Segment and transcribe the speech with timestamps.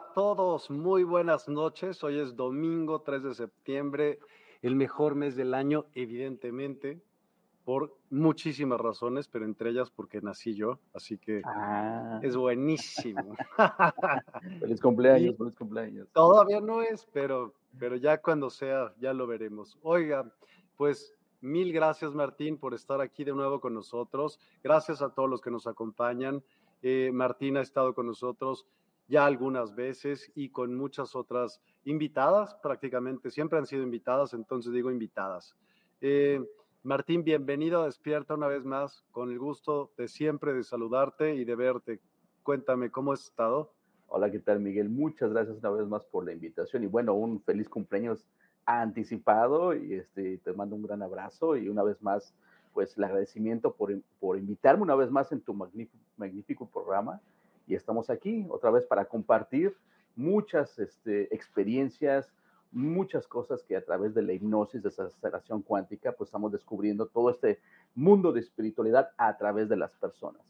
[0.00, 2.02] A todos, muy buenas noches.
[2.02, 4.18] Hoy es domingo 3 de septiembre,
[4.62, 7.00] el mejor mes del año, evidentemente,
[7.64, 12.18] por muchísimas razones, pero entre ellas porque nací yo, así que ah.
[12.22, 13.36] es buenísimo.
[14.60, 16.08] feliz cumpleaños, feliz cumpleaños.
[16.12, 19.78] Todavía no es, pero, pero ya cuando sea, ya lo veremos.
[19.82, 20.32] Oiga,
[20.76, 24.40] pues mil gracias Martín por estar aquí de nuevo con nosotros.
[24.62, 26.42] Gracias a todos los que nos acompañan.
[26.82, 28.66] Eh, Martín ha estado con nosotros
[29.10, 34.92] ya algunas veces y con muchas otras invitadas, prácticamente siempre han sido invitadas, entonces digo
[34.92, 35.56] invitadas.
[36.00, 36.40] Eh,
[36.84, 41.44] Martín, bienvenido a Despierta una vez más, con el gusto de siempre de saludarte y
[41.44, 42.00] de verte.
[42.44, 43.72] Cuéntame, ¿cómo has estado?
[44.06, 44.88] Hola, ¿qué tal, Miguel?
[44.88, 48.24] Muchas gracias una vez más por la invitación y bueno, un feliz cumpleaños
[48.64, 52.32] anticipado y este, te mando un gran abrazo y una vez más,
[52.72, 57.20] pues el agradecimiento por, por invitarme una vez más en tu magnífico, magnífico programa
[57.70, 59.76] y estamos aquí otra vez para compartir
[60.16, 62.34] muchas este, experiencias,
[62.72, 67.06] muchas cosas que a través de la hipnosis, de esa aceleración cuántica, pues estamos descubriendo
[67.06, 67.60] todo este
[67.94, 70.42] mundo de espiritualidad a través de las personas.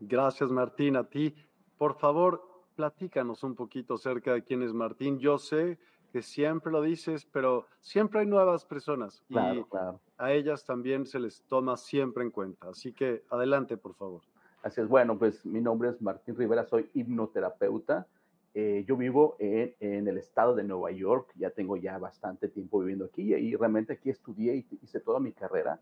[0.00, 0.96] Gracias, Martín.
[0.96, 1.34] A ti,
[1.76, 2.42] por favor,
[2.74, 5.18] platícanos un poquito acerca de quién es Martín.
[5.18, 5.78] Yo sé
[6.12, 11.42] que siempre lo dices, pero siempre hay nuevas personas y a ellas también se les
[11.42, 12.70] toma siempre en cuenta.
[12.70, 14.22] Así que adelante, por favor.
[14.62, 18.06] Así es, bueno, pues mi nombre es Martín Rivera, soy hipnoterapeuta.
[18.54, 22.80] Eh, yo vivo en, en, el estado de Nueva York, ya tengo ya bastante tiempo
[22.80, 25.80] viviendo aquí y realmente aquí estudié y hice toda mi carrera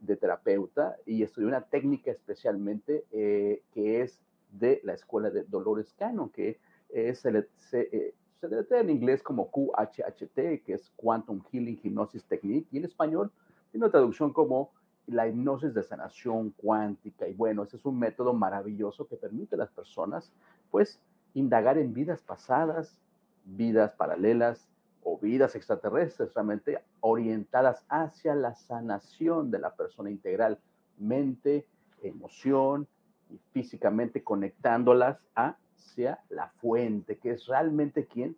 [0.00, 4.20] de terapeuta y estudié una técnica especialmente eh, que es
[4.52, 6.58] de la escuela de Dolores Cannon, que
[6.88, 12.68] es, se, se, eh, se en inglés como QHHT, que es Quantum Healing Hypnosis Technique,
[12.70, 13.30] y en español
[13.70, 14.72] tiene una traducción como
[15.06, 17.28] la hipnosis de sanación cuántica.
[17.28, 20.32] Y bueno, ese es un método maravilloso que permite a las personas,
[20.70, 21.00] pues,
[21.34, 22.98] indagar en vidas pasadas,
[23.44, 24.68] vidas paralelas
[25.02, 30.58] o vidas extraterrestres, realmente orientadas hacia la sanación de la persona integral,
[30.96, 31.66] mente,
[32.02, 32.86] emoción
[33.30, 38.36] y físicamente conectándolas hacia la fuente, que es realmente quien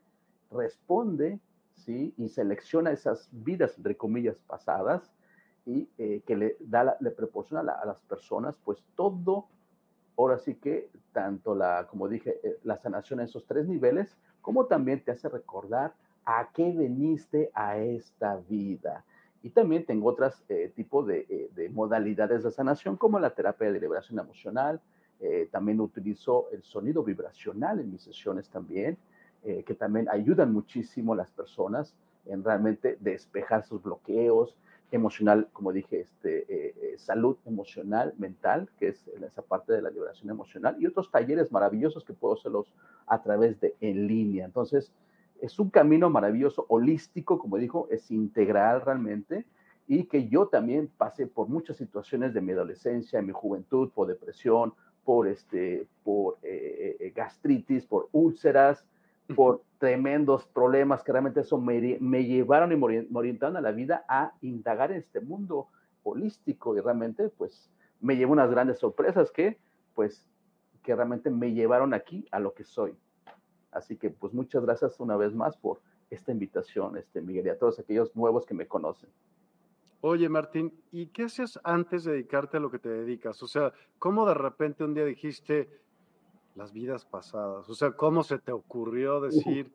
[0.50, 1.38] responde,
[1.74, 2.14] ¿sí?
[2.16, 5.12] Y selecciona esas vidas, entre comillas, pasadas
[5.66, 9.48] y eh, que le, da le proporciona a, las personas pues todo,
[10.16, 14.66] ahora sí que tanto la, como dije, eh, la sanación en esos tres niveles, como
[14.66, 15.92] también te hace recordar
[16.24, 19.04] a qué veniste a esta vida.
[19.42, 23.80] Y también tengo otros eh, tipos de, de, modalidades de sanación, como la terapia de
[23.80, 24.80] liberación emocional.
[25.50, 28.98] también utilizo el sonido vibracional en mis sesiones también,
[29.42, 31.94] que también ayudan muchísimo a las personas
[32.26, 34.56] en realmente despejar sus bloqueos,
[34.90, 39.90] emocional, como dije, este, eh, eh, salud emocional, mental, que es esa parte de la
[39.90, 42.72] liberación emocional, y otros talleres maravillosos que puedo hacerlos
[43.06, 44.44] a través de en línea.
[44.44, 44.92] Entonces,
[45.40, 49.44] es un camino maravilloso, holístico, como dijo, es integral realmente,
[49.88, 54.08] y que yo también pasé por muchas situaciones de mi adolescencia, en mi juventud, por
[54.08, 54.72] depresión,
[55.04, 58.84] por, este, por eh, gastritis, por úlceras,
[59.34, 64.32] por tremendos problemas que realmente eso me, llevaron y me orientaron a la vida a
[64.40, 65.68] indagar en este mundo
[66.02, 67.70] holístico y realmente pues
[68.00, 69.58] me llevó unas grandes sorpresas que
[69.94, 70.28] pues
[70.82, 72.96] que realmente me llevaron aquí a lo que soy.
[73.72, 75.80] Así que pues muchas gracias una vez más por
[76.10, 79.10] esta invitación, este Miguel, y a todos aquellos nuevos que me conocen.
[80.02, 83.42] Oye, Martín, ¿y qué hacías antes de dedicarte a lo que te dedicas?
[83.42, 85.68] O sea, ¿cómo de repente un día dijiste,
[86.56, 87.68] las vidas pasadas.
[87.68, 89.72] O sea, ¿cómo se te ocurrió decir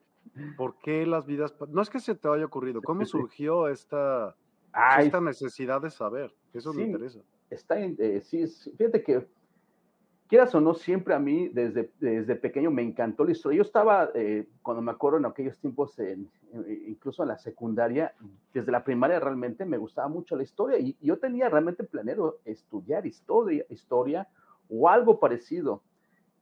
[0.58, 4.36] por qué las vidas No es que se te haya ocurrido, ¿cómo surgió esta,
[5.00, 6.34] esta necesidad de saber?
[6.54, 7.20] Eso me interesa.
[7.50, 8.46] Está eh, sí,
[8.78, 9.28] fíjate que,
[10.28, 13.58] quieras o no, siempre a mí desde, desde pequeño me encantó la historia.
[13.58, 15.94] Yo estaba, eh, cuando me acuerdo en aquellos tiempos,
[16.88, 18.14] incluso en la secundaria,
[18.54, 23.06] desde la primaria realmente me gustaba mucho la historia y yo tenía realmente planeado estudiar
[23.06, 24.28] historia, historia
[24.70, 25.84] o algo parecido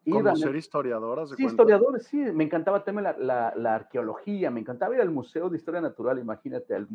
[0.04, 1.30] como ser historiadoras.
[1.32, 2.18] Sí, historiadores, sí.
[2.18, 6.76] Me encantaba también la, la, arqueología, me encantaba ir al Museo de Historia Natural, imagínate,
[6.76, 6.88] al,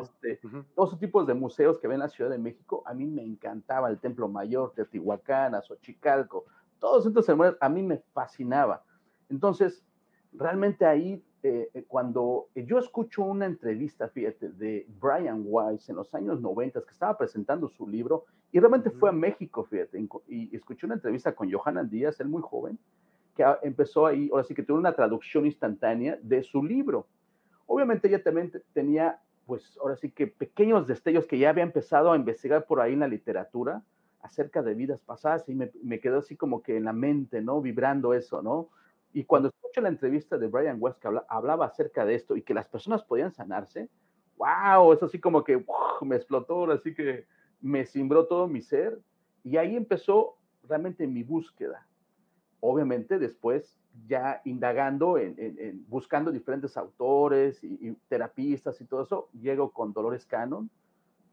[0.00, 0.40] este,
[0.74, 2.82] todos esos tipos de museos que ven en la Ciudad de México.
[2.86, 6.44] A mí me encantaba el Templo Mayor, Teotihuacán, Xochicalco,
[6.78, 8.82] todos estos ceremonias, a mí me fascinaba.
[9.28, 9.84] Entonces,
[10.32, 16.14] realmente ahí, eh, eh, cuando yo escucho una entrevista, fíjate, de Brian Weiss en los
[16.14, 18.24] años 90, que estaba presentando su libro,
[18.56, 22.40] y realmente fue a México, fíjate, y escuché una entrevista con Johanan Díaz, él muy
[22.40, 22.78] joven,
[23.34, 27.06] que empezó ahí, ahora sí que tuvo una traducción instantánea de su libro.
[27.66, 32.16] Obviamente ella también tenía, pues ahora sí que pequeños destellos que ya había empezado a
[32.16, 33.82] investigar por ahí en la literatura
[34.22, 37.60] acerca de vidas pasadas y me, me quedó así como que en la mente, ¿no?
[37.60, 38.70] Vibrando eso, ¿no?
[39.12, 42.54] Y cuando escuché la entrevista de Brian West que hablaba acerca de esto y que
[42.54, 43.90] las personas podían sanarse,
[44.38, 45.62] wow, eso así como que
[46.00, 47.26] me explotó, así que
[47.60, 49.00] me cimbró todo mi ser
[49.44, 50.36] y ahí empezó
[50.68, 51.86] realmente mi búsqueda.
[52.60, 53.76] Obviamente después
[54.06, 60.70] ya indagando, en, buscando diferentes autores y, terapistas y todo eso, llego con Dolores Cannon,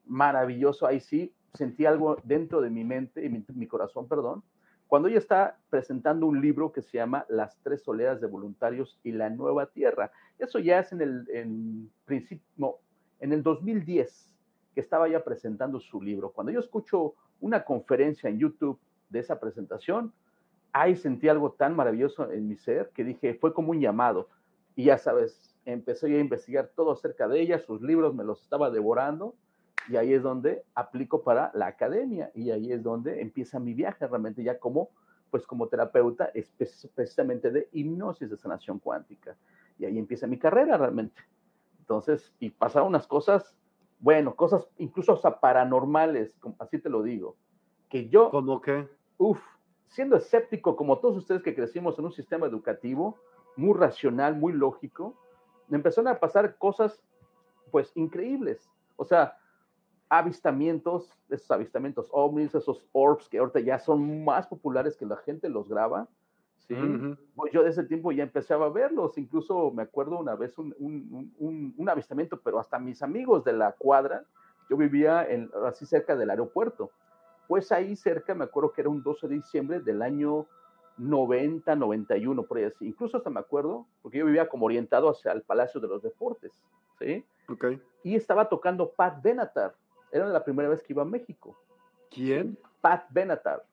[0.06, 4.44] maravilloso, ahí sí, sentí algo dentro de mi mente y mi, corazón, perdón,
[4.88, 9.12] cuando ella está presentando un libro que se llama Las tres oleadas de voluntarios y
[9.12, 10.12] la nueva tierra.
[10.38, 12.80] Eso ya es en el en principio,
[13.20, 14.33] en el 2010
[14.74, 16.32] que estaba ya presentando su libro.
[16.32, 18.80] Cuando yo escucho una conferencia en YouTube
[19.10, 20.14] de esa presentación,
[20.72, 24.30] ahí sentí algo tan maravilloso en mi ser que dije, fue como un llamado.
[24.76, 28.72] Y ya sabes, empecé a investigar todo acerca de ella, sus libros me los estaba
[28.72, 29.36] devorando
[29.90, 34.08] y ahí es donde aplico para la academia y ahí es donde empieza mi viaje
[34.08, 34.90] realmente ya como
[35.30, 36.32] pues como terapeuta
[36.94, 39.36] precisamente de hipnosis de sanación cuántica
[39.80, 41.22] y ahí empieza mi carrera realmente.
[41.80, 43.58] Entonces, y pasaron unas cosas
[44.04, 47.38] bueno, cosas incluso hasta paranormales, así te lo digo,
[47.90, 48.30] que yo...
[48.32, 48.86] ¿Cómo qué?
[49.18, 49.40] Uf,
[49.88, 53.18] siendo escéptico como todos ustedes que crecimos en un sistema educativo
[53.56, 55.16] muy racional, muy lógico,
[55.70, 57.02] me empezaron a pasar cosas
[57.72, 58.70] pues increíbles.
[58.98, 59.38] O sea,
[60.10, 65.48] avistamientos, esos avistamientos ovnis, esos orbs que ahorita ya son más populares que la gente
[65.48, 66.10] los graba,
[66.68, 66.76] ¿sí?
[67.36, 70.74] Pues yo de ese tiempo ya empezaba a verlos, incluso me acuerdo una vez un,
[70.80, 74.24] un, un, avistamiento, pero hasta mis amigos de la cuadra,
[74.70, 76.92] yo vivía en, así cerca del aeropuerto,
[77.48, 80.48] pues ahí cerca me acuerdo que era un 12 de diciembre del año
[80.98, 85.32] 90, 91, por ahí así, incluso hasta me acuerdo, porque yo vivía como orientado hacia
[85.32, 86.52] el Palacio de los Deportes,
[87.00, 87.26] ¿sí?
[87.50, 87.82] Okay.
[88.04, 89.76] Y estaba tocando Pat Benatar,
[90.12, 91.58] era la primera vez que iba a México.
[92.10, 92.58] ¿Quién?
[92.80, 93.64] Pat Benatar.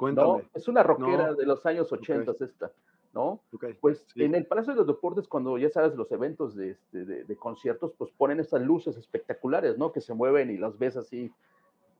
[0.00, 0.42] ¿No?
[0.54, 2.72] Es una rockera de los años 80 esta,
[3.12, 3.40] ¿no?
[3.80, 7.36] Pues en el Palacio de los Deportes, cuando ya sabes los eventos este, de, de,
[7.36, 9.92] conciertos, pues ponen esas luces espectaculares, ¿no?
[9.92, 11.32] Que se mueven y las ves así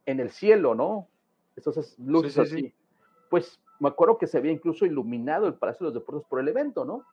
[0.07, 1.09] en el cielo, ¿no?
[1.57, 2.75] Esas luces así.
[3.29, 6.49] Pues me acuerdo que se había incluso iluminado el Palacio de los Deportes por el
[6.49, 7.05] evento, ¿no?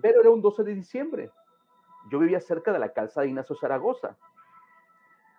[0.00, 1.30] Pero era un 12 de diciembre.
[2.10, 4.16] Yo vivía cerca de la calzada Ignacio Zaragoza,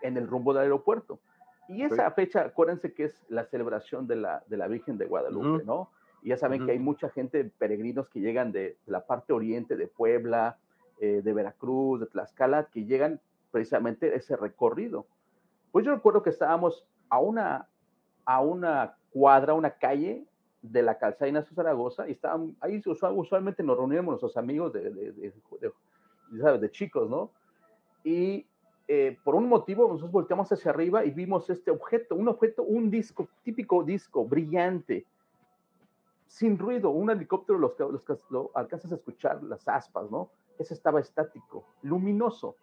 [0.01, 1.20] en el rumbo del aeropuerto.
[1.69, 5.63] Y esa fecha, acuérdense que es la celebración de la, de la Virgen de Guadalupe,
[5.65, 5.89] ¿no?
[6.21, 9.88] Y ya saben que hay mucha gente, peregrinos que llegan de, la parte oriente de
[9.88, 10.57] Puebla,
[11.00, 13.19] eh, de Veracruz, de Tlaxcala, que llegan
[13.51, 15.05] precisamente ese recorrido.
[15.71, 17.67] Pues yo recuerdo que estábamos a una,
[18.25, 20.25] a una cuadra, una calle
[20.62, 25.33] de la calzada Ignacio Zaragoza, y estaban, ahí usualmente nos reuníamos nuestros amigos de,
[26.41, 26.62] ¿sabes?
[26.62, 27.31] De chicos, ¿no?
[28.03, 28.45] Y
[28.89, 32.89] eh, por un motivo nosotros volteamos hacia arriba y vimos este objeto, un objeto, un
[32.89, 35.06] disco, típico disco, brillante,
[36.27, 40.29] sin ruido, un helicóptero los, los, lo alcanzas a escuchar las aspas, ¿no?
[40.58, 42.56] Ese estaba estático, luminoso.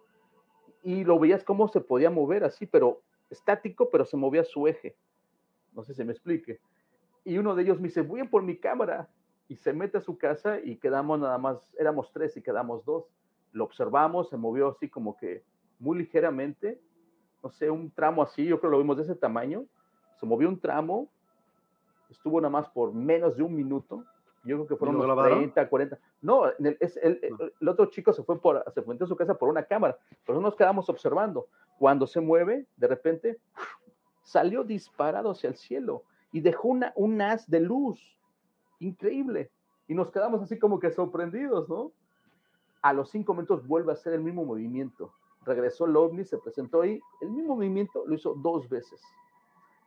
[0.83, 3.01] Y lo veías cómo se podía mover así, pero
[3.31, 4.97] estático, pero se movía su eje.
[5.73, 6.61] No sé si me explique.
[7.25, 9.09] Y uno de ellos me dice, voy a por mi cámara.
[9.49, 13.05] Y se mete a su casa y quedamos nada más, éramos tres y quedamos dos.
[13.53, 15.43] Lo observamos, se movió así como que
[15.79, 16.81] muy ligeramente,
[17.43, 19.67] no sé, un tramo así, yo creo que lo vimos de ese tamaño.
[20.19, 21.09] Se movió un tramo,
[22.09, 24.05] estuvo nada más por menos de un minuto.
[24.45, 25.99] Yo creo que fueron unos 30, 40.
[26.23, 27.19] No, el, es, el,
[27.61, 30.41] el, otro chico se fue, por, se fue a su casa por una cámara, pero
[30.41, 31.49] nos quedamos observando.
[31.79, 33.39] Cuando se mueve, de repente
[34.23, 38.19] salió disparado hacia el cielo y dejó una, un haz de luz
[38.81, 39.51] increíble.
[39.87, 41.93] Y nos quedamos así como que sorprendidos, ¿no?
[42.83, 45.13] A los cinco minutos vuelve a hacer el mismo movimiento.
[45.45, 47.01] Regresó el ovni, se presentó ahí.
[47.21, 49.01] El mismo movimiento lo hizo dos veces.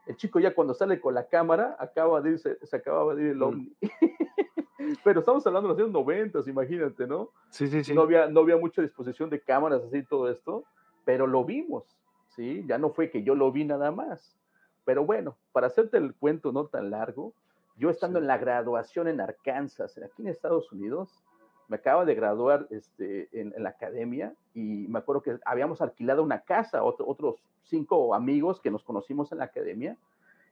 [0.05, 3.27] El chico ya cuando sale con la cámara, acaba de irse, se acababa de ir
[3.29, 3.43] el mm.
[3.43, 3.77] ovni.
[5.03, 7.31] Pero estamos hablando de los años 90, imagínate, ¿no?
[7.49, 7.93] Sí, sí, sí.
[7.93, 10.63] No había, no había mucha disposición de cámaras así, todo esto,
[11.03, 11.83] pero lo vimos,
[12.27, 12.63] ¿sí?
[12.67, 14.37] Ya no fue que yo lo vi nada más.
[14.85, 17.33] Pero bueno, para hacerte el cuento no tan largo,
[17.75, 21.23] yo estando en la graduación en Arkansas, aquí en Estados Unidos,
[21.67, 26.41] me acaba de graduar este, en, la academia y me acuerdo que habíamos alquilado una
[26.41, 29.97] casa, otros cinco amigos que nos conocimos en la academia,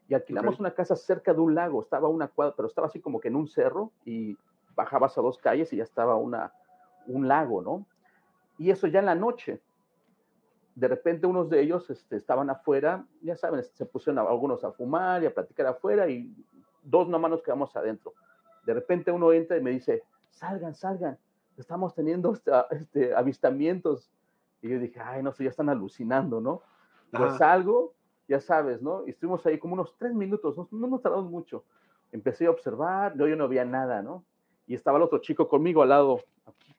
[0.08, 3.20] y alquilamos una casa cerca de un lago, estaba una cuadra, pero estaba así como
[3.20, 4.38] que en un cerro y
[4.76, 6.54] bajabas a dos calles y ya estaba una,
[7.08, 7.86] un lago, ¿no?
[8.58, 9.62] Y eso ya en la noche.
[10.76, 15.24] De repente unos de ellos este, estaban afuera, ya saben, se pusieron algunos a fumar
[15.24, 16.32] y a platicar afuera y
[16.84, 18.14] dos nomás nos quedamos adentro.
[18.66, 20.04] De repente uno entra y me dice,
[20.36, 21.18] salgan, salgan,
[21.58, 22.34] estamos teniendo
[22.72, 24.12] este, avistamientos.
[24.62, 26.62] Y yo dije, ay, no sé, ya están alucinando, ¿no?
[27.12, 27.94] Pues salgo,
[28.28, 29.06] ya sabes, ¿no?
[29.08, 31.64] Y estuvimos ahí como unos tres minutos, no, nos tardamos mucho.
[32.12, 34.24] Empecé a observar, yo, yo no veía nada, ¿no?
[34.68, 36.22] Y estaba el otro chico conmigo al lado,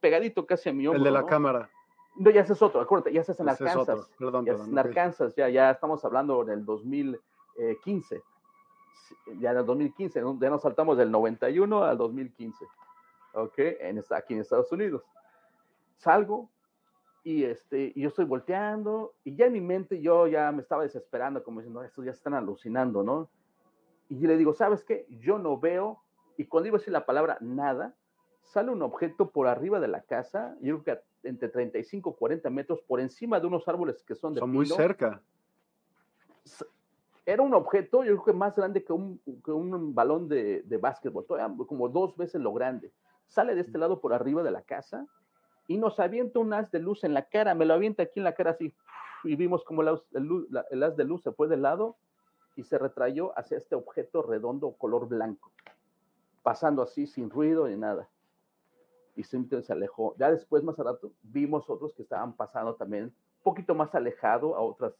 [0.01, 0.99] pegadito casi a mi hombro.
[0.99, 1.71] El de la cámara.
[2.17, 4.11] No, ya ese es otro, acuérdate, ya estás en Arkansas.
[4.19, 8.23] perdón, ya perdón, en Arkansas, ya, ya estamos hablando del 2015.
[9.39, 12.67] Ya en el 2015, ya nos saltamos del 91 al 2015.
[13.37, 13.59] ¿Ok?
[13.81, 15.02] En, aquí en Estados Unidos.
[15.97, 16.50] Salgo
[17.23, 20.83] y, este, y yo estoy volteando y ya en mi mente yo ya me estaba
[20.83, 23.28] desesperando, como diciendo, estos ya están alucinando, ¿no?
[24.09, 25.07] Y le digo, ¿sabes qué?
[25.09, 26.00] Yo no veo,
[26.37, 27.95] y cuando iba a decir la palabra nada,
[28.45, 32.50] sale un objeto por arriba de la casa, yo creo que entre 35 y 40
[32.50, 35.21] metros por encima de unos árboles que son de Son muy cerca.
[37.25, 40.76] Era un objeto, yo creo que más grande que un, que un balón de, de
[40.76, 41.26] básquetbol,
[41.66, 42.93] como dos veces lo grande
[43.26, 45.06] sale de este lado por arriba de la casa
[45.68, 48.25] y nos avienta un haz de luz en la cara, me lo avienta aquí en
[48.25, 48.73] la cara así,
[49.25, 49.99] y vimos como el,
[50.71, 51.97] el, haz de luz se fue de lado
[52.54, 55.50] y se retrayó hacia este objeto redondo color blanco,
[56.42, 58.09] pasando así sin ruido ni nada.
[59.14, 60.14] Y simplemente se alejó.
[60.18, 64.54] Ya después, más a rato, vimos otros que estaban pasando también un poquito más alejado
[64.56, 64.92] a, otras,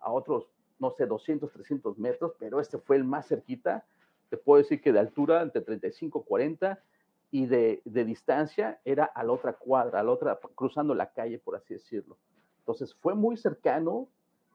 [0.00, 3.84] a otros, no sé, 200, 300 metros, pero este fue el más cerquita.
[4.28, 6.82] Te puedo decir que de altura entre 35, 40
[7.30, 11.38] y de, de, distancia era a la otra cuadra, a la otra, cruzando la calle,
[11.38, 12.16] por así decirlo.
[12.58, 14.08] Entonces fue muy cercano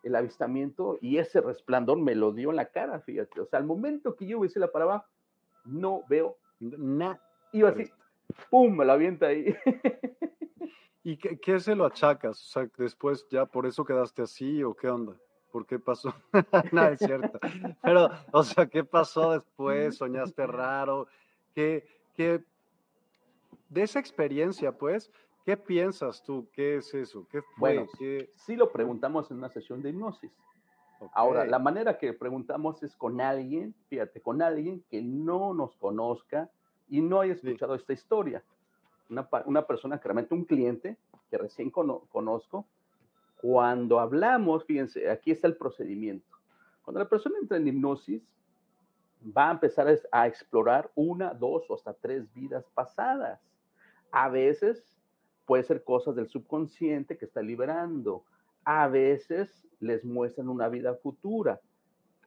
[0.03, 3.41] el avistamiento y ese resplandor me lo dio en la cara, fíjate.
[3.41, 5.07] O sea, al momento que yo hice la paraba,
[5.63, 7.19] no veo nada.
[7.51, 7.89] Iba así,
[8.49, 8.75] ¡pum!
[8.75, 9.55] Me la avienta ahí.
[11.03, 12.41] ¿Y qué, qué, se lo achacas?
[12.41, 15.15] O sea, después ya por eso quedaste así o qué onda?
[15.51, 16.13] ¿Por qué pasó?
[16.71, 17.39] Nada, es cierto.
[17.81, 19.95] Pero, o sea, ¿qué pasó después?
[19.95, 21.07] ¿Soñaste raro?
[21.53, 22.43] ¿Qué, qué
[23.75, 25.11] de esa experiencia, pues,
[25.43, 26.47] ¿qué piensas tú?
[26.53, 27.27] ¿Qué es eso?
[27.29, 27.75] ¿Qué fue?
[27.75, 27.87] Bueno,
[28.37, 30.31] sí lo preguntamos en una sesión de hipnosis.
[31.11, 36.49] Ahora, la manera que preguntamos es con alguien, fíjate, con alguien que no nos conozca
[36.87, 38.41] y no haya escuchado esta historia.
[39.09, 40.97] Una, una, persona que realmente un cliente
[41.29, 42.65] que recién conozco.
[43.41, 46.25] Cuando hablamos, fíjense, aquí está el procedimiento.
[46.81, 48.23] Cuando la persona entra en hipnosis,
[49.37, 53.41] va a empezar a explorar una, dos o hasta tres vidas pasadas.
[54.15, 54.97] A veces
[55.45, 58.23] puede ser cosas del subconsciente que está liberando.
[58.63, 61.59] A veces les muestran una vida futura.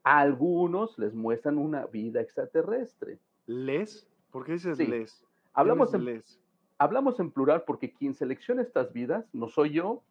[0.04, 3.18] A algunos les muestran una vida extraterrestre.
[3.46, 4.06] ¿Les?
[4.30, 5.24] ¿Por qué dices les?
[5.54, 6.38] Hablamos en, les?
[6.76, 10.02] hablamos en plural porque quien selecciona estas vidas no soy yo.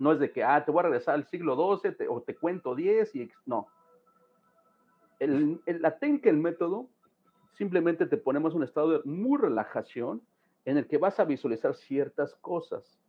[0.00, 2.74] No es de que, ah, te voy a regresar al siglo XII o te cuento
[2.74, 3.68] 10 y no.
[5.20, 6.88] El, la técnica, el método,
[7.52, 10.22] simplemente te ponemos un estado de muy relajación
[10.68, 13.00] en el que vas a visualizar ciertas cosas.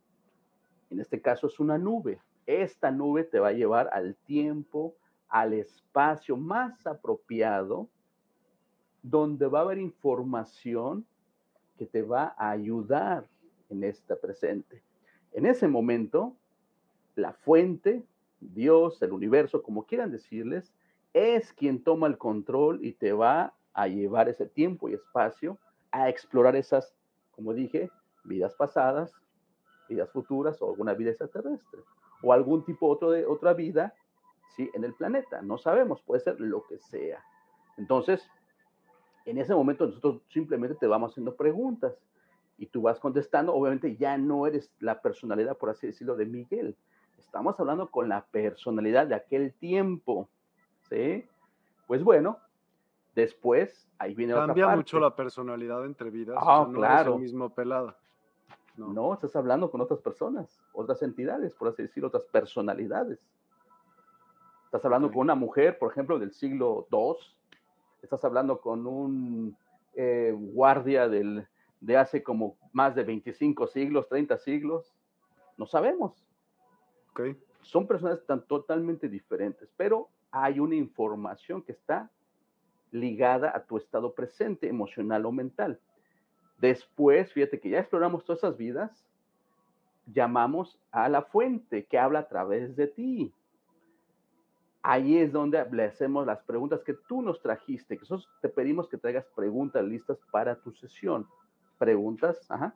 [0.88, 2.18] En este caso es una nube.
[2.46, 4.96] Esta nube te va a llevar al tiempo,
[5.28, 7.86] al espacio más apropiado,
[9.02, 11.04] donde va a haber información
[11.76, 13.28] que te va a ayudar
[13.68, 14.82] en este presente.
[15.34, 16.34] En ese momento,
[17.14, 18.02] la fuente,
[18.40, 20.72] Dios, el universo, como quieran decirles,
[21.12, 25.58] es quien toma el control y te va a llevar ese tiempo y espacio
[25.90, 26.94] a explorar esas,
[27.40, 27.90] como dije,
[28.24, 29.14] vidas pasadas,
[29.88, 31.80] vidas futuras o alguna vida extraterrestre
[32.22, 33.94] o algún tipo otro de otra vida,
[34.54, 35.40] sí, en el planeta.
[35.40, 37.24] No sabemos, puede ser lo que sea.
[37.78, 38.22] Entonces,
[39.24, 41.94] en ese momento nosotros simplemente te vamos haciendo preguntas
[42.58, 43.54] y tú vas contestando.
[43.54, 46.76] Obviamente ya no eres la personalidad, por así decirlo, de Miguel.
[47.18, 50.28] Estamos hablando con la personalidad de aquel tiempo,
[50.90, 51.24] ¿sí?
[51.86, 52.36] Pues bueno,
[53.14, 56.36] después ahí viene Cambia otra mucho la personalidad entre vidas.
[56.40, 57.10] Ah, o sea, no claro.
[57.10, 57.94] es el mismo pelado.
[58.76, 58.92] No.
[58.92, 63.20] No, estás hablando con otras personas, otras entidades, por así decirlo, otras personalidades.
[64.64, 67.16] Estás hablando con una mujer, por ejemplo, del siglo II.
[68.02, 69.56] Estás hablando con un
[69.94, 71.46] eh, guardia del,
[71.80, 74.94] de hace como más de 25 siglos, 30 siglos.
[75.58, 76.24] No sabemos.
[77.62, 82.10] Son personas tan totalmente diferentes, pero hay una información que está
[82.90, 85.80] ligada a tu estado presente, emocional o mental.
[86.58, 89.06] Después, fíjate que ya exploramos todas esas vidas,
[90.06, 93.32] llamamos a la fuente que habla a través de ti.
[94.82, 98.88] Ahí es donde le hacemos las preguntas que tú nos trajiste, que nosotros te pedimos
[98.88, 101.26] que traigas preguntas listas para tu sesión.
[101.78, 102.74] Preguntas, ajá.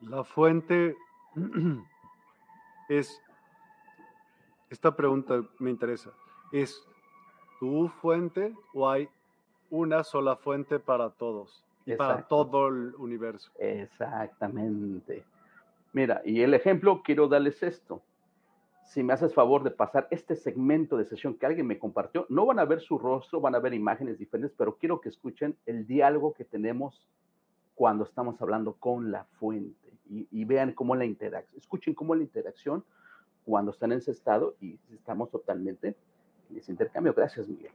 [0.00, 0.96] La fuente
[2.88, 3.20] es,
[4.70, 6.12] esta pregunta me interesa,
[6.52, 6.86] ¿es
[7.58, 9.08] tu fuente o hay
[9.70, 13.50] una sola fuente para todos y para todo el universo?
[13.58, 15.24] Exactamente.
[15.92, 18.02] Mira, y el ejemplo, quiero darles esto.
[18.84, 22.46] Si me haces favor de pasar este segmento de sesión que alguien me compartió, no
[22.46, 25.86] van a ver su rostro, van a ver imágenes diferentes, pero quiero que escuchen el
[25.86, 27.08] diálogo que tenemos
[27.74, 32.22] cuando estamos hablando con la fuente y, y vean cómo la interacción, escuchen cómo la
[32.22, 32.84] interacción
[33.44, 35.96] cuando están en ese estado y estamos totalmente en
[36.54, 37.12] ese intercambio.
[37.14, 37.72] Gracias, Miguel.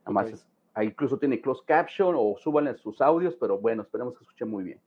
[0.00, 0.32] Nada más, Ok.
[0.34, 4.48] es- ahí incluso tiene closed caption o súbanle sus audios, pero bueno, esperemos que escuchen
[4.48, 4.80] muy bien.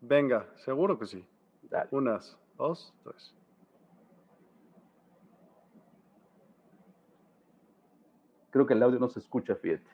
[0.00, 1.24] Venga, seguro que sí.
[1.62, 1.88] Dale.
[1.92, 3.34] Unas, dos, tres.
[8.50, 9.84] Creo que el audio no se escucha, fíjate.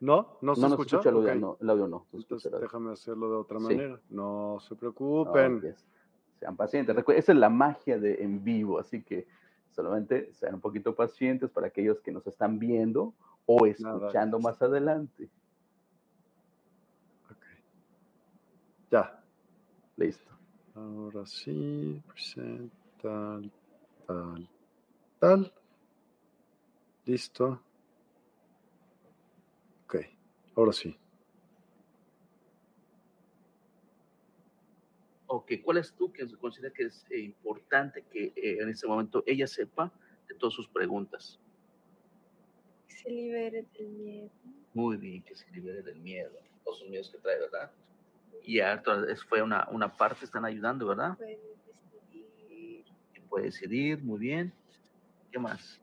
[0.00, 0.38] ¿No?
[0.40, 0.90] ¿No se no, no escucha?
[1.02, 2.06] se escucha el audio, no, el audio no.
[2.10, 3.64] se Entonces déjame hacerlo de otra Sí.
[3.64, 4.00] manera.
[4.08, 5.60] No se preocupen.
[5.60, 5.86] yes.
[6.40, 6.96] Sean pacientes.
[6.96, 9.26] Esa es la magia de en vivo, así que
[9.70, 14.50] solamente sean un poquito pacientes para aquellos que nos están viendo o escuchando Nada.
[14.50, 15.28] más adelante.
[17.30, 17.44] Ok.
[18.90, 19.22] Ya.
[19.96, 20.30] Listo.
[20.74, 22.72] Ahora sí, present,
[23.02, 23.52] tal,
[24.06, 24.48] tal,
[25.18, 25.52] tal.
[27.04, 27.60] Listo.
[29.84, 29.96] Ok,
[30.56, 30.96] ahora sí.
[35.32, 39.22] Ok, ¿cuál es tú que considera que es eh, importante que eh, en este momento
[39.28, 39.92] ella sepa
[40.28, 41.38] de todas sus preguntas?
[42.88, 44.30] Que se libere del miedo.
[44.74, 46.32] Muy bien, que se libere del miedo,
[46.64, 47.70] todos sus miedos que trae, ¿verdad?
[48.42, 51.16] Y es- fue una, una parte, están ayudando, ¿verdad?
[51.16, 51.38] Puede
[52.10, 54.52] decidir, Que puede decidir, muy bien.
[55.30, 55.80] ¿Qué más?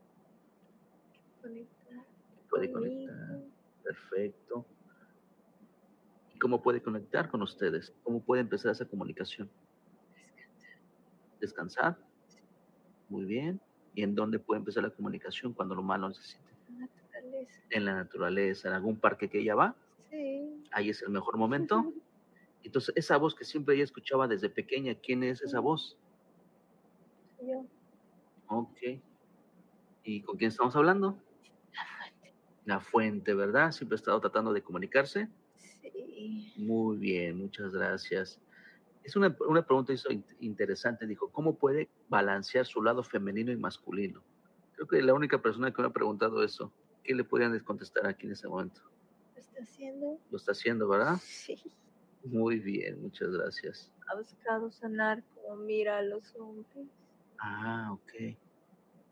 [1.40, 2.04] conectar.
[2.50, 3.40] Puede conectar,
[3.82, 4.66] perfecto.
[6.38, 7.92] ¿Y cómo puede conectar con ustedes?
[8.04, 9.50] ¿Cómo puede empezar esa comunicación?
[11.40, 11.98] descansar, Descansar,
[13.08, 13.60] muy bien.
[13.96, 16.44] ¿Y en dónde puede empezar la comunicación cuando lo malo necesite?
[16.70, 17.60] la naturaleza.
[17.70, 19.74] En la naturaleza, en algún parque que ella va,
[20.12, 20.62] Sí.
[20.70, 21.92] ahí es el mejor momento.
[22.62, 25.98] Entonces, esa voz que siempre ella escuchaba desde pequeña, ¿quién es esa voz?
[27.42, 27.66] Yo,
[28.46, 28.78] Ok.
[30.04, 31.18] ¿Y con quién estamos hablando?
[31.74, 32.34] la fuente.
[32.64, 33.72] La fuente, ¿verdad?
[33.72, 35.28] Siempre ha estado tratando de comunicarse.
[35.92, 36.52] Sí.
[36.56, 38.40] Muy bien, muchas gracias.
[39.04, 39.92] Es una, una pregunta
[40.40, 41.06] interesante.
[41.06, 44.22] Dijo, ¿cómo puede balancear su lado femenino y masculino?
[44.74, 46.72] Creo que la única persona que me ha preguntado eso,
[47.04, 48.80] ¿qué le podrían contestar aquí en ese momento?
[49.34, 50.20] ¿Lo está haciendo?
[50.30, 51.16] Lo está haciendo, ¿verdad?
[51.22, 51.56] Sí.
[52.24, 53.92] Muy bien, muchas gracias.
[54.08, 56.88] Ha buscado sanar como mira a los hombres,
[57.40, 58.36] Ah, ok.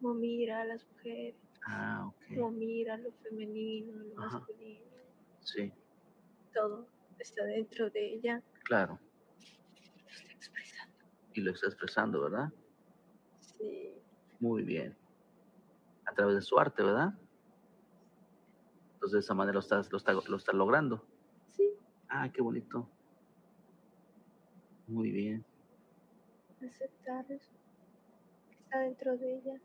[0.00, 1.36] como mira a las mujeres,
[1.66, 2.54] Ah, como ok.
[2.56, 4.38] mira lo femenino, lo Ajá.
[4.38, 4.84] masculino.
[5.40, 5.72] Sí,
[6.56, 6.86] Todo
[7.18, 8.42] está dentro de ella.
[8.64, 8.98] claro.
[10.00, 10.96] Lo está expresando.
[11.34, 12.52] Y lo está expresando, ¿verdad?
[13.40, 13.92] Sí.
[14.40, 14.96] Muy bien.
[16.06, 17.12] A través de su arte, ¿verdad?
[18.94, 21.06] Entonces de esa manera lo está, lo está, lo está logrando.
[21.50, 21.70] Sí.
[22.08, 22.88] Ah, qué bonito.
[24.86, 25.44] Muy bien,
[26.64, 27.52] aceptar eso
[28.48, 29.60] que está dentro de ella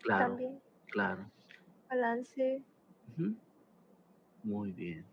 [0.00, 0.60] claro, también.
[0.90, 1.30] claro.
[1.88, 2.62] Balance.
[4.42, 5.04] Muy bien.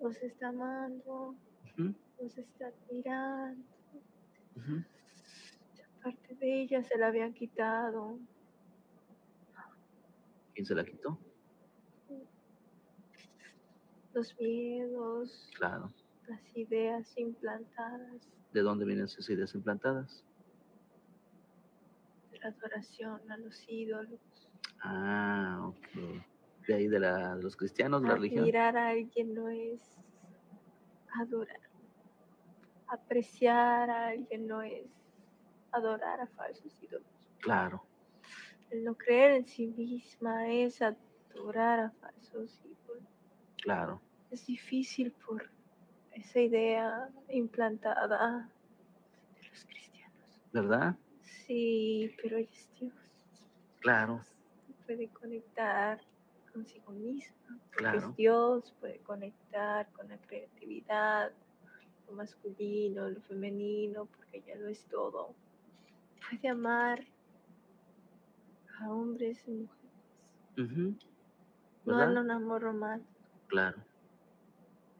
[0.00, 1.34] Los está amando,
[1.78, 3.62] Ujú, los está admirando.
[5.74, 8.18] Esa parte de ella se la habían quitado.
[10.54, 11.18] ¿Quién se la quitó?
[14.12, 15.90] Los miedos, Claro.
[16.26, 20.24] las ideas implantadas ¿De dónde vienen esas ideas implantadas?
[22.32, 24.20] de la adoración a los ídolos.
[24.82, 26.22] Ah, ok.
[26.66, 28.40] De ahí de, la, de los cristianos, de la religión.
[28.42, 29.80] Admirar a alguien no es
[31.14, 31.60] adorar.
[32.88, 34.86] Apreciar a alguien no es
[35.72, 37.06] adorar a falsos ídolos.
[37.40, 37.82] Claro,
[38.70, 43.04] El no creer en sí misma es adorar a falsos ídolos.
[43.62, 44.00] claro.
[44.30, 45.50] Es difícil por
[46.12, 48.48] esa idea implantada
[49.34, 50.40] de los cristianos.
[50.52, 50.96] ¿Verdad?
[51.22, 52.92] Sí, pero es Dios.
[53.80, 54.20] Claro,
[54.86, 56.00] Puede conectar
[56.52, 57.36] consigo misma.
[57.48, 57.98] Porque Claro.
[57.98, 61.32] es Dios, puede conectar con la creatividad,
[62.08, 65.34] lo masculino, lo femenino, porque ella lo es todo.
[66.30, 67.04] Puede amar
[68.80, 70.96] a hombres y mujeres.
[71.84, 73.78] No en un amor romántico, Claro.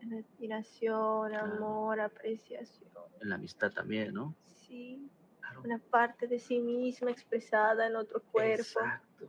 [0.01, 1.55] en admiración, Claro.
[1.55, 2.89] amor, apreciación.
[3.21, 4.35] En la amistad también, ¿no?
[4.47, 5.09] Sí,
[5.41, 5.63] Claro.
[5.63, 8.63] una parte de sí misma expresada en otro cuerpo.
[8.63, 9.29] Exacto.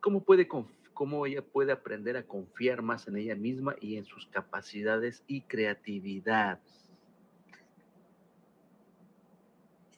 [0.00, 4.06] ¿Cómo, puede conf- ¿Cómo ella puede aprender a confiar más en ella misma y en
[4.06, 6.58] sus capacidades y creatividad?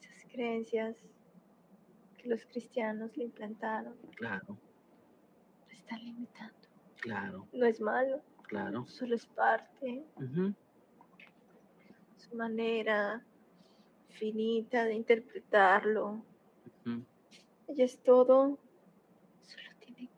[0.01, 0.97] Esas creencias
[2.17, 4.57] que los cristianos le implantaron Claro,
[5.69, 6.67] lo están limitando.
[6.99, 8.85] claro, No es malo, claro.
[8.85, 10.03] solo es parte,
[12.17, 13.23] su manera
[14.09, 16.25] finita de interpretarlo.
[17.69, 18.59] Ella es todo,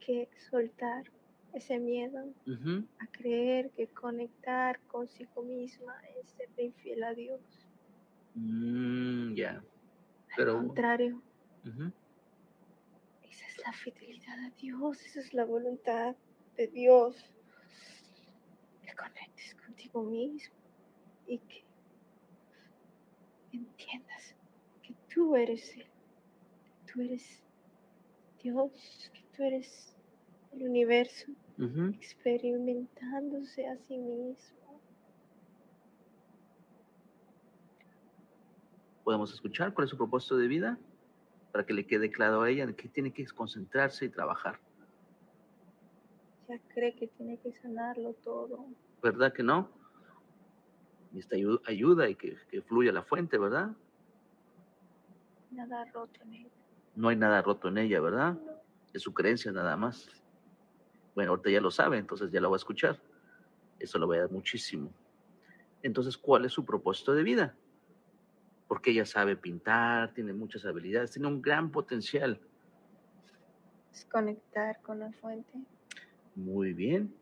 [0.05, 1.05] que soltar
[1.53, 2.33] ese miedo
[2.99, 7.41] a creer que conectar consigo misma es ser infiel a Dios.
[8.35, 9.51] Mm, ya.
[9.51, 9.63] Al
[10.37, 11.21] Pero, contrario,
[11.65, 11.91] ujú,
[13.23, 16.15] esa es la fidelidad a Dios, esa es la voluntad
[16.55, 17.15] de Dios.
[18.83, 20.55] Que conectes contigo mismo
[21.27, 21.63] y que
[23.51, 24.35] entiendas
[24.81, 25.87] que tú eres Él,
[26.91, 27.43] tú eres
[28.41, 29.95] Dios, que tú eres
[30.51, 31.31] el universo
[31.95, 34.79] experimentándose a sí mismo.
[39.03, 40.77] ¿Podemos escuchar cuál es su propósito de vida?
[41.51, 44.59] Para que le quede claro a ella en qué tiene que concentrarse y trabajar.
[46.47, 48.67] Ya cree que tiene que sanarlo todo.
[49.01, 49.69] ¿Verdad que no?
[51.31, 53.71] Ayu- ayuda y que, que fluya la fuente, ¿verdad?
[55.49, 56.49] Nada roto en ella.
[56.95, 58.33] No hay nada roto en ella, ¿verdad?
[58.33, 58.50] No.
[58.93, 60.09] Es su creencia nada más.
[61.15, 62.99] Bueno, ahorita ya lo sabe, entonces ya lo va a escuchar.
[63.79, 64.91] Eso lo va a dar muchísimo.
[65.83, 67.55] Entonces, ¿cuál es su propósito de vida?
[68.67, 72.39] Porque ella sabe pintar, tiene muchas habilidades, tiene un gran potencial.
[73.91, 75.53] Es conectar con la fuente.
[76.35, 77.13] Muy bien.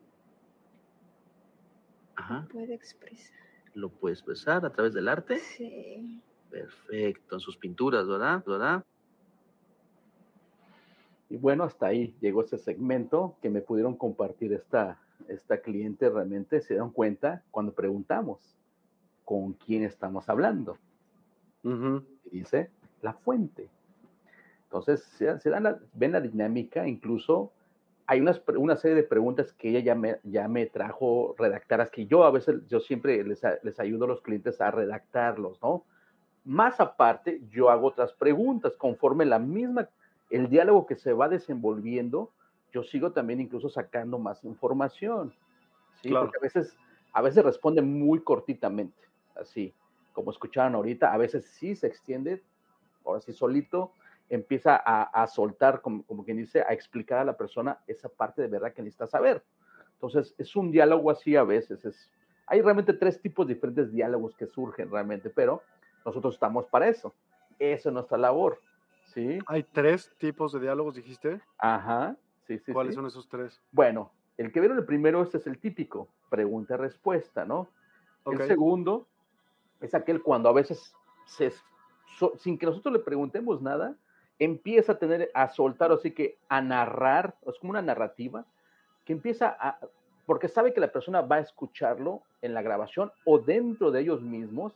[2.14, 2.46] Ajá.
[2.52, 3.38] Puede expresar.
[3.74, 5.38] Lo puede expresar a través del arte.
[5.38, 6.20] Sí.
[6.50, 8.44] Perfecto, en sus pinturas, ¿verdad?
[8.44, 8.84] ¿verdad?
[11.30, 16.10] Y bueno, hasta ahí llegó ese segmento que me pudieron compartir esta, esta cliente.
[16.10, 18.58] Realmente se dieron cuenta cuando preguntamos
[19.24, 20.76] con quién estamos hablando.
[22.32, 23.68] Y dice la fuente.
[24.64, 27.52] Entonces, se, se dan la- ven la dinámica, incluso
[28.06, 32.06] hay unas, una serie de preguntas que ella ya me, ya me trajo redactadas, que
[32.06, 35.84] yo a veces, yo siempre les, les ayudo a los clientes a redactarlos, ¿no?
[36.44, 39.88] Más aparte, yo hago otras preguntas conforme la misma,
[40.30, 42.32] el diálogo que se va desenvolviendo,
[42.72, 45.34] yo sigo también incluso sacando más información,
[46.02, 46.08] ¿sí?
[46.08, 46.26] Claro.
[46.26, 46.76] Porque a veces,
[47.12, 49.02] a veces responde muy cortitamente,
[49.34, 49.74] así,
[50.12, 52.42] como escucharon ahorita, a veces sí se extiende,
[53.04, 53.92] ahora sí solito,
[54.28, 58.42] empieza a, a soltar, como, como quien dice, a explicar a la persona esa parte
[58.42, 59.42] de verdad que necesita saber.
[59.94, 61.84] Entonces, es un diálogo así a veces.
[61.84, 62.10] Es,
[62.46, 65.62] hay realmente tres tipos diferentes de diálogos que surgen realmente, pero
[66.04, 67.14] nosotros estamos para eso.
[67.58, 68.60] Esa es nuestra labor.
[69.12, 69.38] ¿Sí?
[69.46, 71.40] Hay tres tipos de diálogos, dijiste.
[71.58, 72.16] Ajá.
[72.46, 72.96] Sí, sí, ¿Cuáles sí.
[72.96, 73.60] son esos tres?
[73.72, 77.68] Bueno, el que vieron el primero, este es el típico, pregunta-respuesta, ¿no?
[78.26, 79.06] El segundo
[79.80, 80.94] es aquel cuando a veces,
[81.26, 81.52] se,
[82.18, 83.96] so- sin que nosotros le preguntemos nada,
[84.38, 88.44] empieza a tener, a soltar, así que a narrar, es como una narrativa,
[89.04, 89.78] que empieza a,
[90.26, 94.22] porque sabe que la persona va a escucharlo en la grabación o dentro de ellos
[94.22, 94.72] mismos,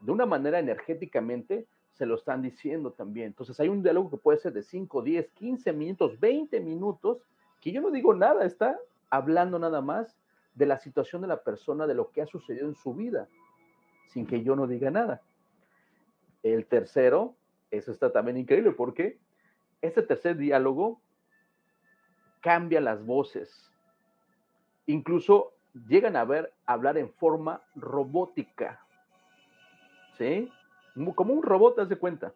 [0.00, 3.28] de una manera energéticamente se lo están diciendo también.
[3.28, 7.18] Entonces hay un diálogo que puede ser de 5, 10, 15 minutos, 20 minutos,
[7.60, 8.78] que yo no digo nada, está
[9.10, 10.18] hablando nada más
[10.54, 13.28] de la situación de la persona, de lo que ha sucedido en su vida,
[14.08, 15.22] sin que yo no diga nada.
[16.42, 17.34] El tercero,
[17.70, 19.18] eso está también increíble, porque
[19.80, 21.00] este tercer diálogo
[22.40, 23.72] cambia las voces.
[24.86, 25.54] Incluso
[25.88, 28.80] llegan a ver hablar en forma robótica.
[30.18, 30.50] ¿Sí?
[31.14, 32.32] Como un robot, haz de cuenta.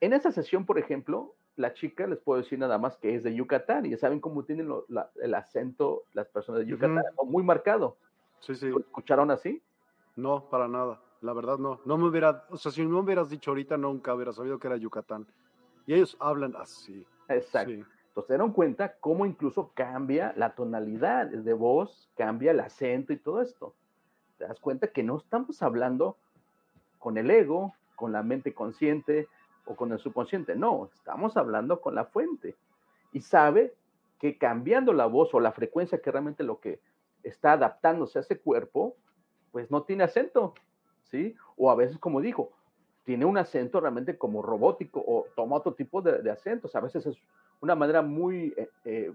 [0.00, 3.34] En esa sesión, por ejemplo, la chica, les puedo decir nada más que es de
[3.34, 4.72] Yucatán y ya saben cómo tienen
[5.16, 7.96] el acento las personas de Yucatán, muy marcado.
[8.40, 8.68] Sí, sí.
[8.68, 9.60] ¿Lo escucharon así?
[10.14, 11.00] No, para nada.
[11.20, 11.80] La verdad no.
[11.84, 14.68] No me hubiera, o sea, si no me hubieras dicho ahorita, nunca hubiera sabido que
[14.68, 15.26] era Yucatán.
[15.86, 17.04] Y ellos hablan así.
[17.28, 17.72] Exacto.
[17.72, 23.16] Entonces se dieron cuenta cómo incluso cambia la tonalidad de voz, cambia el acento y
[23.16, 23.74] todo esto.
[24.38, 26.16] Te das cuenta que no estamos hablando
[26.98, 29.28] con el ego, con la mente consciente,
[29.64, 30.56] o con el subconsciente.
[30.56, 32.56] No, estamos hablando con la fuente.
[33.12, 33.74] Y sabe
[34.18, 36.80] que cambiando la voz o la frecuencia que realmente lo que
[37.22, 38.96] está adaptándose a ese cuerpo,
[39.52, 40.54] pues no tiene acento,
[41.04, 41.36] ¿sí?
[41.56, 42.52] O a veces, como dijo,
[43.04, 46.74] tiene un acento realmente como robótico o toma otro tipo de, acentos.
[46.76, 47.16] A veces es
[47.60, 49.12] una manera muy eh, eh,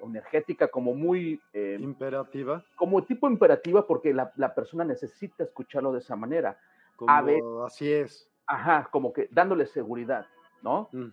[0.00, 1.40] energética, como muy...
[1.52, 2.64] Eh, imperativa.
[2.76, 6.58] Como tipo imperativa porque la, persona necesita escucharlo de esa manera.
[6.96, 8.28] Como, así es.
[8.46, 10.26] Ajá, como que dándole seguridad,
[10.62, 10.88] ¿no?
[10.92, 11.08] Mm.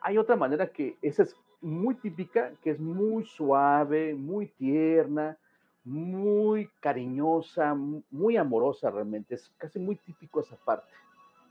[0.00, 5.36] Hay otra manera que esa es muy típica, que es muy suave, muy tierna,
[5.84, 7.74] muy cariñosa,
[8.10, 9.34] muy amorosa realmente.
[9.36, 10.92] Es casi muy típico esa parte,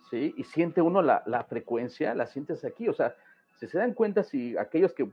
[0.10, 0.34] ¿sí?
[0.38, 2.90] Y siente uno la, frecuencia, la sientes aquí.
[2.90, 3.16] O sea,
[3.60, 5.10] si se dan cuenta, si aquellos que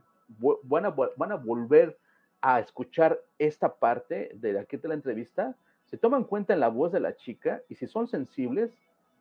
[0.63, 1.97] van a, van a volver
[2.41, 5.55] a escuchar esta parte de aquí de la entrevista,
[5.89, 8.71] se toman cuenta en la voz de la chica y si son sensibles,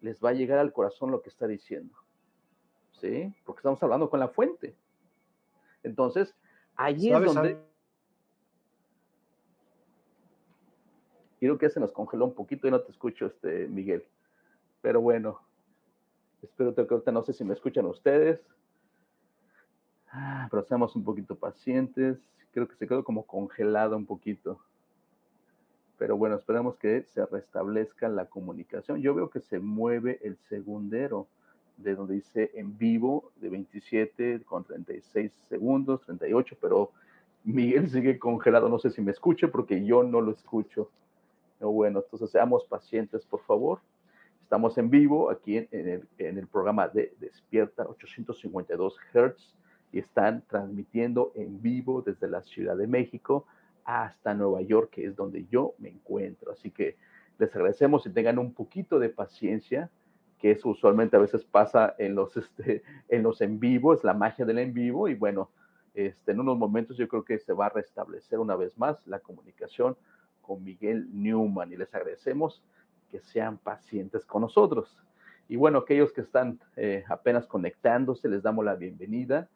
[0.01, 1.95] les va a llegar al corazón lo que está diciendo.
[2.93, 3.33] ¿Sí?
[3.45, 4.75] Porque estamos hablando con la fuente.
[5.83, 6.35] Entonces,
[6.77, 7.59] allí es donde...
[11.41, 14.05] Creo que se nos congeló un poquito y no te escucho, este, Miguel.
[14.83, 15.41] Pero bueno,
[16.43, 18.41] espero que ahorita no sé si me escuchan ustedes.
[20.11, 22.19] Ah, pero seamos un poquito pacientes.
[22.51, 24.61] Creo que se quedó como congelado un poquito
[25.99, 29.03] pero bueno, esperamos que se restablezca la comunicación.
[29.03, 31.27] Yo veo que se mueve el segundero
[31.77, 36.93] de donde dice en vivo de 27 con 36 segundos, 38, pero
[37.45, 40.91] Miguel sigue congelado, no sé si me escuche porque yo no lo escucho.
[41.61, 43.81] Bueno, entonces seamos pacientes, por favor.
[44.43, 49.55] Estamos en vivo aquí en, el, en el programa de Despierta 852 Hertz
[49.93, 53.47] y están transmitiendo en vivo desde la Ciudad de México
[53.89, 56.53] hasta Nueva York, que es donde yo me encuentro.
[56.53, 56.99] Así que
[57.39, 59.91] les agradecemos y tengan un poquito de paciencia,
[60.39, 64.13] que eso usualmente a veces pasa en los, este, en los en vivo, es la
[64.13, 65.51] magia del en vivo y bueno,
[65.95, 69.21] este, en unos momentos yo creo que se va a restablecer una vez más la
[69.21, 69.97] comunicación
[70.43, 72.63] con Miguel Newman y les agradecemos
[73.11, 75.03] que sean pacientes con nosotros.
[75.49, 79.49] Y bueno, aquellos que están eh, apenas conectándose, les damos la bienvenida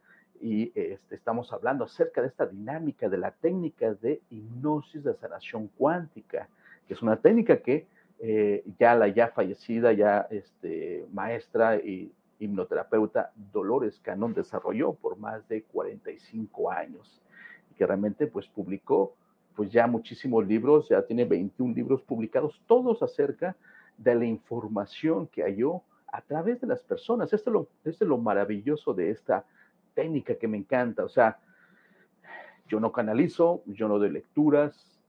[0.43, 5.69] y este, estamos hablando acerca de esta dinámica de la técnica de hipnosis de sanación
[5.79, 6.49] cuántica,
[6.87, 7.87] que es una técnica que
[8.19, 15.47] eh, ya la ya fallecida, ya este, maestra y hipnoterapeuta Dolores Canón desarrolló por más
[15.49, 17.23] de 45 años
[17.71, 19.15] y que realmente pues publicó
[19.55, 23.55] pues ya muchísimos libros, ya tiene 21 libros publicados, todos acerca
[23.97, 27.33] de la información que halló a través de las personas.
[27.33, 29.45] Esto lo, esto es lo maravilloso de esta
[29.95, 31.05] técnica que me encanta.
[31.05, 31.39] O sea,
[32.69, 35.01] yo no canalizo, yo no doy lecturas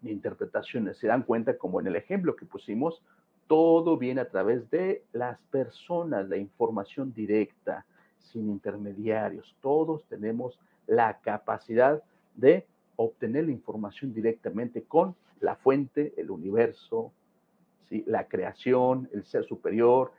[0.00, 0.98] ni interpretaciones.
[0.98, 3.02] Se dan cuenta, como en el ejemplo que pusimos,
[3.46, 7.86] todo viene a través de las personas, la información directa,
[8.18, 9.56] sin intermediarios.
[9.60, 12.02] Todos tenemos la capacidad
[12.34, 17.12] de obtener la información directamente con la fuente, el universo,
[17.88, 18.04] ¿sí?
[18.06, 20.12] la creación, el ser superior,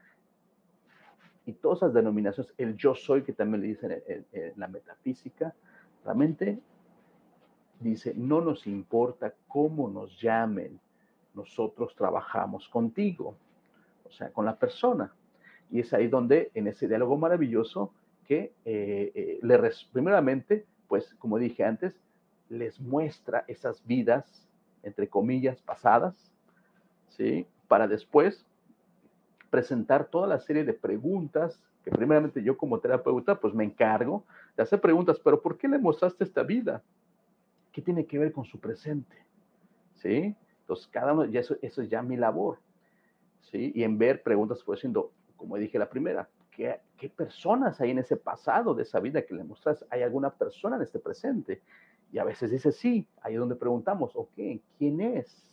[1.45, 5.53] y todas esas denominaciones, el yo soy, que también le dicen en, la metafísica,
[6.03, 6.60] realmente
[7.79, 10.79] dice, no nos importa cómo nos llamen,
[11.34, 13.36] nosotros trabajamos contigo,
[14.06, 15.13] o sea, con la persona.
[15.69, 17.91] Y es ahí donde, en ese diálogo maravilloso,
[18.25, 21.99] que eh, eh, le primeramente, pues como dije antes,
[22.47, 24.47] les muestra esas vidas,
[24.84, 26.32] entre comillas, pasadas,
[27.10, 27.47] ¿sí?
[27.67, 28.45] Para después
[29.54, 34.26] presentar toda la serie de preguntas que primeramente yo como terapeuta pues me encargo
[34.58, 36.82] de hacer preguntas, pero ¿por qué le mostraste esta vida?
[37.72, 39.16] ¿Qué tiene que ver con su presente?
[39.94, 40.36] ¿Sí?
[40.62, 42.58] Entonces, cada uno, y eso, eso es ya mi labor.
[43.42, 43.72] ¿sí?
[43.76, 48.00] Y en ver preguntas, pues siendo, como dije la primera, ¿qué, ¿qué, personas hay en
[48.00, 49.86] ese pasado de esa vida que le mostras?
[49.92, 51.62] ¿Hay alguna persona en este presente?
[52.12, 54.34] Y a veces dice sí, ahí es donde preguntamos, ok,
[54.80, 55.53] ¿quién es?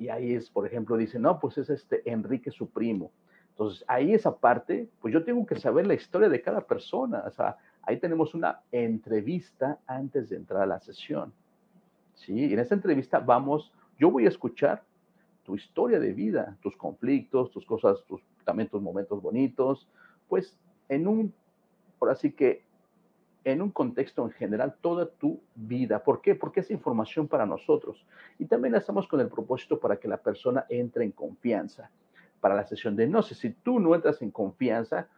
[0.00, 3.12] Y ahí es, por ejemplo, dice, no, pues es este Enrique su primo.
[3.50, 7.22] Entonces, ahí esa parte, pues yo tengo que saber la historia de cada persona.
[7.26, 11.34] O sea, ahí tenemos una entrevista antes de entrar a la sesión.
[12.14, 12.32] ¿Sí?
[12.32, 14.82] Y en esta entrevista vamos, yo voy a escuchar
[15.44, 18.02] tu historia de vida, tus conflictos, tus cosas,
[18.46, 19.86] también tus momentos bonitos,
[20.30, 20.58] pues
[20.88, 21.34] en un,
[22.00, 22.64] ahora sí que
[23.44, 26.02] en un contexto en general toda tu vida.
[26.02, 26.34] ¿Por qué?
[26.34, 28.04] Porque es información para nosotros.
[28.38, 31.90] Y también hacemos con el propósito para que la persona entre en confianza
[32.40, 33.38] para la sesión de hipnosis.
[33.38, 35.08] Si tú no entras en confianza,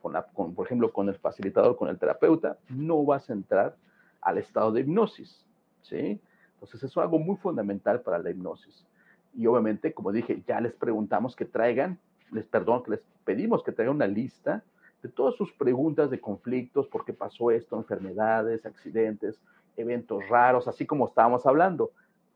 [0.00, 3.76] con la, con, por ejemplo, con el facilitador, con el terapeuta, no vas a entrar
[4.20, 5.46] al estado de hipnosis.
[5.82, 6.20] ¿sí?
[6.54, 8.86] Entonces, eso es algo muy fundamental para la hipnosis.
[9.34, 11.98] Y obviamente, como dije, ya les preguntamos que traigan,
[12.32, 14.64] les perdón, que les pedimos que traigan una lista
[15.02, 19.40] de todas sus preguntas de conflictos, por qué pasó esto, enfermedades, accidentes,
[19.76, 21.92] eventos raros, así como estábamos hablando,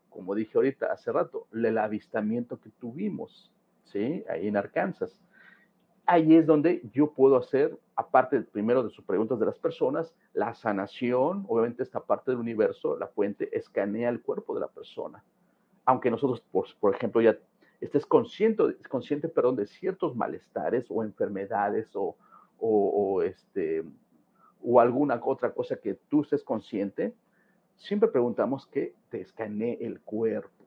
[0.09, 3.51] como dije ahorita hace rato, el avistamiento que tuvimos,
[3.85, 4.25] ¿sí?
[4.29, 5.19] Ahí en Arkansas.
[6.05, 10.55] Ahí es donde yo puedo hacer, aparte primero de sus preguntas de las personas, la
[10.55, 15.25] sanación, obviamente esta parte del universo, la fuente, escanea el cuerpo de la persona.
[15.85, 17.37] Aunque nosotros, por, por ejemplo, ya
[17.81, 22.17] estés consciente, consciente perdón, de ciertos malestares o enfermedades o,
[22.63, 23.85] o, este,
[24.63, 27.15] o alguna otra cosa que tú estés consciente,
[27.77, 30.65] siempre preguntamos que te escanee el cuerpo.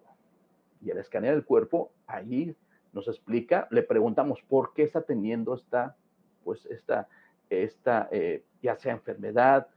[0.82, 2.56] Y al escanear el cuerpo, ahí
[2.92, 5.96] nos explica, le preguntamos por qué está teniendo esta,
[6.44, 7.08] pues esta,
[7.50, 9.68] esta eh, ya sea enfermedad,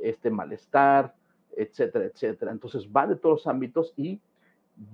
[0.00, 1.14] este malestar,
[1.56, 2.52] etcétera, etcétera.
[2.52, 4.20] Entonces va de todos los ámbitos y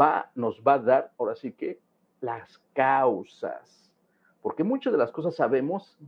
[0.00, 1.78] va, nos va a dar, ahora sí que,
[2.20, 3.90] las causas.
[4.42, 5.98] Porque muchas de las cosas sabemos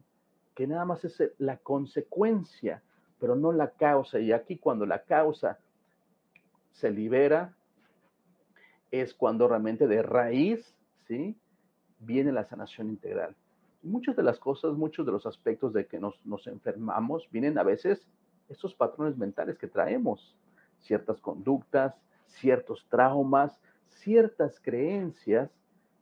[0.54, 2.82] que nada más es la consecuencia,
[3.18, 4.18] pero no la causa.
[4.18, 5.58] Y aquí cuando la causa
[6.72, 7.54] se libera,
[8.90, 10.74] es cuando realmente de raíz,
[11.06, 11.36] ¿sí?
[11.98, 13.34] Viene la sanación integral.
[13.82, 17.62] Muchas de las cosas, muchos de los aspectos de que nos, nos enfermamos, vienen a
[17.62, 18.06] veces
[18.48, 20.36] estos patrones mentales que traemos,
[20.80, 21.94] ciertas conductas,
[22.26, 25.50] ciertos traumas, ciertas creencias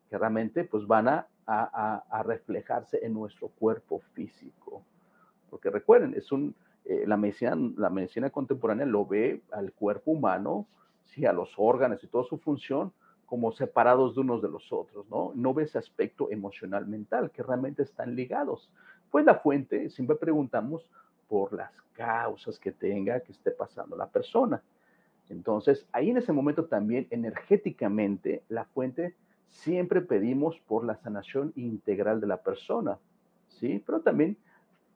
[0.09, 4.83] que realmente pues van a a, reflejarse en nuestro cuerpo físico.
[5.51, 10.67] Porque recuerden, es un, eh, la, medicina, la medicina contemporánea lo ve al cuerpo humano,
[11.07, 12.93] sí, a los órganos y toda su función
[13.27, 15.31] como separados de unos de los otros, ¿no?
[15.37, 18.69] No ve ese aspecto emocional mental, que realmente están ligados.
[19.09, 20.85] Pues la fuente, siempre preguntamos
[21.29, 24.61] por las causas que tenga, que esté pasando la persona.
[25.29, 29.15] Entonces, ahí en ese momento también energéticamente la fuente
[29.51, 32.99] siempre pedimos por la sanación integral de la persona,
[33.49, 33.83] ¿sí?
[33.85, 34.37] Pero también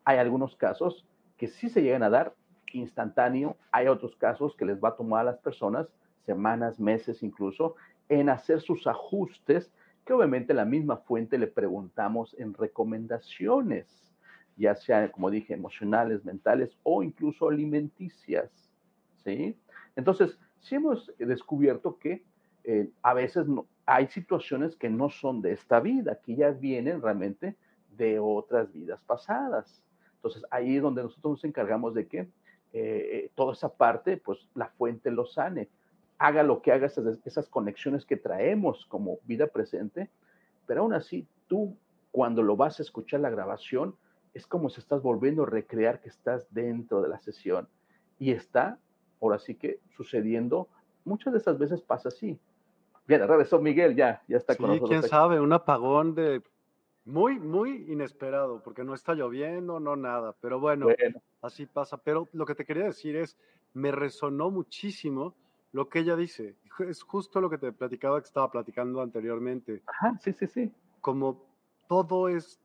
[0.04, 2.34] hay algunos casos que sí se llegan a dar
[2.72, 5.88] instantáneo, hay otros casos que les va a tomar a las personas
[6.24, 7.76] semanas, meses incluso,
[8.08, 9.72] en hacer sus ajustes,
[10.04, 14.14] que obviamente la misma fuente le preguntamos en recomendaciones,
[14.56, 18.50] ya sea, como dije, emocionales, mentales o incluso alimenticias,
[19.24, 19.56] ¿sí?
[19.96, 22.24] Entonces, sí hemos descubierto que
[22.64, 27.02] eh, a veces no, hay situaciones que no son de esta vida, que ya vienen
[27.02, 27.56] realmente
[27.96, 29.82] de otras vidas pasadas.
[30.16, 32.28] Entonces, ahí es donde nosotros nos encargamos de que eh,
[32.72, 35.68] eh, toda esa parte, pues la fuente lo sane.
[36.18, 40.10] Haga lo que haga esas, esas conexiones que traemos como vida presente,
[40.66, 41.76] pero aún así tú,
[42.10, 43.96] cuando lo vas a escuchar la grabación,
[44.32, 47.68] es como si estás volviendo a recrear que estás dentro de la sesión.
[48.18, 48.78] Y está,
[49.20, 50.68] ahora sí que sucediendo,
[51.04, 52.40] muchas de esas veces pasa así
[53.06, 54.90] Bien, regresó Miguel, ya, ya está con nosotros.
[54.90, 56.42] quién sabe, un apagón de
[57.04, 60.88] muy, muy inesperado, porque no está lloviendo, no nada, pero bueno,
[61.42, 61.98] así pasa.
[61.98, 63.36] Pero lo que te quería decir es,
[63.74, 65.34] me resonó muchísimo
[65.72, 66.54] lo que ella dice.
[66.78, 69.82] Es justo lo que te platicaba, que estaba platicando anteriormente.
[69.86, 70.72] Ajá, sí, sí, sí.
[71.00, 71.44] Como
[71.88, 72.58] todo es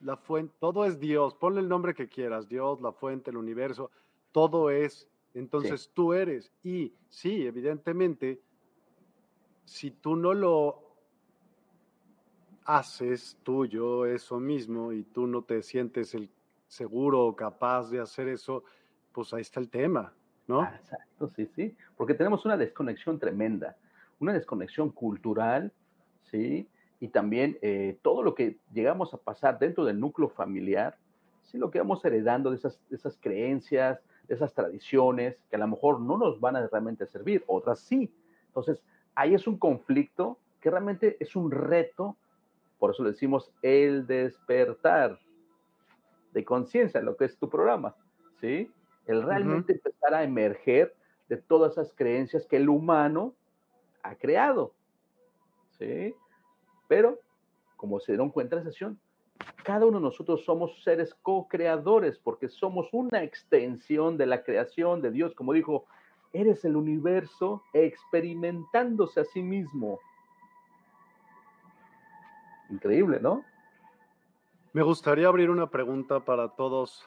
[0.00, 3.90] la fuente, todo es Dios, ponle el nombre que quieras, Dios, la fuente, el universo,
[4.32, 6.52] todo es, entonces tú eres.
[6.62, 8.40] Y sí, evidentemente,
[9.64, 10.84] si tú no lo
[12.64, 16.30] haces tuyo eso mismo y tú no te sientes el
[16.66, 18.64] seguro o capaz de hacer eso,
[19.12, 20.12] pues ahí está el tema,
[20.48, 20.62] ¿no?
[20.62, 23.76] Ah, exacto, sí, sí, porque tenemos una desconexión tremenda,
[24.18, 25.72] una desconexión cultural,
[26.30, 26.68] ¿sí?
[27.00, 30.96] Y también eh, todo lo que llegamos a pasar dentro del núcleo familiar,
[31.42, 35.58] sí, lo que vamos heredando de esas, de esas creencias, de esas tradiciones, que a
[35.58, 38.10] lo mejor no nos van a realmente servir, otras sí.
[38.46, 38.82] Entonces,
[39.14, 42.16] ahí es un conflicto que realmente es un reto
[42.78, 45.18] Por eso le decimos el despertar
[46.32, 47.94] de conciencia, lo que es tu programa,
[48.40, 48.70] ¿sí?
[49.06, 50.94] El realmente empezar a emerger
[51.28, 53.34] de todas esas creencias que el humano
[54.02, 54.74] ha creado,
[55.78, 56.14] ¿sí?
[56.88, 57.20] Pero,
[57.76, 58.98] como se dieron cuenta en la sesión,
[59.62, 65.10] cada uno de nosotros somos seres co-creadores porque somos una extensión de la creación de
[65.10, 65.34] Dios.
[65.34, 65.86] Como dijo,
[66.34, 69.98] eres el universo experimentándose a sí mismo.
[72.68, 73.42] Increíble, ¿no?
[74.74, 77.06] Me gustaría abrir una pregunta para todos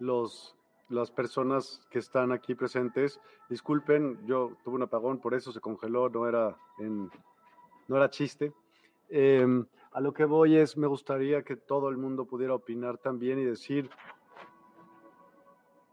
[0.00, 0.56] los
[0.92, 3.18] las personas que están aquí presentes.
[3.48, 7.10] Disculpen, yo tuve un apagón, por eso se congeló, no era en,
[7.88, 8.52] no era chiste.
[9.08, 13.38] Em, a lo que voy es, me gustaría que todo el mundo pudiera opinar también
[13.38, 13.90] y decir,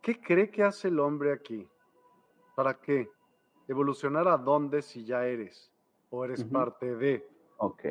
[0.01, 1.67] ¿qué cree que hace el hombre aquí?
[2.59, 3.09] ¿Para qué?
[3.69, 5.71] ¿Evolucionar a dónde si ya eres
[6.09, 7.25] o eres parte de?
[7.55, 7.85] Ok,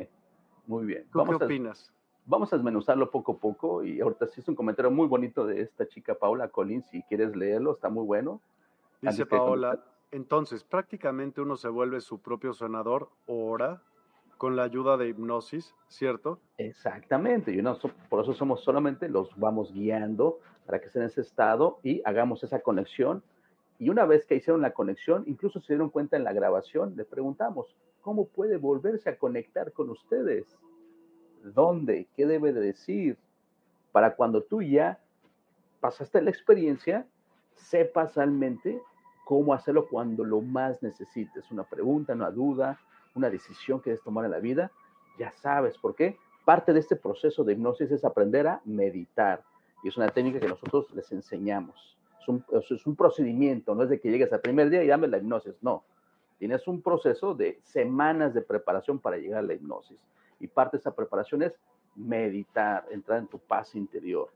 [0.67, 1.09] muy bien.
[1.11, 1.91] ¿Tú qué opinas?
[2.27, 5.63] vamos a desmenuzarlo poco a poco y ahorita sí es un comentario muy bonito de
[5.63, 8.43] esta chica Paula Collins, si quieres leerlo, está muy bueno.
[9.01, 13.81] Dice Paola, entonces prácticamente uno se vuelve su propio sonador ora
[14.37, 16.41] con la ayuda de hipnosis, ¿cierto?
[16.59, 17.63] Exactamente, y
[18.11, 22.45] por eso somos solamente los vamos guiando para que estén en ese estado y hagamos
[22.45, 23.23] esa conexión.
[23.79, 27.05] Y una vez que hicieron la conexión, incluso se dieron cuenta en la grabación, le
[27.05, 30.59] preguntamos, ¿cómo puede volverse a conectar con ustedes?
[31.45, 32.09] ¿Dónde?
[32.17, 33.17] ¿Qué debe de decir?
[33.93, 34.99] Para cuando tú ya
[35.81, 37.07] pasaste la experiencia,
[37.55, 38.81] sepas realmente
[39.25, 41.51] cómo hacerlo cuando lo más necesites.
[41.51, 42.81] Una pregunta, una duda,
[43.15, 44.73] una decisión que debes tomar en la vida,
[45.19, 46.17] ya sabes por qué.
[46.45, 49.45] Parte de este proceso de hipnosis es aprender a meditar.
[49.85, 51.98] Y es una técnica que nosotros les enseñamos.
[52.21, 55.09] Es un, es un procedimiento, no es de que llegues al primer día y dame
[55.09, 55.85] la hipnosis, no.
[56.39, 59.99] Tienes un proceso de semanas de preparación para llegar a la hipnosis.
[60.39, 61.53] Y parte de esa preparación es
[61.97, 64.29] meditar, entrar en tu paz interior.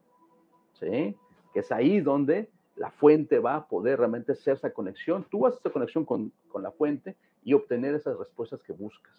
[0.73, 1.17] ¿Sí?
[1.53, 5.25] Que es ahí donde la fuente va a poder realmente hacer esa conexión.
[5.31, 9.15] Tú haces esa conexión con, con la fuente y obtener esas respuestas que buscas.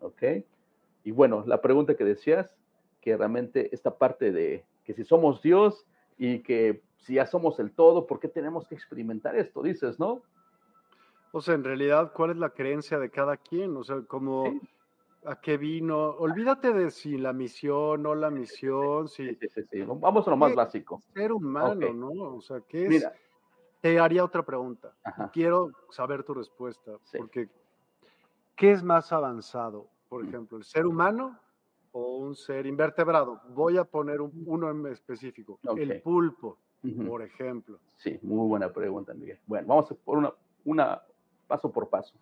[0.00, 0.22] ¿Ok?
[1.04, 2.50] Y bueno, la pregunta que decías,
[3.00, 5.86] que realmente esta parte de que si somos Dios
[6.22, 9.62] y que si ya somos el todo, ¿por qué tenemos que experimentar esto?
[9.62, 10.20] Dices, ¿no?
[11.32, 13.74] O sea, en realidad, ¿cuál es la creencia de cada quien?
[13.74, 14.60] O sea, como
[15.24, 16.10] a qué vino.
[16.10, 19.34] Olvídate de si la misión o la misión, si...
[19.34, 19.82] Sí, sí, sí.
[19.82, 21.00] Vamos a lo más básico.
[21.14, 22.10] Ser humano, ¿no?
[22.10, 22.90] O sea, ¿qué es?
[22.90, 23.14] Mira,
[23.80, 24.92] te haría otra pregunta.
[25.32, 27.48] Quiero saber tu respuesta, porque
[28.56, 29.88] ¿qué es más avanzado?
[30.10, 30.28] Por mm.
[30.28, 31.40] ejemplo, ¿el ser humano
[31.92, 33.40] o un ser invertebrado?
[33.54, 36.58] Voy a poner uno en específico, el pulpo,
[37.06, 37.78] por ejemplo.
[37.96, 39.38] Sí, muy buena pregunta, Miguel.
[39.46, 40.32] Bueno, vamos a por una,
[40.64, 41.02] una
[41.46, 42.14] paso por paso.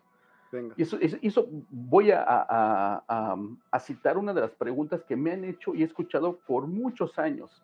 [0.51, 0.73] Venga.
[0.77, 3.37] Y eso, eso, voy a, a,
[3.71, 7.19] a, citar una de las preguntas que me han hecho y he escuchado por muchos
[7.19, 7.63] años.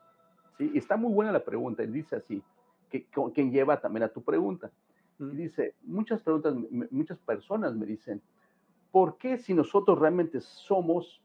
[0.57, 0.71] ¿sí?
[0.75, 2.43] está muy buena la pregunta, y dice así,
[2.89, 4.71] que, quien lleva también a tu pregunta.
[5.19, 6.55] Y dice, muchas preguntas,
[6.91, 8.21] muchas personas me dicen,
[8.91, 11.21] ¿por qué si nosotros realmente somos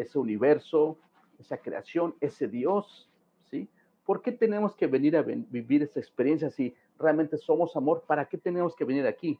[0.00, 0.96] ese universo,
[1.38, 3.08] esa creación, ese Dios,
[3.50, 3.68] ¿sí?
[4.04, 8.02] ¿Por qué tenemos que venir a vivir esa experiencia si realmente somos amor?
[8.06, 9.38] ¿Para qué tenemos que venir aquí?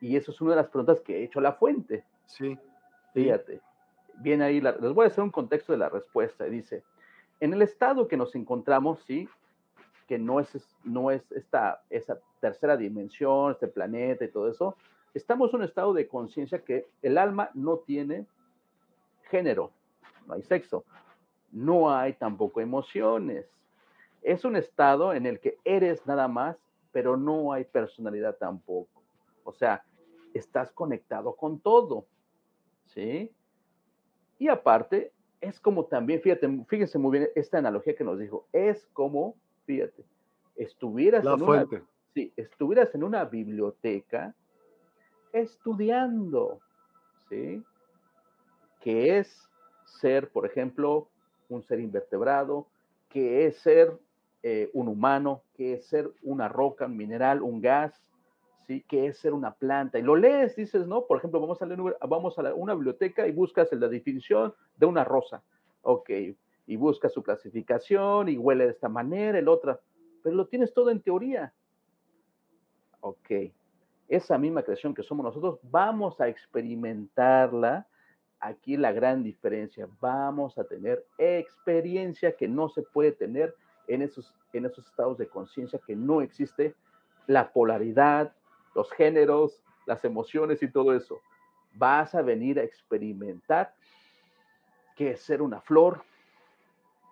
[0.00, 2.04] Y eso es una de las preguntas que he hecho a la fuente.
[2.26, 2.58] Sí.
[3.14, 3.60] Fíjate.
[4.18, 6.44] Viene ahí, les voy a hacer un contexto de la respuesta.
[6.44, 6.84] Dice,
[7.40, 9.28] en el estado que nos encontramos, sí,
[10.06, 10.48] que no es,
[10.84, 14.76] no es esta, esa tercera dimensión, este planeta y todo eso,
[15.14, 18.26] estamos en un estado de conciencia que el alma no tiene
[19.32, 19.72] género,
[20.26, 20.84] no hay sexo,
[21.50, 23.46] no hay tampoco emociones.
[24.22, 26.56] Es un estado en el que eres nada más,
[26.92, 29.02] pero no hay personalidad tampoco.
[29.42, 29.82] O sea,
[30.34, 32.06] estás conectado con todo,
[32.84, 33.32] ¿sí?
[34.38, 38.86] Y aparte, es como también, fíjate, fíjense muy bien esta analogía que nos dijo, es
[38.92, 40.04] como fíjate,
[40.56, 41.66] estuvieras, en Una,
[42.36, 44.34] estuvieras en una biblioteca
[45.32, 46.60] estudiando,
[47.28, 47.62] ¿sí?
[48.82, 49.48] Que es
[49.84, 51.08] ser, por ejemplo,
[51.48, 52.66] un ser invertebrado,
[53.08, 53.98] que es ser
[54.42, 57.94] eh, un humano, que es ser una roca, un mineral, un gas,
[58.66, 58.84] ¿sí?
[58.88, 59.98] que es ser una planta.
[59.98, 61.06] Y lo lees, dices, ¿no?
[61.06, 65.04] Por ejemplo, vamos a, leer, vamos a una biblioteca y buscas la definición de una
[65.04, 65.42] rosa.
[65.82, 66.10] Ok,
[66.66, 69.80] y busca su clasificación y huele de esta manera, el otra,
[70.22, 71.52] pero lo tienes todo en teoría.
[73.00, 73.30] Ok,
[74.08, 77.86] esa misma creación que somos nosotros, vamos a experimentarla.
[78.44, 83.54] Aquí la gran diferencia, vamos a tener experiencia que no se puede tener
[83.86, 86.74] en esos, en esos estados de conciencia que no existe
[87.28, 88.34] la polaridad,
[88.74, 91.20] los géneros, las emociones y todo eso.
[91.74, 93.74] Vas a venir a experimentar
[94.96, 96.02] qué es ser una flor,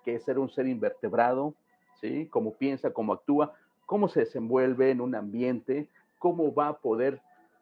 [0.04, 1.54] qué es ser un ser invertebrado,
[2.00, 2.26] ¿sí?
[2.26, 3.54] Cómo piensa, cómo actúa,
[3.86, 5.86] cómo se desenvuelve en un ambiente,
[6.18, 7.20] cómo va a poder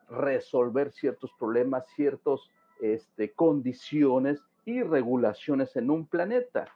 [0.09, 2.41] resolver ciertos problemas, ciertas
[2.81, 6.69] este, condiciones y regulaciones en un planeta.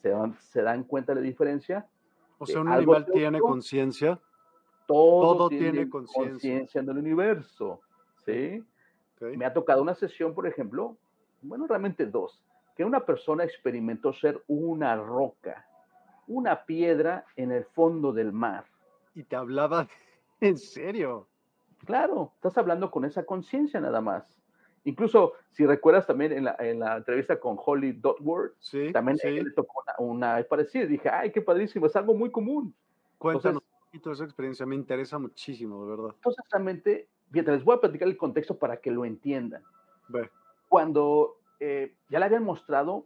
[0.00, 1.86] ¿Se dan, cuenta de la diferencia?
[2.38, 4.18] O sea, un animal tiene conciencia.
[4.86, 7.80] Todo, tiene conciencia en el universo.
[8.24, 8.64] ¿sí?
[9.20, 10.96] Me ha tocado una sesión, por ejemplo,
[11.42, 12.42] bueno, realmente dos,
[12.76, 15.66] que una persona experimentó ser una roca,
[16.26, 18.64] una piedra en el fondo del mar.
[19.14, 19.86] Y te hablaba
[20.40, 21.26] en serio.
[21.84, 24.40] Claro, estás hablando con esa conciencia nada más.
[24.84, 28.54] Incluso, si recuerdas también en la, en la entrevista con Holly Dotworth,
[28.92, 30.86] también le tocó una, una parecida.
[30.86, 32.74] Dije, ay, qué padrísimo, es algo muy común.
[33.18, 36.12] Cuéntanos un poquito esa experiencia, me interesa muchísimo, de verdad.
[36.14, 39.62] Entonces, realmente, fíjate, les voy a platicar el contexto para que lo entiendan.
[40.68, 43.04] Cuando eh, ya le habían mostrado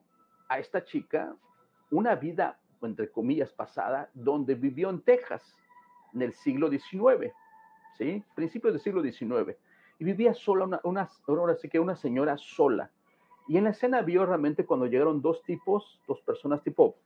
[0.48, 1.34] a esta chica
[1.90, 5.56] una vida, entre comillas, pasada, donde vivió en Texas
[6.12, 7.32] en el siglo XIX,
[7.98, 8.22] ¿sí?
[8.34, 9.56] Principios del siglo XIX.
[9.98, 12.90] Y vivía sola, una, una, ahora sí que una señora sola.
[13.46, 16.96] Y en la escena vio realmente cuando llegaron dos tipos, dos personas tipo,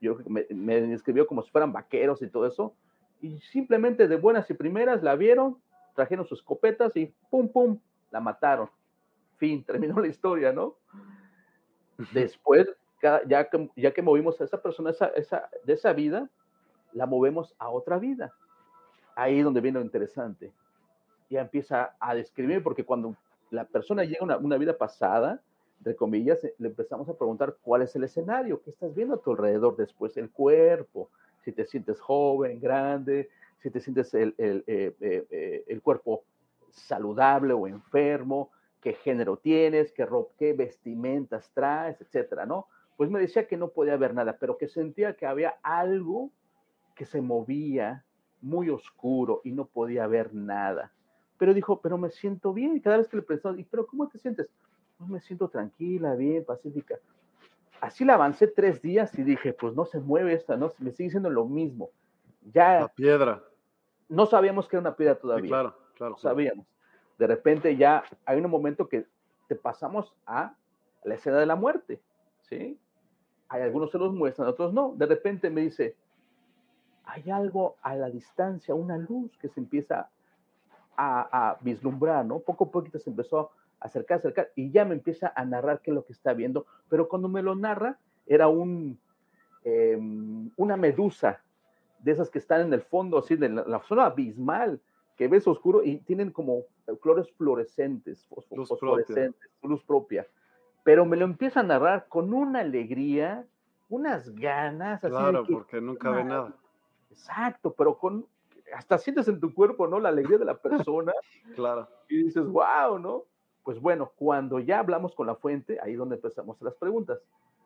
[0.00, 2.74] yo me, me describió como si fueran vaqueros y todo eso,
[3.20, 5.58] y simplemente de buenas y primeras la vieron,
[5.94, 7.78] trajeron sus escopetas y pum, pum,
[8.10, 8.70] la mataron.
[9.38, 10.76] Fin, terminó la historia, ¿no?
[12.12, 12.68] Después,
[13.02, 16.28] ya que, ya que movimos a esa persona esa, esa, de esa vida,
[16.92, 18.32] la movemos a otra vida.
[19.16, 20.52] Ahí es donde viene lo interesante.
[21.30, 23.16] Ya empieza a describir, porque cuando
[23.50, 25.40] la persona llega a una, vida pasada,
[25.78, 29.20] entre comillas, eh, le empezamos a preguntar cuál es el escenario, qué estás viendo a
[29.20, 31.10] tu alrededor después, el cuerpo,
[31.42, 36.24] si te sientes joven, grande, si te sientes el, el, eh, eh, el cuerpo
[36.70, 38.50] saludable o enfermo,
[38.82, 40.06] qué género tienes, qué,
[40.38, 42.66] qué vestimentas traes, etcétera, ¿no?
[42.96, 46.30] Pues me decía que no podía ver nada, pero que sentía que había algo
[46.94, 48.05] que se movía
[48.46, 50.92] muy oscuro y no podía ver nada.
[51.36, 52.80] Pero dijo, pero me siento bien.
[52.80, 54.48] Cada vez que le pensaba, pero ¿cómo te sientes?
[54.96, 56.96] Pues me siento tranquila, bien, pacífica.
[57.80, 60.72] Así la avancé tres días y dije, pues no se mueve esta, ¿no?
[60.78, 61.90] Me sigue diciendo lo mismo.
[62.52, 62.80] Ya.
[62.80, 63.42] La piedra.
[64.08, 65.48] No sabíamos que era una piedra todavía.
[65.48, 66.16] claro, claro.
[66.16, 66.66] sabíamos.
[67.18, 69.06] De repente ya hay un momento que
[69.48, 70.54] te pasamos a
[71.04, 72.00] la escena de la muerte,
[72.42, 72.78] ¿sí?
[73.48, 74.94] Hay algunos se los muestran, otros no.
[74.96, 75.96] De repente me dice,
[77.06, 80.10] hay algo a la distancia, una luz que se empieza
[80.98, 82.38] a, vislumbrar, ¿no?
[82.38, 83.50] Poco a poquito se empezó
[83.80, 86.66] a acercar, acercar, y ya me empieza a narrar qué es lo que está viendo,
[86.88, 88.98] pero cuando me lo narra, era un,
[89.62, 91.40] em, una medusa,
[92.00, 94.80] de esas que están en el fondo, así, de la, zona abismal,
[95.16, 96.62] que ves oscuro y tienen como
[97.00, 99.68] colores fluorescentes, luz fosforescentes, propia.
[99.68, 100.26] luz propia.
[100.84, 103.44] Pero me lo empieza a narrar con una alegría,
[103.88, 105.00] unas ganas.
[105.00, 106.54] Claro, porque nunca ve nada.
[107.10, 108.26] Exacto, pero con
[108.74, 110.00] hasta sientes en tu cuerpo, ¿no?
[110.00, 111.12] La alegría de la persona.
[111.54, 111.88] claro.
[112.08, 113.24] Y dices, wow, ¿no?
[113.64, 117.18] Pues bueno, cuando ya hablamos con la fuente, ahí es donde empezamos las preguntas.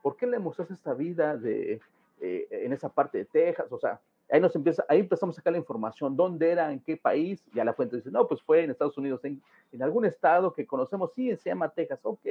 [0.03, 1.81] ¿Por qué le mostraste esta vida de,
[2.21, 3.71] eh, en esa parte de Texas?
[3.71, 6.97] O sea, ahí nos empieza, ahí empezamos a sacar la información, dónde era, en qué
[6.97, 10.53] país, ya la fuente dice, no, pues fue en Estados Unidos, en, en algún estado
[10.53, 12.27] que conocemos, sí, se llama Texas, ok,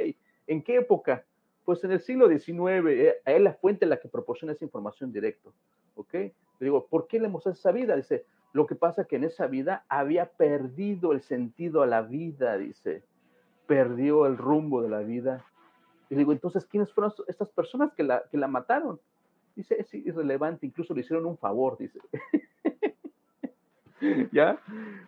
[0.47, 1.23] ¿en qué época?
[1.65, 5.53] Pues en el siglo XIX, eh, es la fuente la que proporciona esa información directo,
[5.99, 6.13] ok.
[6.13, 7.95] Le digo, ¿por qué le mostraste esa vida?
[7.95, 12.57] Dice, lo que pasa que en esa vida había perdido el sentido a la vida,
[12.57, 13.03] dice,
[13.67, 15.45] perdió el rumbo de la vida.
[16.09, 18.99] Y digo, entonces, ¿quiénes fueron estas personas que la, que la mataron?
[19.55, 21.99] Dice, es irrelevante, incluso le hicieron un favor, dice.
[24.31, 24.59] ¿Ya?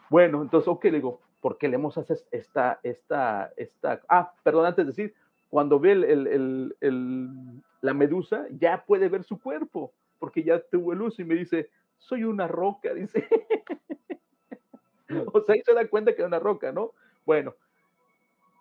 [0.10, 4.86] Bueno, entonces, ok, le digo, ¿por qué le hacer esta, esta, esta, ah, perdón, antes
[4.86, 5.14] de decir,
[5.50, 7.30] cuando ve el, el, el,
[7.82, 11.72] la medusa, ya puede ver su cuerpo, porque ya tuvo el uso y me dice,
[11.98, 13.28] soy una roca, dice.
[15.34, 16.92] o sea, ahí se da cuenta que es una roca, ¿no?
[17.26, 17.56] Bueno,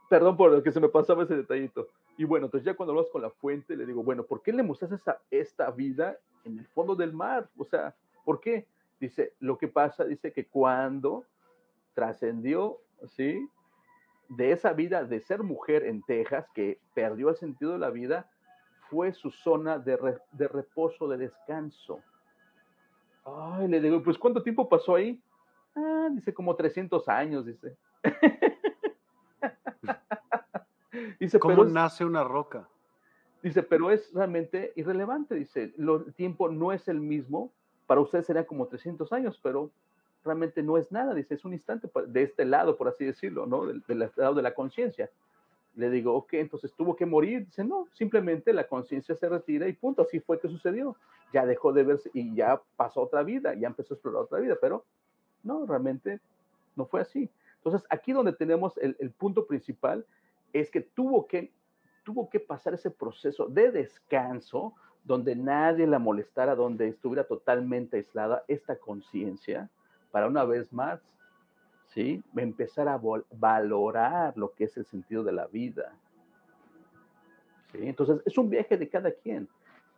[0.08, 1.88] perdón por lo que se me pasaba ese detallito.
[2.16, 4.62] Y bueno, entonces ya cuando hablas con la fuente, le digo, bueno, ¿por qué le
[4.62, 7.46] mostras esta, esta vida en el fondo del mar?
[7.58, 7.94] O sea,
[8.24, 8.66] ¿por qué?
[8.98, 11.26] Dice, lo que pasa, dice que cuando
[11.92, 13.46] trascendió, ¿sí?
[14.30, 18.30] De esa vida de ser mujer en Texas, que perdió el sentido de la vida,
[18.90, 22.00] fue su zona de, de reposo, de descanso.
[23.24, 25.22] Ay, le digo, pues ¿cuánto tiempo pasó ahí?
[25.76, 27.76] Ah, dice como 300 años, dice.
[31.20, 32.68] dice ¿Cómo nace una roca?
[33.42, 37.50] Dice, pero es realmente irrelevante, dice, el tiempo no es el mismo,
[37.86, 39.70] para usted sería como 300 años, pero
[40.24, 43.66] realmente no es nada, dice, es un instante de este lado, por así decirlo, ¿no?
[43.66, 45.08] Del, del lado de la conciencia.
[45.76, 47.46] Le digo, ok, entonces tuvo que morir.
[47.46, 50.02] Dice, no, simplemente la conciencia se retira y punto.
[50.02, 50.96] Así fue que sucedió.
[51.32, 54.56] Ya dejó de verse y ya pasó otra vida, ya empezó a explorar otra vida,
[54.60, 54.84] pero
[55.42, 56.20] no, realmente
[56.76, 57.30] no fue así.
[57.56, 60.04] Entonces, aquí donde tenemos el, el punto principal
[60.52, 61.52] es que tuvo que
[62.02, 68.44] tuvo que pasar ese proceso de descanso donde nadie la molestara, donde estuviera totalmente aislada
[68.48, 69.70] esta conciencia,
[70.10, 71.00] para una vez más,
[71.90, 72.22] ¿sí?
[72.36, 73.00] Empezar a
[73.32, 75.92] valorar lo que es el sentido de la vida.
[77.72, 77.78] ¿sí?
[77.82, 79.48] Entonces, es un viaje de cada quien.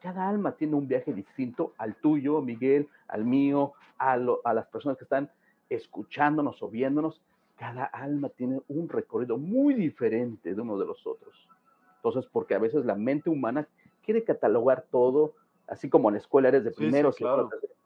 [0.00, 4.98] Cada alma tiene un viaje distinto al tuyo, Miguel, al mío, a, a las personas
[4.98, 5.30] que están
[5.70, 7.20] escuchándonos o viéndonos.
[7.56, 11.48] Cada alma tiene un recorrido muy diferente de uno de los otros.
[11.96, 13.68] Entonces, porque a veces la mente humana
[14.04, 15.34] quiere catalogar todo,
[15.68, 17.12] así como en la escuela eres de primero.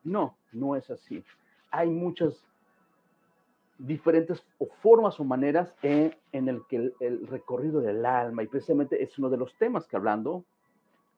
[0.04, 1.22] No, no es así.
[1.70, 2.46] Hay muchas
[3.78, 4.44] diferentes
[4.80, 9.36] formas o maneras en, el que el, recorrido del alma, y precisamente es uno de
[9.36, 10.44] los temas que hablando,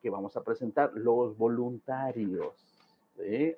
[0.02, 2.54] que vamos a presentar, los voluntarios.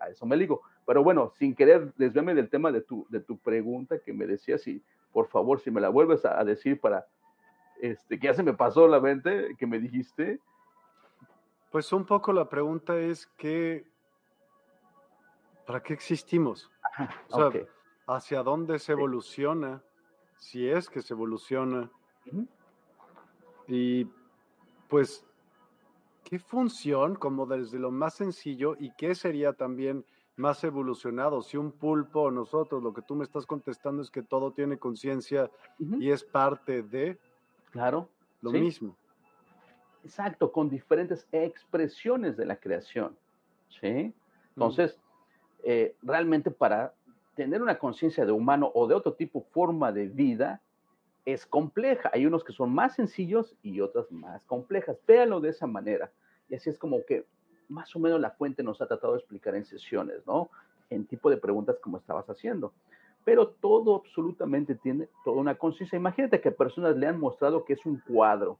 [0.01, 0.63] A eso me digo.
[0.87, 4.67] Pero bueno, sin querer desviarme del tema de tu, de tu pregunta que me decías,
[4.67, 4.83] y
[5.13, 7.07] por favor, si me la vuelves a, a decir para,
[7.81, 10.41] este, que ya se me pasó la mente, que me dijiste,
[11.71, 13.87] pues un poco la pregunta es que,
[15.67, 16.71] ¿para qué existimos?
[17.31, 17.67] o sea,
[18.15, 19.83] ¿hacia dónde se evoluciona?
[20.37, 21.91] Si es que se evoluciona.
[23.69, 24.07] Y
[24.89, 25.25] pues,
[26.25, 30.05] ¿qué función, como desde lo más sencillo, y qué sería también
[30.37, 31.43] más evolucionado?
[31.43, 34.79] Si un pulpo o nosotros, lo que tú me estás contestando es que todo tiene
[34.79, 37.19] conciencia y es parte de...
[37.71, 38.09] Claro.
[38.43, 38.97] Lo mismo.
[40.03, 43.17] Exacto, con diferentes expresiones de la creación.
[43.69, 44.13] ¿sí?
[44.57, 44.99] Entonces,
[45.63, 46.95] eh, realmente para
[47.45, 50.61] tener una conciencia de humano o de otro tipo, forma de vida,
[51.25, 52.11] es compleja.
[52.13, 54.99] Hay unos que son más sencillos y otras más complejas.
[55.07, 56.13] Véanlo de esa manera.
[56.51, 57.25] Y así es como que
[57.69, 60.51] más o menos la fuente nos ha tratado de explicar en sesiones, ¿no?
[60.91, 62.75] En tipo de preguntas como estabas haciendo.
[63.25, 65.97] Pero todo absolutamente tiene toda una conciencia.
[65.97, 68.59] Imagínate que personas le han mostrado que es un cuadro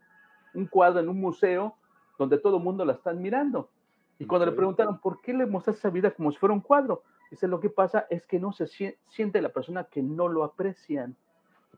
[0.55, 1.77] un cuadro en un museo
[2.19, 3.71] donde todo el mundo la están mirando.
[4.19, 7.03] Y cuando le preguntaron, ¿por qué le mostraste esa vida como si fuera un cuadro?
[7.31, 8.67] Dice, lo que pasa es que no se
[9.09, 11.17] siente la persona que no lo aprecian.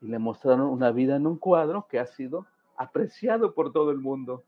[0.00, 2.46] Y le mostraron una vida en un cuadro que ha sido
[2.76, 4.44] apreciado por todo el mundo.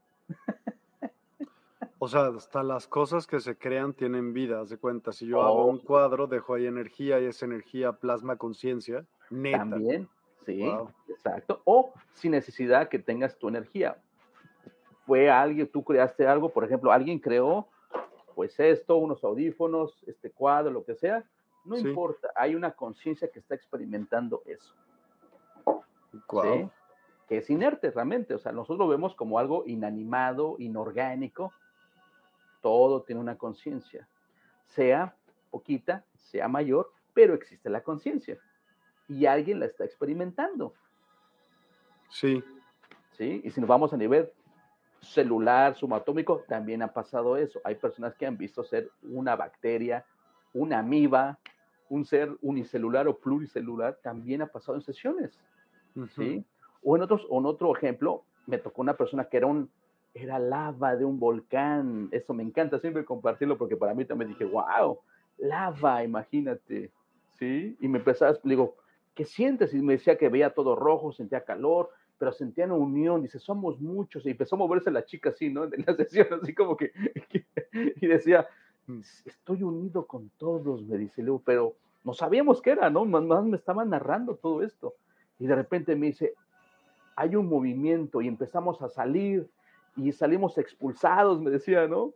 [2.01, 5.13] O sea, hasta las cosas que se crean tienen vida, de cuenta.
[5.13, 5.87] Si yo hago un oh.
[5.87, 9.07] cuadro, dejo ahí energía y esa energía plasma conciencia.
[9.31, 10.09] También,
[10.45, 10.63] sí,
[11.09, 11.63] exacto.
[11.65, 13.97] O sin necesidad que tengas tu energía
[15.07, 17.69] fue alguien, tú creaste algo, por ejemplo, alguien creó
[18.35, 21.25] pues esto, unos audífonos, este cuadro, lo que sea,
[21.65, 24.75] no importa, hay una conciencia que está experimentando eso.
[27.27, 31.53] Que es inerte realmente, o sea, nosotros lo vemos como algo inanimado, inorgánico,
[32.61, 34.09] todo tiene una conciencia,
[34.67, 35.17] sea
[35.51, 38.39] poquita, sea mayor, pero existe la conciencia
[39.09, 40.75] y alguien la está experimentando.
[42.11, 42.43] Sí.
[43.13, 44.31] Sí, y si nos vamos a nivel
[45.05, 47.61] celular, subatómico, también ha pasado eso.
[47.65, 50.05] Hay personas que han visto ser una bacteria,
[50.53, 51.39] una amiba,
[51.89, 55.39] un ser unicelular o pluricelular, también ha pasado en sesiones.
[56.17, 56.45] ¿sí?
[56.83, 59.71] O en, otros, o en otro ejemplo, me tocó una persona que era un
[60.15, 62.09] era lava de un volcán.
[62.13, 65.01] Eso me encanta siempre compartirlo porque para mí también dije, wow,
[65.39, 66.93] lava, imagínate.
[67.39, 67.77] ¿Sí?
[67.81, 68.77] Y me empezaba, digo,
[69.15, 69.75] ¿qué sientes?
[69.75, 74.25] Y me decía que veía todo rojo, sentía calor, pero sentían unión, dice, somos muchos,
[74.27, 75.65] y empezó a moverse la chica así, ¿no?
[75.65, 76.93] En la sesión, así como que,
[78.01, 78.47] y decía,
[78.87, 79.01] mm.
[79.25, 83.05] estoy unido con todos, me dice Leo, pero no sabíamos qué era, ¿no?
[83.05, 84.95] Más, me estaban narrando todo esto.
[85.39, 86.35] Y de repente me dice,
[87.17, 89.49] hay un movimiento y empezamos a salir
[89.97, 92.13] y salimos expulsados, me decía, ¿no?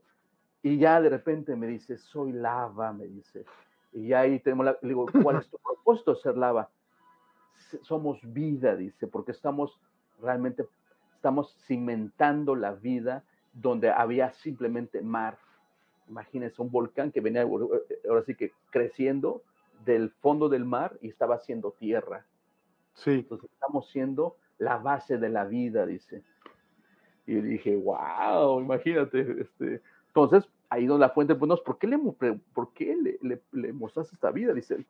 [0.62, 3.44] Y ya de repente me dice, soy lava, me dice.
[3.92, 6.68] Y ahí tenemos la, le digo, ¿cuál es tu propósito ser lava?
[7.82, 9.78] Somos vida, dice, porque estamos
[10.20, 10.66] realmente,
[11.14, 15.38] estamos cimentando la vida donde había simplemente mar.
[16.08, 19.42] Imagínense un volcán que venía ahora sí que creciendo
[19.84, 22.24] del fondo del mar y estaba haciendo tierra.
[22.94, 23.10] Sí.
[23.10, 26.22] Entonces estamos siendo la base de la vida, dice.
[27.26, 29.42] Y dije, wow, imagínate.
[29.42, 29.82] Este.
[30.08, 31.98] Entonces, ahí donde la fuente, pues, ¿por qué, le,
[32.54, 34.52] por qué le, le, le mostraste esta vida?
[34.52, 34.84] Dice,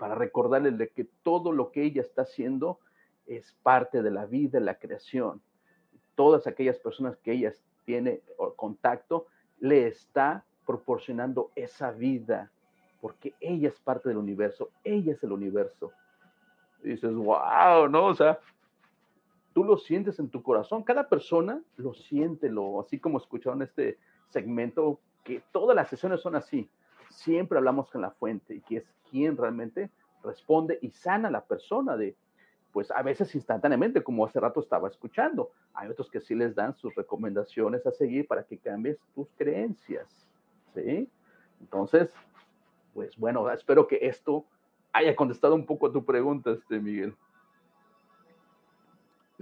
[0.00, 2.78] para recordarle de que todo lo que ella está haciendo
[3.26, 5.42] es parte de la vida, de la creación.
[6.14, 7.52] Todas aquellas personas que ella
[7.84, 8.22] tiene
[8.56, 9.26] contacto,
[9.58, 12.50] le está proporcionando esa vida,
[13.02, 15.92] porque ella es parte del universo, ella es el universo.
[16.82, 18.06] Y dices, wow, ¿no?
[18.06, 18.38] O sea,
[19.52, 20.82] tú lo sientes en tu corazón.
[20.82, 23.98] Cada persona lo siente, lo, así como escucharon este
[24.30, 26.70] segmento, que todas las sesiones son así.
[27.10, 29.90] Siempre hablamos con la fuente y que es quien realmente
[30.22, 32.16] responde y sana a la persona de,
[32.72, 35.50] pues a veces instantáneamente, como hace rato estaba escuchando.
[35.74, 40.06] Hay otros que sí les dan sus recomendaciones a seguir para que cambies tus creencias,
[40.74, 41.08] ¿sí?
[41.60, 42.12] Entonces,
[42.94, 44.44] pues bueno, espero que esto
[44.92, 47.14] haya contestado un poco a tu pregunta, este Miguel.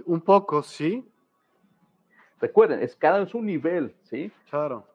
[0.05, 1.05] Un poco, sí.
[2.39, 4.31] Recuerden, es cada es un nivel, ¿sí?
[4.49, 4.85] Claro.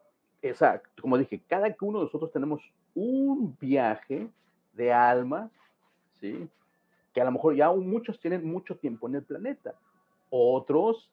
[0.41, 1.01] Exacto.
[1.01, 2.61] Como dije, cada uno de nosotros tenemos
[2.93, 4.29] un viaje
[4.75, 5.49] de alma,
[6.19, 6.47] ¿sí?
[7.13, 9.75] Que a lo mejor ya muchos tienen mucho tiempo en el planeta.
[10.29, 11.09] Otros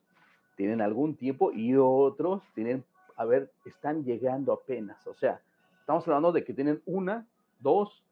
[0.57, 2.85] tienen algún tiempo y otros tienen,
[3.17, 5.07] a ver, están llegando apenas.
[5.07, 5.41] O sea,
[5.81, 7.27] estamos hablando de que tienen una,
[7.61, 8.03] dos,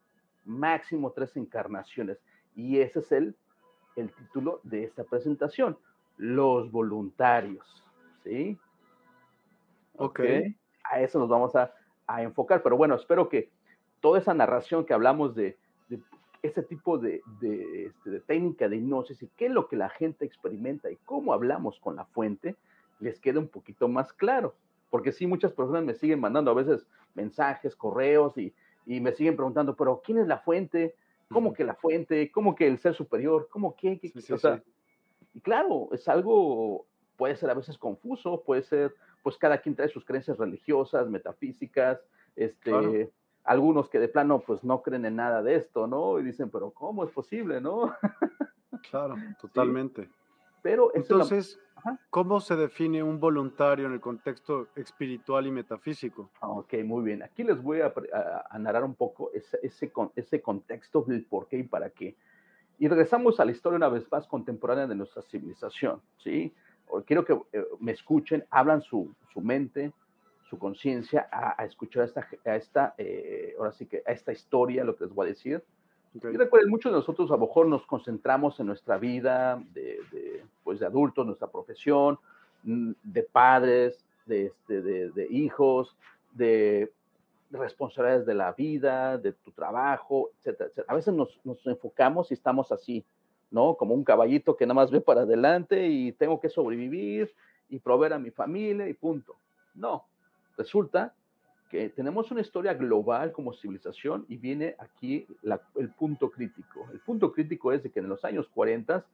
[0.45, 2.19] máximo tres encarnaciones.
[2.55, 3.37] Y ese es el
[3.97, 5.79] el título de esta presentación,
[6.17, 7.85] los voluntarios,
[8.25, 8.59] ¿sí?
[9.97, 10.21] Ok.
[10.85, 11.73] A eso nos vamos a,
[12.19, 13.51] enfocar, pero bueno, espero que
[14.01, 15.57] toda esa narración que hablamos de,
[16.43, 20.25] ese tipo de, este, de, técnica de hipnosis y qué es lo que la gente
[20.25, 22.57] experimenta y cómo hablamos con la fuente,
[22.99, 24.55] les quede un poquito más claro.
[24.89, 28.55] Porque sí, muchas personas me siguen mandando a veces mensajes, correos y,
[28.87, 30.95] y me siguen preguntando, pero ¿quién es la fuente?
[31.31, 32.31] ¿Cómo que la fuente?
[32.33, 33.49] ¿Cómo que el ser superior?
[33.51, 34.01] ¿Cómo que?
[35.33, 36.87] Y claro, es algo,
[37.17, 42.01] puede ser a veces confuso, puede ser, pues cada quien trae sus creencias religiosas, metafísicas,
[42.35, 43.11] este,
[43.45, 46.19] algunos que de plano pues no creen en nada de esto, ¿no?
[46.19, 47.95] Y dicen, pero ¿cómo es posible, no?
[48.91, 50.09] Claro, totalmente.
[50.63, 51.59] Pero entonces,
[52.09, 56.31] ¿cómo se define un voluntario en el contexto espiritual y metafísico?
[56.41, 57.23] Ok, muy bien.
[57.23, 57.93] Aquí les voy a,
[58.59, 62.17] narrar un poco ese, ese, ese contexto del por qué y para qué.
[62.79, 66.55] Y regresamos a la historia una vez más contemporánea de nuestra civilización, ¿sí?
[67.07, 69.93] Quiero que eh, me escuchen, hablan su, su mente,
[70.51, 74.97] su conciencia a, escuchar esta, a esta eh, ahora sí que a esta historia, lo
[74.97, 75.63] que les voy a decir,
[76.13, 80.81] y recuerden, muchos de nosotros a lo mejor nos concentramos en nuestra vida de, pues
[80.81, 82.19] de adultos, nuestra profesión,
[82.65, 85.97] mm, de padres, de, este, de, hijos,
[86.33, 86.93] de
[87.53, 90.93] responsabilidades de la vida, de tu trabajo, etcétera, etcétera.
[90.93, 93.05] A veces nos, nos, enfocamos y estamos así,
[93.53, 93.77] ¿no?
[93.77, 97.33] Como un caballito que nada más ve para adelante y tengo que sobrevivir
[97.69, 99.37] y proveer a mi familia y punto.
[99.75, 100.07] No,
[100.61, 101.15] resulta
[101.71, 105.27] que tenemos una historia global como civilización y viene aquí
[105.77, 106.87] el punto crítico.
[106.93, 109.05] El punto crítico es que en los años 40,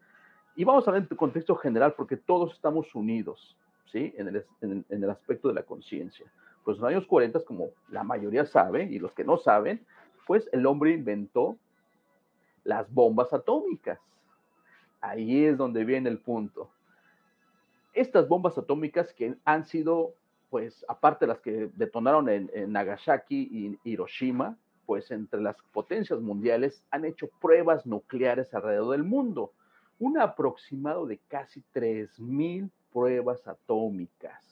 [0.57, 3.57] y vamos a ver en contexto general porque todos estamos unidos,
[3.92, 4.12] ¿sí?
[4.16, 6.26] En el, en, el aspecto de la conciencia.
[6.64, 9.84] Pues en los años 40, como la mayoría sabe, y los que no saben,
[10.26, 11.57] pues el hombre inventó
[12.64, 14.01] las bombas atómicas.
[15.01, 16.70] Ahí es donde viene el punto.
[17.92, 20.14] Estas bombas atómicas que han sido
[20.51, 26.82] pues aparte de las que detonaron en, Nagasaki y Hiroshima, pues entre las potencias mundiales
[26.90, 29.53] han hecho pruebas nucleares alrededor del mundo,
[29.99, 34.42] un aproximado de casi 3.000 pruebas atómicas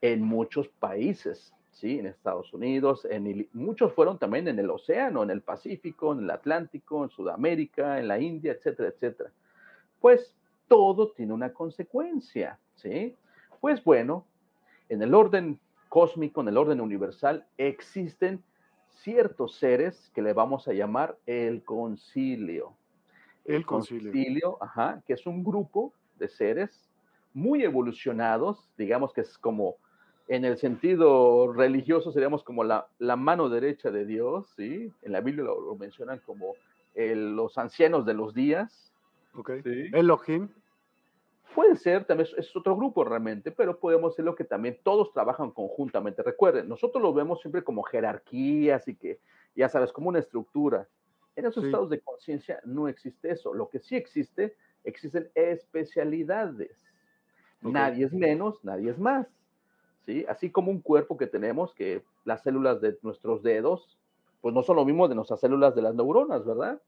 [0.00, 1.98] en muchos países, ¿sí?
[1.98, 6.30] En Estados Unidos, en muchos fueron también en el océano, en el Pacífico, en el
[6.30, 9.30] Atlántico, en Sudamérica, en la India, etcétera, etcétera.
[10.00, 10.34] Pues
[10.68, 13.16] todo tiene una consecuencia, ¿sí?
[13.60, 14.24] Pues bueno,
[14.88, 18.42] en el orden cósmico, en el orden universal, existen
[18.88, 22.74] ciertos seres que le vamos a llamar el concilio.
[23.44, 24.58] El, concilio.
[24.60, 26.88] ajá, que es un grupo de seres
[27.32, 29.76] muy evolucionados, digamos que es como,
[30.26, 34.92] en el sentido religioso seríamos como la, la mano derecha de Dios, ¿sí?
[35.02, 36.54] En la Biblia lo, mencionan como
[36.94, 38.92] los ancianos de los días.
[39.34, 39.52] Ok.
[39.62, 39.90] ¿sí?
[39.92, 40.48] Elohim.
[41.54, 46.22] Puede ser, también es otro grupo realmente, pero podemos decirlo que también todos trabajan conjuntamente.
[46.22, 49.20] Recuerden, nosotros lo vemos siempre como jerarquías y que,
[49.56, 50.88] ya sabes, como una estructura.
[51.36, 53.54] En esos estados de conciencia no existe eso.
[53.54, 56.84] Lo que sí existe, existen especialidades.
[57.60, 59.26] Nadie es menos, nadie es más.
[60.04, 60.24] ¿sí?
[60.28, 63.98] Así como un cuerpo que tenemos, que las células de nuestros dedos,
[64.40, 66.80] pues no son lo mismo de nuestras células de las neuronas, ¿verdad?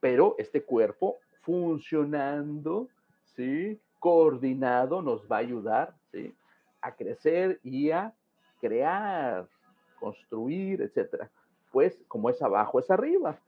[0.00, 2.88] Pero este cuerpo funcionando,
[3.24, 3.80] ¿sí?
[3.98, 6.34] Coordinado nos va a ayudar ¿sí?
[6.80, 8.12] a crecer y a
[8.60, 9.46] crear,
[9.98, 11.30] construir, etcétera.
[11.72, 13.38] Pues como es abajo, es arriba.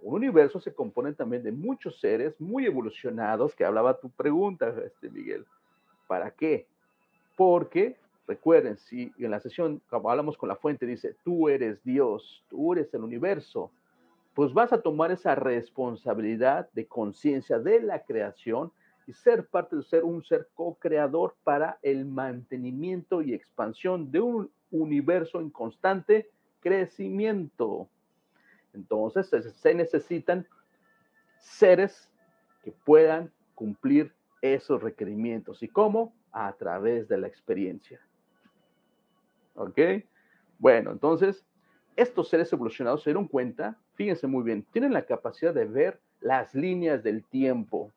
[0.00, 5.08] Un universo se compone también de muchos seres muy evolucionados, que hablaba tu pregunta, este
[5.08, 5.44] Miguel.
[6.06, 6.66] ¿Para qué?
[7.36, 12.44] Porque, recuerden, si en la sesión, como hablamos con la fuente, dice, tú eres Dios,
[12.48, 13.70] tú eres el universo,
[14.34, 18.70] pues vas a tomar esa responsabilidad de conciencia de la creación
[19.06, 24.50] y ser parte de ser un ser co-creador para el mantenimiento y expansión de un
[24.70, 26.30] universo en constante
[26.60, 27.88] crecimiento.
[28.74, 30.46] Entonces se necesitan
[31.38, 32.10] seres
[32.62, 35.62] que puedan cumplir esos requerimientos.
[35.62, 36.12] ¿Y cómo?
[36.32, 38.00] A través de la experiencia.
[39.54, 39.78] ¿Ok?
[40.58, 41.44] Bueno, entonces,
[41.96, 46.54] estos seres evolucionados se dieron cuenta, fíjense muy bien, tienen la capacidad de ver las
[46.54, 47.92] líneas del tiempo.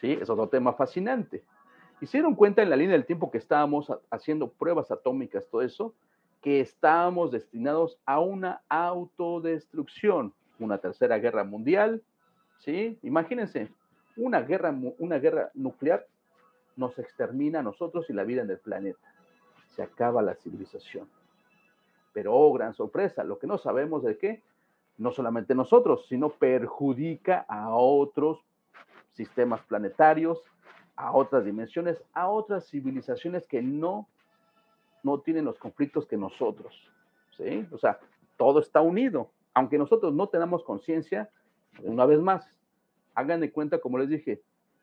[0.00, 0.12] ¿Sí?
[0.12, 1.42] Es otro tema fascinante.
[2.00, 5.94] Dieron cuenta en la línea del tiempo que estábamos haciendo pruebas atómicas, todo eso,
[6.40, 12.02] que estábamos destinados a una autodestrucción, una tercera guerra mundial,
[12.58, 12.98] ¿sí?
[13.02, 13.68] Imagínense,
[14.16, 16.06] una guerra, una guerra nuclear
[16.76, 19.12] nos extermina a nosotros y la vida en el planeta.
[19.74, 21.08] Se acaba la civilización.
[22.12, 24.42] Pero, oh, gran sorpresa, lo que no sabemos es que
[24.96, 28.38] no solamente nosotros, sino perjudica a otros
[29.12, 30.42] sistemas planetarios,
[30.96, 34.08] a otras dimensiones, a otras civilizaciones que no,
[35.04, 36.74] no tienen los conflictos que nosotros.
[37.36, 37.66] ¿sí?
[37.70, 38.00] O sea,
[38.36, 39.30] todo está unido.
[39.54, 41.30] Aunque nosotros no tenemos conciencia,
[41.82, 42.50] una vez más,
[43.14, 44.42] hagan de cuenta, como les dije,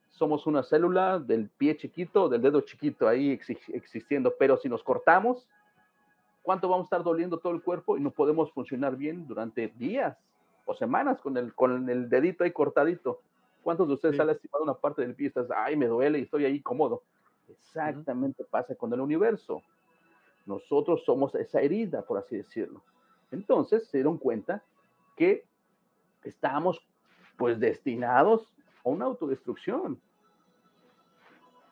[0.10, 3.38] somos una célula del pie chiquito, del dedo chiquito ahí
[3.74, 5.48] existiendo, pero si nos cortamos,
[6.42, 10.18] ¿cuánto vamos a estar doliendo todo el cuerpo y no podemos funcionar bien durante días
[10.66, 13.20] o semanas con el, con el dedito ahí cortadito?
[13.66, 16.22] ¿Cuántos de ustedes han lastimado una parte del pie y estás, ay, me duele y
[16.22, 17.02] estoy ahí cómodo?
[17.48, 19.64] Exactamente pasa con el universo.
[20.46, 22.84] Nosotros somos esa herida, por así decirlo.
[23.32, 24.64] Entonces se dieron cuenta
[25.16, 25.46] que
[26.24, 26.80] estábamos
[27.38, 28.54] pues destinados
[28.86, 30.00] a una autodestrucción.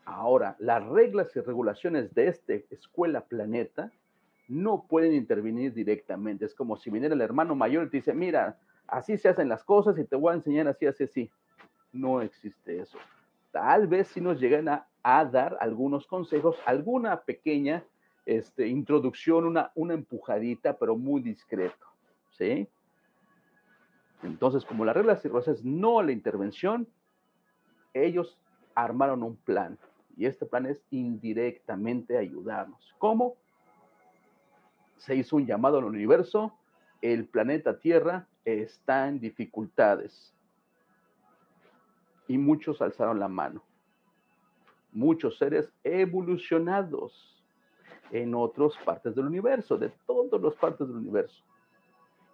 [0.03, 3.91] Ahora, las reglas y regulaciones de este escuela planeta
[4.47, 6.45] no pueden intervenir directamente.
[6.45, 9.63] Es como si viniera el hermano mayor y te dice, mira, así se hacen las
[9.63, 11.31] cosas y te voy a enseñar así, así, así.
[11.93, 12.97] No existe eso.
[13.51, 17.83] Tal vez si nos llegan a, dar algunos consejos, alguna pequeña
[18.25, 21.85] este, introducción, una, empujadita, pero muy discreto.
[22.31, 22.67] ¿Sí?
[24.23, 26.87] Entonces, como las reglas es no la intervención,
[27.93, 28.39] ellos
[28.73, 29.77] armaron un plan.
[30.17, 32.95] Y este plan es indirectamente ayudarnos.
[32.97, 33.35] ¿Cómo?
[34.97, 36.57] Se hizo un llamado al universo.
[37.01, 40.33] El planeta Tierra está en dificultades.
[42.27, 43.63] Y muchos alzaron la mano.
[44.91, 47.43] Muchos seres evolucionados
[48.11, 51.43] en otras partes del universo, de todas las partes del universo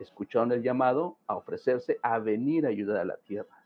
[0.03, 3.63] escucharon el llamado a ofrecerse a venir a ayudar a la tierra.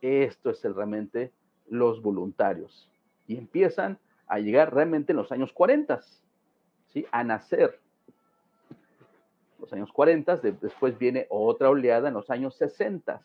[0.00, 1.32] Esto es realmente
[1.68, 2.90] los voluntarios.
[3.26, 6.00] Y empiezan a llegar realmente en los años 40,
[6.88, 7.06] ¿sí?
[7.12, 7.78] a nacer.
[9.58, 13.20] Los años 40, después viene otra oleada en los años 60.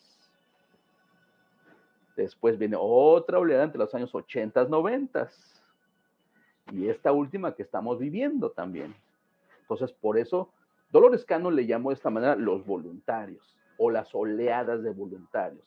[2.15, 5.29] Después viene otra oleada entre los años 80, 90.
[6.71, 8.95] Y esta última que estamos viviendo también.
[9.61, 10.49] Entonces, por eso
[10.91, 15.65] Dolores Cano le llamó de esta manera los voluntarios o las oleadas de voluntarios.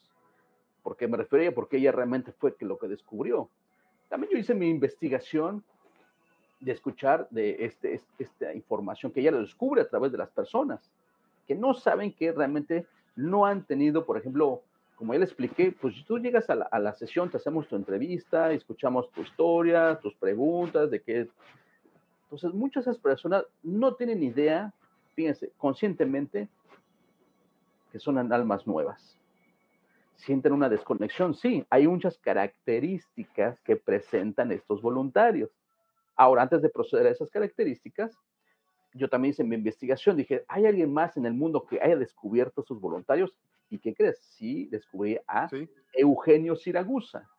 [0.81, 1.53] ¿Por qué me refería?
[1.53, 3.49] Porque ella realmente fue lo que descubrió.
[4.07, 5.63] También yo hice mi investigación
[6.59, 10.91] de escuchar de este, esta información que ella lo descubre a través de las personas
[11.47, 12.85] que no saben que realmente
[13.15, 14.61] no han tenido, por ejemplo,
[14.99, 19.09] como ya le expliqué, pues tú llegas a la, sesión, te hacemos tu entrevista, escuchamos
[19.11, 21.29] tu historia, tus preguntas, de qué.
[22.23, 24.73] Entonces, muchas de esas personas no tienen idea
[25.19, 26.47] fíjense, conscientemente
[27.91, 29.17] que son almas nuevas.
[30.15, 35.49] Sienten una desconexión, sí, hay muchas características que presentan estos voluntarios.
[36.15, 38.17] Ahora, antes de proceder a esas características,
[38.93, 42.63] yo también hice mi investigación, dije, ¿hay alguien más en el mundo que haya descubierto
[42.63, 43.33] sus voluntarios?
[43.69, 44.19] ¿Y qué crees?
[44.19, 45.49] Sí, descubrí a
[45.93, 47.29] Eugenio Siragusa.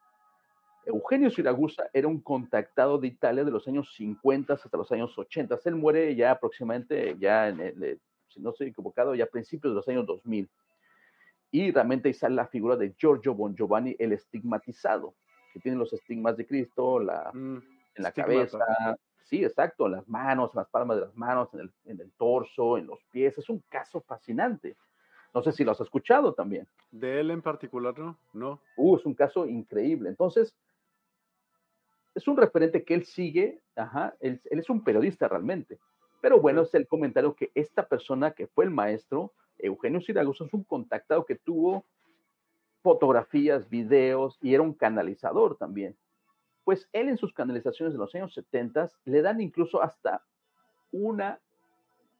[0.86, 5.58] Eugenio Siragusa era un contactado de Italia de los años 50 hasta los años 80.
[5.64, 9.72] Él muere ya aproximadamente, ya en el, eh, si no estoy equivocado, ya a principios
[9.72, 10.48] de los años 2000.
[11.50, 15.14] Y realmente ahí sale la figura de Giorgio Bon Giovanni, el estigmatizado,
[15.52, 17.56] que tiene los estigmas de Cristo la, mm,
[17.96, 18.58] en la cabeza.
[19.24, 22.10] Sí, exacto, en las manos, en las palmas de las manos, en el, en el
[22.12, 23.36] torso, en los pies.
[23.38, 24.76] Es un caso fascinante.
[25.32, 26.66] No sé si lo has escuchado también.
[26.90, 28.18] De él en particular, ¿no?
[28.32, 28.60] No.
[28.76, 30.08] Uh, es un caso increíble.
[30.08, 30.54] Entonces,
[32.14, 35.78] es un referente que él sigue, ajá, él, es un periodista realmente.
[36.20, 40.52] Pero bueno, es el comentario que esta persona que fue el maestro, Eugenio Siragusa, es
[40.52, 41.86] un contactado que tuvo
[42.82, 45.96] fotografías, videos y era un canalizador también.
[46.64, 50.24] Pues él en sus canalizaciones de los años 70 le dan incluso hasta
[50.90, 51.40] una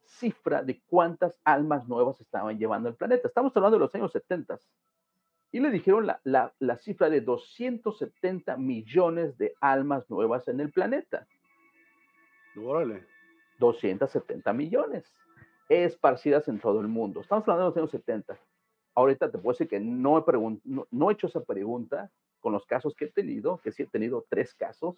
[0.05, 3.29] cifra de cuántas almas nuevas estaban llevando al planeta.
[3.29, 4.59] Estamos hablando de los años 70.
[5.53, 10.71] y le dijeron la, la, la, cifra de 270 millones de almas nuevas en el
[10.71, 11.27] planeta.
[12.57, 13.07] Órale.
[13.59, 15.05] 270 millones
[15.69, 17.21] esparcidas en todo el mundo.
[17.21, 18.39] Estamos hablando de los años 70.
[18.95, 22.67] Ahorita te puedo decir que no he, no, no he hecho esa pregunta con los
[22.67, 24.97] casos que he tenido, que sí he tenido tres casos,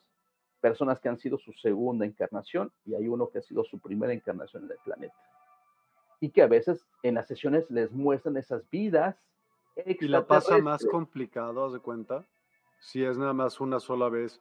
[0.62, 4.12] personas que han sido su segunda encarnación y hay uno que ha sido su primera
[4.14, 5.14] encarnación en el planeta.
[6.20, 9.16] Y que a veces en las sesiones les muestran esas vidas.
[9.76, 12.24] Y la pasa más complicado, haz de cuenta.
[12.78, 14.40] Si es nada más una sola vez,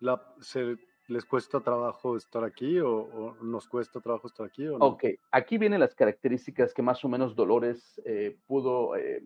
[0.00, 4.66] la, se, ¿les cuesta trabajo estar aquí o, nos cuesta trabajo estar aquí?
[4.66, 4.86] O no?
[4.86, 9.22] Ok, aquí vienen las características que más o menos Dolores eh, pudo eh,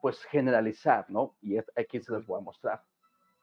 [0.00, 1.34] pues generalizar, ¿no?
[1.42, 2.84] Y aquí se las voy a mostrar.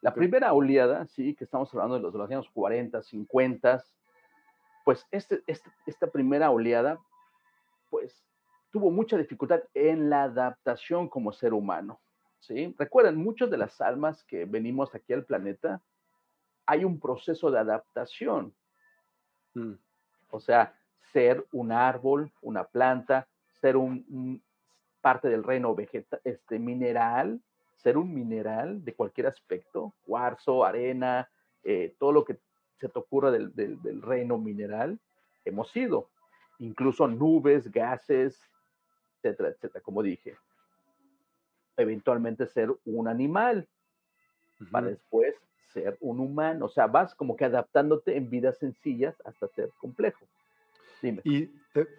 [0.02, 3.84] La primera oleada, sí, que estamos hablando de los, de los años 40, 50,
[4.86, 7.00] pues este, este, esta primera oleada,
[7.90, 8.24] pues
[8.72, 12.00] tuvo mucha dificultad en la adaptación como ser humano,
[12.40, 12.74] ¿sí?
[12.78, 15.82] Recuerden, muchas de las almas que venimos aquí al planeta,
[16.66, 18.54] hay un proceso de adaptación.
[19.56, 19.74] Mm.
[20.30, 20.76] O sea,
[21.12, 23.28] ser un árbol, una planta,
[23.60, 24.42] ser un,
[25.02, 27.42] parte del reino vegetal, este, mineral,
[27.82, 31.30] ser un mineral de cualquier aspecto, cuarzo, arena,
[31.64, 32.38] eh, todo lo que
[32.78, 35.00] se te ocurra del, reino mineral,
[35.46, 36.10] hemos sido.
[36.60, 38.42] Incluso nubes, gases,
[39.18, 40.36] etcétera, etcétera, como dije.
[41.78, 43.68] Eventualmente ser un animal,
[44.72, 45.36] para después
[45.72, 46.66] ser un humano.
[46.66, 50.26] O sea, vas como que adaptándote en vidas sencillas hasta ser complejo.
[51.24, 51.50] Y,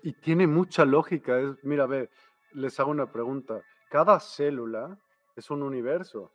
[0.02, 1.40] y, tiene mucha lógica.
[1.40, 2.10] Es, mira, a ver,
[2.52, 3.62] les hago una pregunta.
[3.88, 4.98] Cada célula
[5.36, 6.30] es un universo.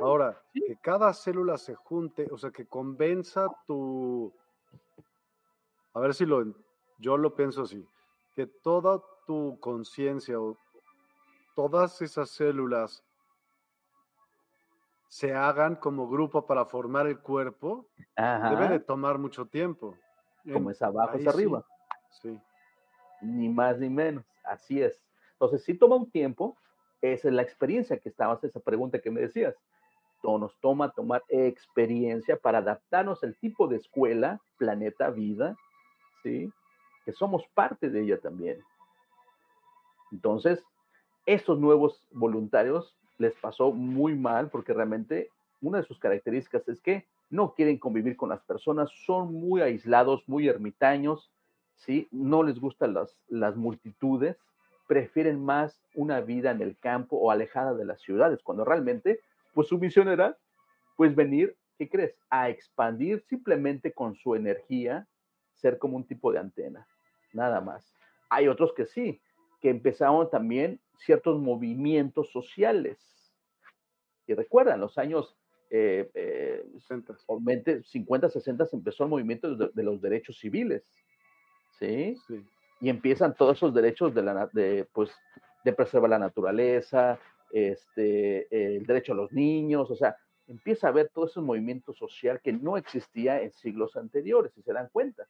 [0.00, 4.32] Ahora, que cada célula se junte, o sea, que convenza tu...
[5.92, 6.44] A ver si lo...
[6.98, 7.86] Yo lo pienso así,
[8.34, 10.56] que toda tu conciencia o
[11.54, 13.04] todas esas células
[15.08, 19.94] se hagan como grupo para formar el cuerpo, debe de tomar mucho tiempo.
[20.50, 21.64] Como es abajo, es arriba.
[22.10, 22.40] Sí.
[23.20, 24.98] Ni más ni menos, así es.
[25.32, 26.56] Entonces, sí toma un tiempo,
[27.12, 29.54] esa es la experiencia que estabas, esa pregunta que me decías.
[30.22, 35.56] Nos toma tomar experiencia para adaptarnos al tipo de escuela, planeta, vida,
[36.24, 36.50] ¿sí?
[37.04, 38.60] Que somos parte de ella también.
[40.10, 40.64] Entonces,
[41.26, 45.30] estos nuevos voluntarios les pasó muy mal porque realmente
[45.60, 50.28] una de sus características es que no quieren convivir con las personas, son muy aislados,
[50.28, 51.30] muy ermitaños,
[51.76, 52.08] ¿sí?
[52.10, 54.36] No les gustan las, las multitudes,
[54.86, 59.20] prefieren más una vida en el campo o alejada de las ciudades, cuando realmente,
[59.52, 60.36] pues su misión era,
[60.96, 62.16] pues venir, ¿qué crees?
[62.30, 65.06] A expandir simplemente con su energía,
[65.54, 66.86] ser como un tipo de antena,
[67.32, 67.92] nada más.
[68.28, 69.20] Hay otros que sí,
[69.60, 72.98] que empezaron también ciertos movimientos sociales.
[74.26, 75.36] Y recuerdan, los años
[75.70, 76.64] eh, eh,
[77.84, 80.82] 50, 60 se empezó el movimiento de, de los derechos civiles.
[81.78, 82.16] ¿sí?
[82.26, 82.44] sí
[82.80, 85.10] y empiezan todos esos derechos de, la, de, pues,
[85.64, 87.18] de preservar la naturaleza,
[87.50, 90.16] este, el derecho a los niños, o sea,
[90.46, 94.72] empieza a haber todo ese movimiento social que no existía en siglos anteriores, si se
[94.72, 95.26] dan cuenta.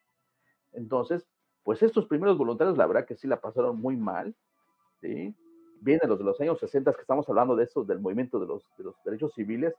[0.72, 1.26] Entonces,
[1.62, 4.34] pues estos primeros voluntarios, la verdad que sí la pasaron muy mal,
[5.00, 5.34] ¿sí?
[5.80, 8.62] Vienen los de los años 60 que estamos hablando de eso, del movimiento de los,
[8.76, 9.74] de los derechos civiles,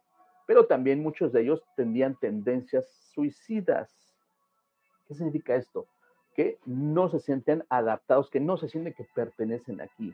[0.45, 3.91] pero también muchos de ellos tenían tendencias suicidas.
[5.07, 5.87] ¿Qué significa esto?
[6.37, 10.13] Que no se sienten adaptados, que no se sienten que pertenecen aquí.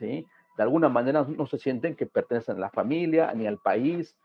[0.00, 0.26] ¿Sí?
[0.56, 4.16] De alguna manera no se sienten que pertenecen a la familia, ni al país,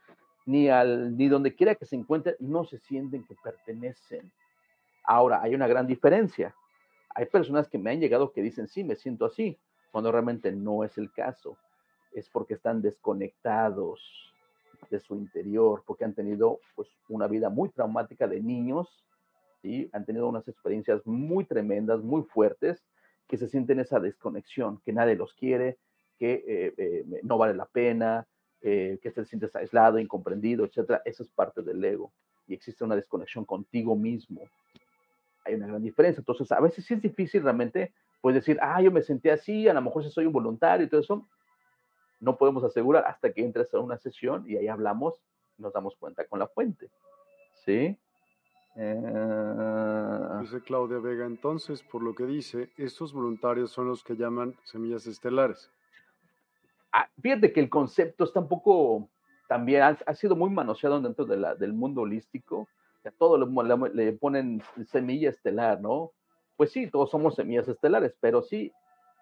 [0.44, 4.32] ni, al, ni donde quiera que se encuentren, no se sienten que pertenecen.
[5.04, 6.52] Ahora, hay una gran diferencia.
[7.14, 9.56] Hay personas que me han llegado que dicen, sí, me siento así,
[9.92, 11.56] cuando realmente no es el caso.
[12.12, 14.34] Es porque están desconectados
[14.90, 19.04] de su interior, porque han tenido pues, una vida muy traumática de niños
[19.92, 22.82] han tenido unas experiencias muy tremendas, muy fuertes,
[23.28, 25.78] que se sienten esa desconexión, que nadie los quiere,
[26.18, 28.26] que eh, eh, no vale la pena,
[28.60, 31.00] eh, que te sientes aislado, incomprendido, etc.
[31.04, 32.12] Eso es parte del ego
[32.46, 34.42] y existe una desconexión contigo mismo.
[35.44, 36.20] Hay una gran diferencia.
[36.20, 39.74] Entonces, a veces sí es difícil realmente, puedes decir, ah, yo me sentí así, a
[39.74, 41.28] lo mejor si soy un voluntario y todo eso.
[42.20, 45.20] No podemos asegurar hasta que entres a una sesión y ahí hablamos,
[45.58, 46.88] nos damos cuenta con la fuente.
[47.64, 47.98] ¿Sí?
[48.74, 54.54] Eh, dice Claudia Vega, entonces, por lo que dice, estos voluntarios son los que llaman
[54.64, 55.70] semillas estelares.
[56.92, 59.08] Ah, fíjate que el concepto está un poco,
[59.48, 62.68] también ha, sido muy manoseado dentro de la, del mundo holístico.
[63.04, 66.12] A todo le, le, ponen semilla estelar, ¿no?
[66.56, 68.72] Pues sí, todos somos semillas estelares, pero sí,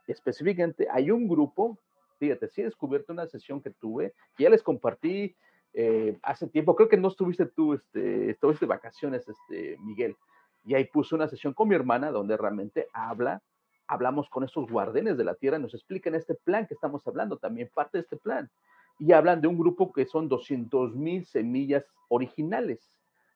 [0.07, 1.79] específicamente hay un grupo
[2.21, 5.35] fíjate, sí he descubierto una sesión que tuve, que ya les compartí
[5.73, 10.17] eh, hace tiempo, creo que no estuviste tú, este, estuviste de vacaciones, este, Miguel,
[10.65, 13.43] y ahí puse una sesión con mi hermana donde realmente habla,
[13.87, 17.71] hablamos con esos guardianes de la tierra, nos explican este plan que estamos hablando, también
[17.75, 18.51] parte de este plan,
[18.99, 22.81] y hablan de un grupo que son 200 mil semillas originales,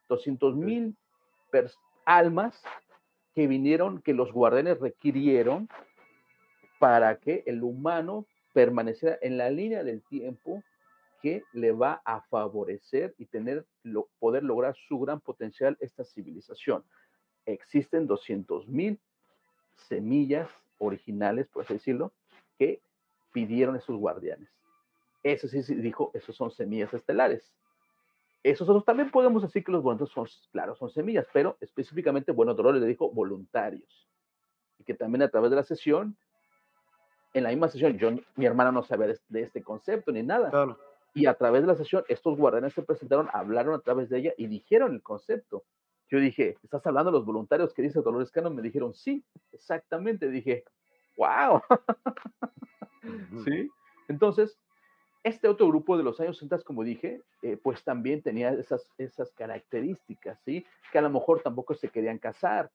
[0.09, 0.97] 200 mil
[2.05, 2.63] almas
[3.35, 5.69] que vinieron, que los guardianes requirieron
[6.79, 10.63] para que el humano permaneciera en la línea del tiempo
[11.25, 13.65] que le va a favorecer y tener,
[14.19, 16.85] poder lograr su gran potencial esta civilización.
[17.47, 19.01] Existen 200 mil
[19.89, 22.13] semillas originales, por así decirlo,
[22.59, 22.83] que
[23.33, 24.51] pidieron esos guardianes.
[25.23, 27.55] Eso sí, dijo, esos son semillas estelares.
[28.43, 32.53] Esos otros también podemos decir que los voluntarios son, claro, son semillas, pero específicamente, bueno,
[32.53, 34.11] Dolores le dijo voluntarios.
[34.79, 36.19] Y que también a través de la sesión,
[37.33, 40.51] en la misma sesión, yo, mi hermana no sabía de, este concepto ni nada.
[40.51, 40.79] Claro.
[41.15, 44.35] Y a través de la sesión, estos guardianes se presentaron, hablaron a través de ella
[44.37, 45.65] y dijeron el concepto.
[46.09, 48.51] Yo dije, ¿estás hablando de los voluntarios que dice Dolores Cano?
[48.51, 50.29] Me dijeron, sí, exactamente.
[50.29, 50.65] Dije,
[51.17, 51.61] wow.
[53.45, 53.71] ¿Sí?
[54.09, 54.59] Entonces,
[55.23, 59.33] este otro grupo de los años 60, como dije, eh, pues también tenía esas, esas
[59.33, 60.67] características, ¿sí?
[60.93, 62.71] Que a lo mejor tampoco se querían casar.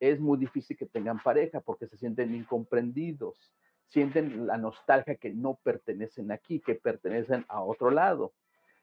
[0.00, 3.52] Es muy difícil que tengan pareja porque se sienten incomprendidos,
[3.92, 8.32] sienten la nostalgia que no pertenecen aquí, que pertenecen a otro lado.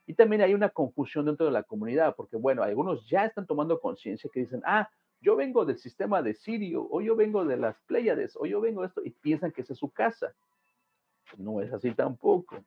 [0.07, 3.79] Y también hay una confusión dentro de la comunidad, porque bueno, algunos ya están tomando
[3.79, 4.89] conciencia que dicen, ah,
[5.21, 8.81] yo vengo del sistema de Sirio, o yo vengo de las Pléyades, o yo vengo
[8.81, 10.33] de esto, y piensan que es su casa.
[11.37, 12.63] No es así tampoco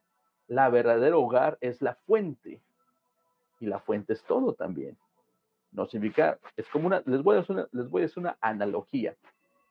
[0.52, 2.60] la verdadero hogar es la fuente.
[3.60, 4.96] Y la fuente es todo también.
[5.70, 9.16] No significa, es como una, les voy a una, les voy a hacer una analogía.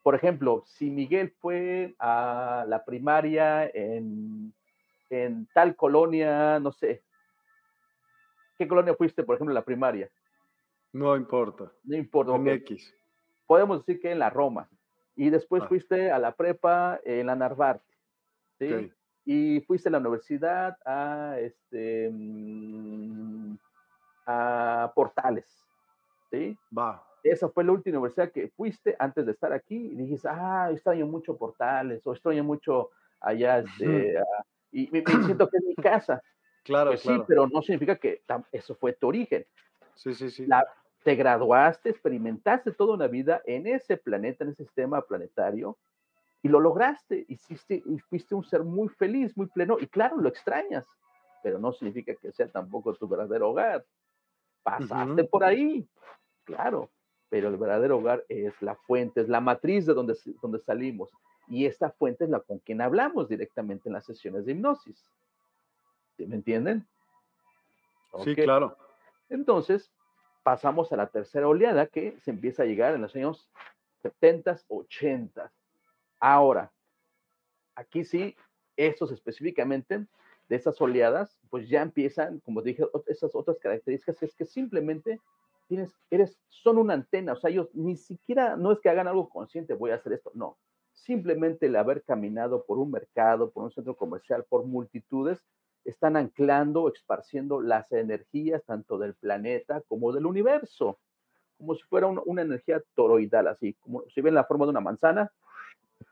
[0.04, 4.54] Por ejemplo, si Miguel fue a la primaria en,
[5.10, 7.04] en tal colonia, no sé,
[8.58, 10.10] ¿qué colonia fuiste, por ejemplo, en la primaria?
[10.94, 11.72] No importa.
[11.84, 12.36] No importa.
[12.36, 12.94] En X.
[13.46, 14.70] Podemos decir que en la Roma.
[15.16, 15.68] Y después ah.
[15.68, 17.94] fuiste a la prepa en la Narvarte.
[18.58, 18.92] ¿sí?
[19.26, 23.56] y fuiste a la universidad a, este, mm,
[24.26, 25.46] a Portales,
[26.30, 26.58] ¿sí?
[26.76, 27.04] Va.
[27.24, 31.06] Esa fue la última universidad que fuiste antes de estar aquí y dijiste, ah, extraño
[31.06, 35.04] mucho Portales o extraño mucho allá, este, ah", y me,
[35.38, 36.22] siento que es mi casa.
[36.64, 37.20] Claro, pues claro.
[37.20, 39.46] Sí, pero no significa que eso fue tu origen.
[39.96, 40.48] Sí, sí, sí.
[41.04, 45.78] te graduaste, experimentaste toda una vida en ese planeta, en ese sistema planetario,
[46.44, 50.88] y lo lograste, hiciste, fuiste un ser muy feliz, muy pleno, y claro, lo extrañas,
[51.44, 53.86] pero no significa que sea tampoco tu verdadero hogar.
[54.64, 55.88] Pasaste por ahí,
[56.46, 56.92] claro,
[57.32, 61.10] pero el verdadero hogar es la fuente, es la matriz de donde, donde salimos,
[61.48, 65.10] y esta fuente es la con quien hablamos directamente en las sesiones de hipnosis.
[66.18, 66.86] ¿Sí me entienden?
[68.26, 68.78] Sí, claro.
[69.30, 69.90] Entonces,
[70.44, 73.50] pasamos a la tercera oleada que se empieza a llegar en los años
[74.02, 75.52] 70, 80
[76.20, 76.70] Ahora,
[77.76, 78.36] aquí sí,
[78.76, 80.06] estos específicamente
[80.50, 85.22] de esas oleadas, pues ya empiezan, como dije, esas otras características, es que simplemente
[85.72, 89.30] tienes, eres, son una antena, o sea, ellos ni siquiera, no es que hagan algo
[89.30, 90.58] consciente, voy a hacer esto, no,
[90.92, 95.46] simplemente el haber caminado por un mercado, por un centro comercial, por multitudes,
[95.86, 101.00] están anclando, esparciendo las energías tanto del planeta como del universo,
[101.58, 105.32] como si fuera una energía toroidal, así, como si ven la forma de una manzana,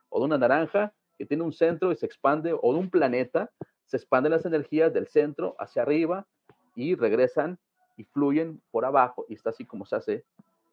[0.07, 3.52] o de una naranja que tiene un centro y se expande, o de un planeta,
[3.88, 6.26] se expanden las energías del centro hacia arriba
[6.76, 7.60] y regresan
[7.99, 10.26] y fluyen por abajo y está así como se hace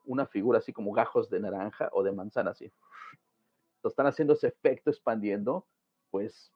[0.04, 2.66] una figura así como gajos de naranja o de manzana así.
[2.66, 5.66] Entonces están haciendo ese efecto expandiendo
[6.12, 6.52] pues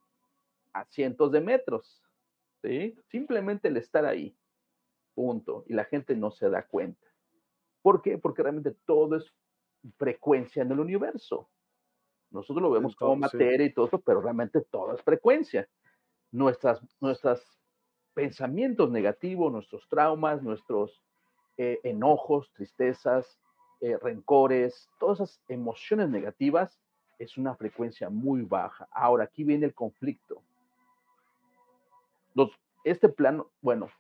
[0.73, 2.01] a cientos de metros.
[2.63, 2.97] ¿sí?
[3.09, 4.37] Simplemente el estar ahí.
[5.17, 5.65] Punto.
[5.67, 7.05] Y la gente no se da cuenta.
[7.83, 8.17] ¿Por qué?
[8.17, 9.35] Porque realmente todo es
[9.97, 11.49] frecuencia en el universo.
[12.31, 15.69] Nosotros lo vemos como materia y todo eso, pero realmente todo es frecuencia.
[16.31, 17.60] Nuestras, nuestros
[18.21, 21.03] pensamientos negativos, nuestros traumas, nuestros
[21.57, 23.41] eh, enojos, tristezas,
[23.81, 26.79] eh, rencores, todas esas emociones negativas
[27.19, 28.87] es una frecuencia muy baja.
[28.93, 30.43] Ahora, aquí viene el conflicto.
[32.85, 33.91] Este plano, bueno,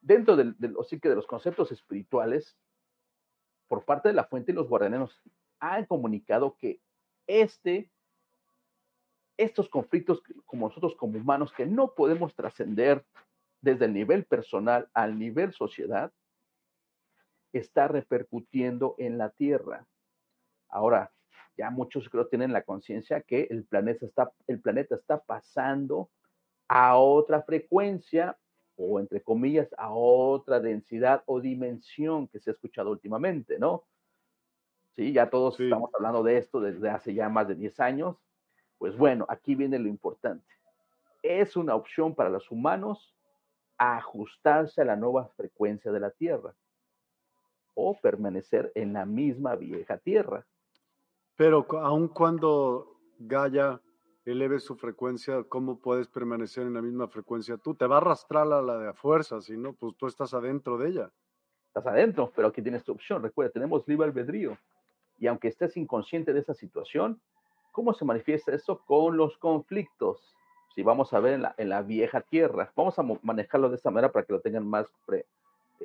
[0.00, 2.56] dentro del, de los conceptos espirituales,
[3.68, 5.10] por parte de la fuente y los guardianes
[5.58, 6.80] han comunicado que
[7.26, 7.90] este,
[9.36, 13.04] estos conflictos como nosotros como humanos que no podemos trascender
[13.60, 16.12] desde el nivel personal al nivel sociedad,
[17.52, 19.86] está repercutiendo en la tierra.
[20.68, 21.12] Ahora,
[21.56, 26.10] ya muchos creo tienen la conciencia que el planeta, está, el planeta está pasando
[26.68, 28.36] a otra frecuencia
[28.76, 33.84] o entre comillas a otra densidad o dimensión que se ha escuchado últimamente, ¿no?
[34.94, 38.16] Sí, ya todos estamos hablando de esto desde hace ya más de 10 años.
[38.78, 40.46] Pues bueno, aquí viene lo importante.
[41.22, 43.14] Es una opción para los humanos
[43.78, 46.54] ajustarse a la nueva frecuencia de la Tierra
[47.74, 50.46] o permanecer en la misma vieja Tierra.
[51.36, 53.80] Pero aun cuando Gaia
[54.24, 57.74] eleve su frecuencia, ¿cómo puedes permanecer en la misma frecuencia tú?
[57.74, 60.78] Te va a arrastrar a la de a fuerza, si no, pues tú estás adentro
[60.78, 61.12] de ella.
[61.68, 63.22] Estás adentro, pero aquí tienes tu opción.
[63.22, 64.56] Recuerda, tenemos libre albedrío.
[65.18, 67.20] Y aunque estés inconsciente de esa situación,
[67.76, 68.78] ¿cómo se manifiesta eso?
[68.86, 70.34] Con los conflictos.
[70.74, 73.90] Si vamos a ver en la, en la vieja tierra, vamos a manejarlo de esta
[73.90, 74.86] manera para que lo tengan más,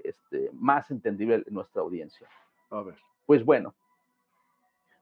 [0.01, 2.29] este, más entendible en nuestra audiencia.
[2.69, 2.95] A ver.
[3.25, 3.75] Pues bueno,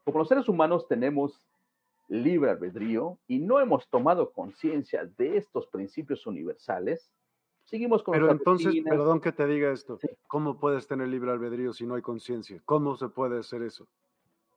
[0.03, 1.47] como los seres humanos tenemos
[2.07, 7.11] libre albedrío y no hemos tomado conciencia de estos principios universales,
[7.65, 11.85] seguimos con Pero entonces, perdón que te diga esto, ¿cómo puedes tener libre albedrío si
[11.85, 12.59] no hay conciencia?
[12.65, 13.87] ¿Cómo se puede hacer eso?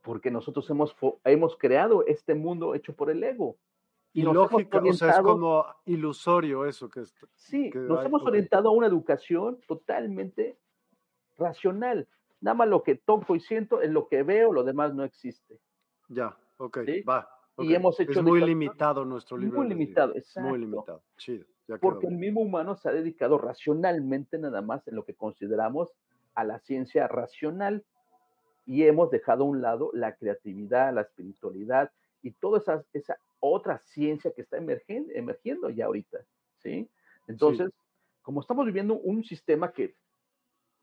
[0.03, 3.57] Porque nosotros hemos, hemos creado este mundo hecho por el ego.
[4.13, 7.15] Y lógica, o sea, es como ilusorio eso que es.
[7.35, 10.59] Sí, nos hemos orientado a una educación totalmente
[11.39, 12.07] racional.
[12.41, 15.61] Nada más lo que toco y siento es lo que veo, lo demás no existe.
[16.09, 17.29] Ya, ok, va.
[17.59, 19.61] Y hemos hecho es muy limitado nuestro libro.
[19.61, 20.49] Muy limitado, exacto.
[20.49, 21.47] Muy limitado, chido.
[21.81, 25.95] Porque el mismo humano se ha dedicado racionalmente nada más en lo que consideramos
[26.35, 27.85] a la ciencia racional
[28.67, 31.91] y hemos dejado a un lado la creatividad, la espiritualidad
[32.23, 36.19] y toda esa, esa otra ciencia que está emergiendo, emergiendo ya ahorita,
[36.59, 36.89] ¿sí?
[37.27, 37.71] Entonces,
[38.23, 39.95] como estamos viviendo un sistema que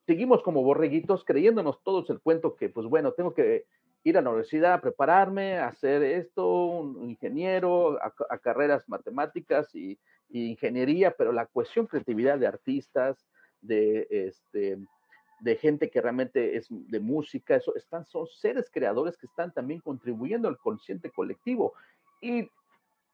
[0.05, 3.65] seguimos como borreguitos creyéndonos todos el cuento que, pues bueno, tengo que
[4.03, 9.99] ir a la universidad, prepararme, hacer esto, un ingeniero, a, carreras matemáticas y,
[10.31, 13.25] ingeniería, pero la cuestión creatividad de artistas,
[13.61, 14.77] de, este,
[15.39, 19.79] de gente que realmente es de música, eso están, son seres creadores que están también
[19.79, 21.73] contribuyendo al consciente colectivo
[22.21, 22.49] y,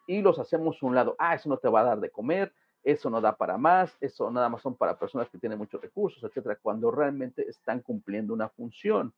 [0.07, 2.53] y los hacemos un lado, ah, eso no te va a dar de comer,
[2.83, 6.23] eso no da para más, eso nada más son para personas que tienen muchos recursos,
[6.23, 9.11] etcétera, cuando realmente están cumpliendo una función.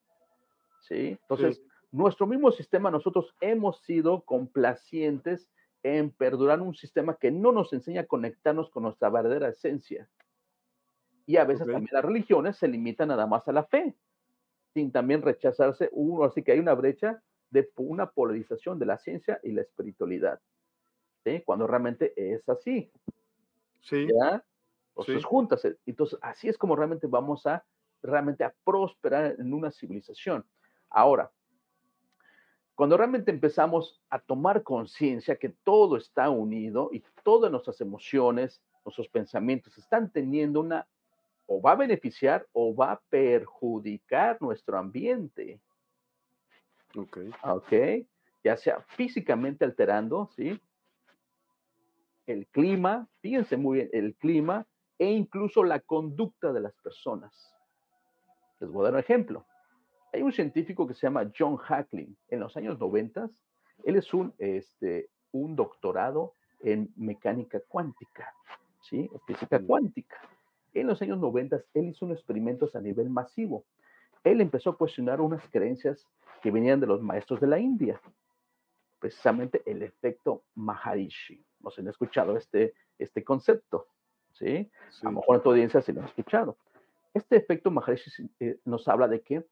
[0.80, 1.18] ¿sí?
[1.22, 1.62] Entonces,
[1.92, 5.50] nuestro mismo sistema, nosotros hemos sido complacientes
[5.84, 10.08] en perdurar un sistema que no nos enseña a conectarnos con nuestra verdadera esencia.
[11.28, 13.96] Y a veces también las religiones se limitan nada más a la fe,
[14.74, 19.40] sin también rechazarse uno, así que hay una brecha de una polarización de la ciencia
[19.44, 20.40] y la espiritualidad,
[21.24, 21.44] ¿sí?
[21.46, 22.90] cuando realmente es así.
[23.82, 24.08] Sí.
[24.08, 24.44] ¿Ya?
[24.96, 25.68] Entonces, juntas.
[25.86, 27.64] Entonces, así es como realmente vamos a
[28.02, 30.46] realmente a prosperar en una civilización.
[30.90, 31.30] Ahora,
[32.74, 39.08] cuando realmente empezamos a tomar conciencia que todo está unido y todas nuestras emociones, nuestros
[39.10, 40.88] pensamientos están teniendo una,
[41.48, 45.60] o va a beneficiar o va a perjudicar nuestro ambiente.
[46.96, 47.18] Ok.
[47.44, 47.74] Ok.
[48.44, 50.60] Ya sea físicamente alterando, ¿sí?
[52.26, 54.68] El clima, fíjense muy bien, el clima
[55.00, 57.56] e incluso la conducta de las personas.
[58.60, 59.46] Les voy a dar un ejemplo.
[60.12, 62.18] Hay un científico que se llama John Hacklin.
[62.30, 63.30] En los años 90,
[63.84, 68.34] él es un, este, un doctorado en mecánica cuántica,
[68.82, 69.10] ¿sí?
[69.28, 70.18] física cuántica.
[70.80, 73.66] En los años 90, él hizo unos experimentos a nivel masivo.
[74.24, 76.08] Él empezó a cuestionar unas creencias
[76.42, 78.00] que venían de los maestros de la India,
[79.00, 81.44] precisamente el efecto Maharishi.
[81.62, 83.88] No se han escuchado este, este concepto,
[84.34, 84.70] ¿sí?
[85.02, 86.58] A lo mejor en tu audiencia se lo han escuchado.
[87.14, 89.46] Este efecto Maharishi eh, nos habla de que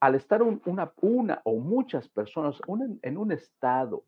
[0.00, 2.60] al estar una, una o muchas personas
[3.02, 4.04] en un estado,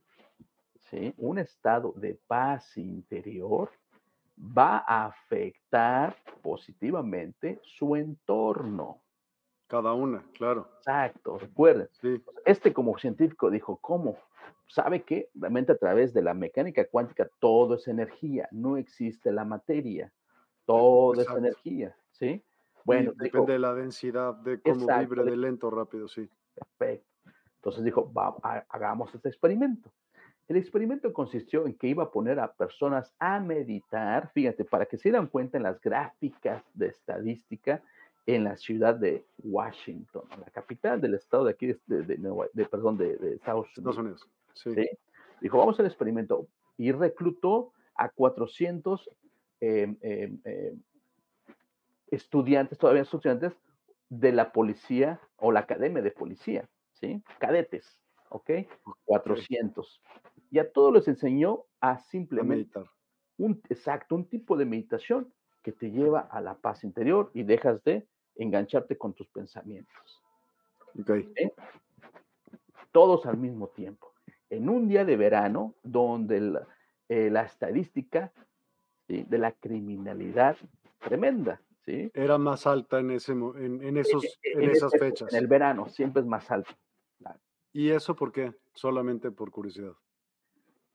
[0.91, 1.15] ¿sí?
[1.17, 3.71] un estado de paz interior,
[4.39, 9.03] va a afectar positivamente su entorno.
[9.67, 10.69] Cada una, claro.
[10.79, 11.89] Exacto, recuerden.
[12.45, 14.17] Este como científico dijo, ¿cómo?
[14.67, 19.45] Sabe que realmente a través de la mecánica cuántica todo es energía, no existe la
[19.45, 20.13] materia,
[20.65, 22.43] todo es energía, ¿sí?
[22.85, 26.29] Bueno, depende de la densidad, de cómo vibre de lento rápido, sí.
[26.55, 27.07] Perfecto.
[27.57, 28.11] Entonces dijo,
[28.69, 29.93] hagamos este experimento.
[30.49, 34.97] El experimento consistió en que iba a poner a personas a meditar, fíjate, para que
[34.97, 37.83] se dieran cuenta en las gráficas de estadística
[38.25, 43.35] en la ciudad de Washington, la capital del estado de aquí, de, de, perdón, de,
[43.35, 43.77] Estados Unidos.
[43.77, 44.89] Estados Unidos, sí.
[45.41, 46.49] Dijo, vamos al experimento.
[46.79, 49.11] Y reclutó a 400
[49.61, 50.83] eh, em, em,
[52.11, 53.53] estudiantes, todavía estudiantes
[54.09, 57.23] de la policía o la academia de policía, ¿sí?
[57.39, 58.01] Cadetes.
[58.31, 58.51] ¿ok?
[59.05, 60.01] 400.
[60.51, 62.81] Y a todos les enseñó a simplemente
[63.37, 67.83] un exacto, un tipo de meditación que te lleva a la paz interior y dejas
[67.85, 68.07] de
[68.37, 70.23] engancharte con tus pensamientos.
[71.01, 71.33] Okay.
[72.93, 74.13] Todos al mismo tiempo.
[74.51, 76.67] En un día de verano donde la,
[77.09, 78.33] eh, estadística
[79.07, 80.57] de la criminalidad
[80.99, 82.11] tremenda, ¿sí?
[82.15, 85.33] Era más alta en, ese, en, esos, en, esas fechas.
[85.33, 86.77] En el verano siempre es más alta.
[87.73, 88.55] ¿Y eso por qué?
[88.75, 89.93] Solamente por curiosidad.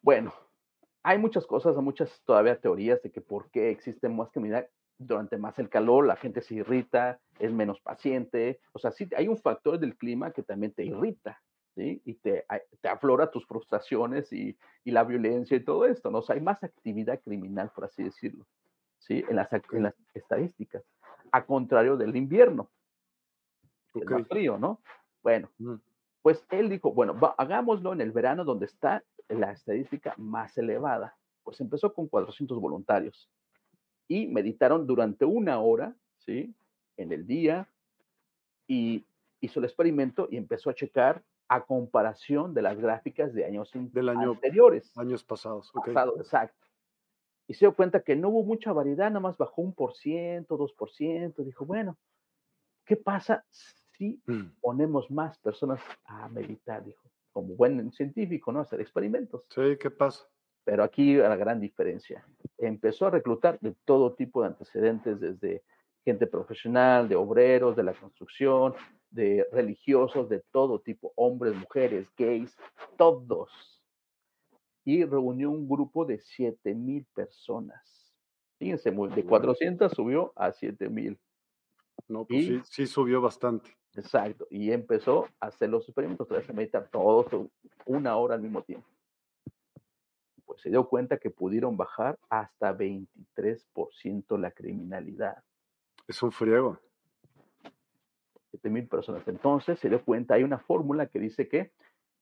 [0.03, 0.34] Bueno,
[1.01, 5.38] hay muchas cosas, hay muchas todavía teorías de que por qué existe más criminalidad durante
[5.38, 8.59] más el calor, la gente se irrita, es menos paciente.
[8.73, 11.41] O sea, sí hay un factor del clima que también te irrita,
[11.75, 12.01] ¿sí?
[12.03, 12.45] Y te,
[12.81, 16.19] te aflora tus frustraciones y, y, la violencia y todo esto, ¿no?
[16.19, 18.45] O sea, hay más actividad criminal, por así decirlo,
[18.99, 19.23] ¿sí?
[19.30, 20.84] En las, en las estadísticas,
[21.31, 22.69] a contrario del invierno,
[24.05, 24.81] más frío, ¿no?
[25.21, 25.49] Bueno,
[26.21, 31.17] pues él dijo, bueno, hagámoslo en el verano donde está la estadística más elevada.
[31.43, 33.29] Pues empezó con 400 voluntarios
[34.07, 36.53] y meditaron durante una hora, ¿sí?
[36.97, 37.67] En el día
[38.67, 39.05] y
[39.41, 44.09] hizo el experimento y empezó a checar a comparación de las gráficas de años Del
[44.09, 44.97] año, anteriores.
[44.97, 45.71] Años pasados.
[45.73, 46.67] Pasados, exacto.
[47.47, 50.55] Y se dio cuenta que no hubo mucha variedad, nada más bajó un por ciento,
[50.55, 51.43] dos por ciento.
[51.43, 51.97] Dijo, bueno,
[52.85, 54.61] ¿qué pasa si mm.
[54.61, 56.83] ponemos más personas a meditar?
[56.85, 58.61] Dijo, como buen científico, ¿no?
[58.61, 59.45] Hacer experimentos.
[59.49, 60.26] Sí, ¿qué pasa?
[60.64, 62.26] Pero aquí la gran diferencia.
[62.57, 65.64] Empezó a reclutar de todo tipo de antecedentes, desde
[66.05, 68.73] gente profesional, de obreros, de la construcción,
[69.10, 72.57] de religiosos, de todo tipo, hombres, mujeres, gays,
[72.97, 73.81] todos.
[74.85, 78.14] Y reunió un grupo de 7 mil personas.
[78.60, 81.19] Fíjense, de 400 subió a 7 mil.
[82.07, 83.77] No, pues sí, sí subió bastante.
[83.95, 84.48] Exacto.
[84.49, 87.28] Y empezó a hacer los experimentos, a meditar todos
[87.86, 88.88] una hora al mismo tiempo
[90.45, 95.44] pues se dio cuenta que pudieron bajar hasta 23% la criminalidad.
[96.07, 96.80] Es un friego.
[98.52, 99.28] 7 mil personas.
[99.28, 101.72] Entonces se dio cuenta, hay una fórmula que dice que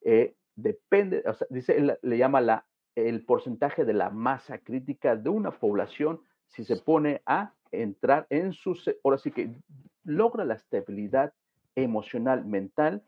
[0.02, 2.65] eh, depende, o sea, dice, le llama la,
[2.95, 8.53] el porcentaje de la masa crítica de una población si se pone a entrar en
[8.53, 9.56] su, ahora sí que
[10.03, 11.34] logra la estabilidad
[11.76, 13.03] emocional, mental,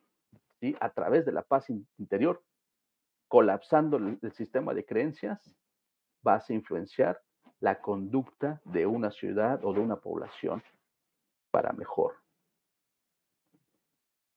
[0.60, 0.76] ¿sí?
[0.80, 2.42] a través de la paz interior,
[3.28, 5.56] colapsando el, sistema de creencias,
[6.22, 7.22] vas a influenciar
[7.60, 10.64] la conducta de una ciudad o de una población
[11.52, 12.16] para mejor.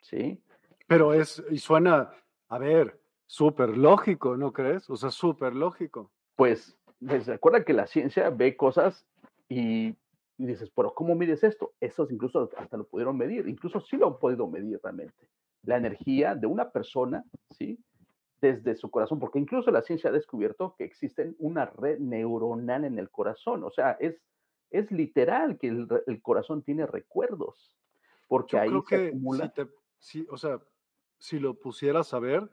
[0.01, 0.43] ¿Sí?
[0.87, 2.11] Pero es, y suena,
[2.49, 4.89] a ver, súper lógico, ¿no crees?
[4.89, 6.11] O sea, súper lógico.
[6.37, 9.07] Pues, pues, recuerda que la ciencia ve cosas
[9.49, 9.95] y,
[10.39, 11.73] y, dices, pero ¿cómo mides esto?
[11.81, 15.29] Eso incluso hasta lo pudieron medir, incluso sí lo han podido medir realmente.
[15.63, 17.79] La energía de una persona, ¿sí?
[18.41, 22.99] desde su corazón, porque incluso la ciencia ha descubierto que existe una red neuronal en
[22.99, 24.21] el corazón, o sea, es,
[24.71, 27.75] es literal que el, corazón tiene recuerdos,
[28.29, 29.53] porque ahí se acumula.
[29.99, 30.61] Si o sea,
[31.19, 32.49] si lo pusieras a ver,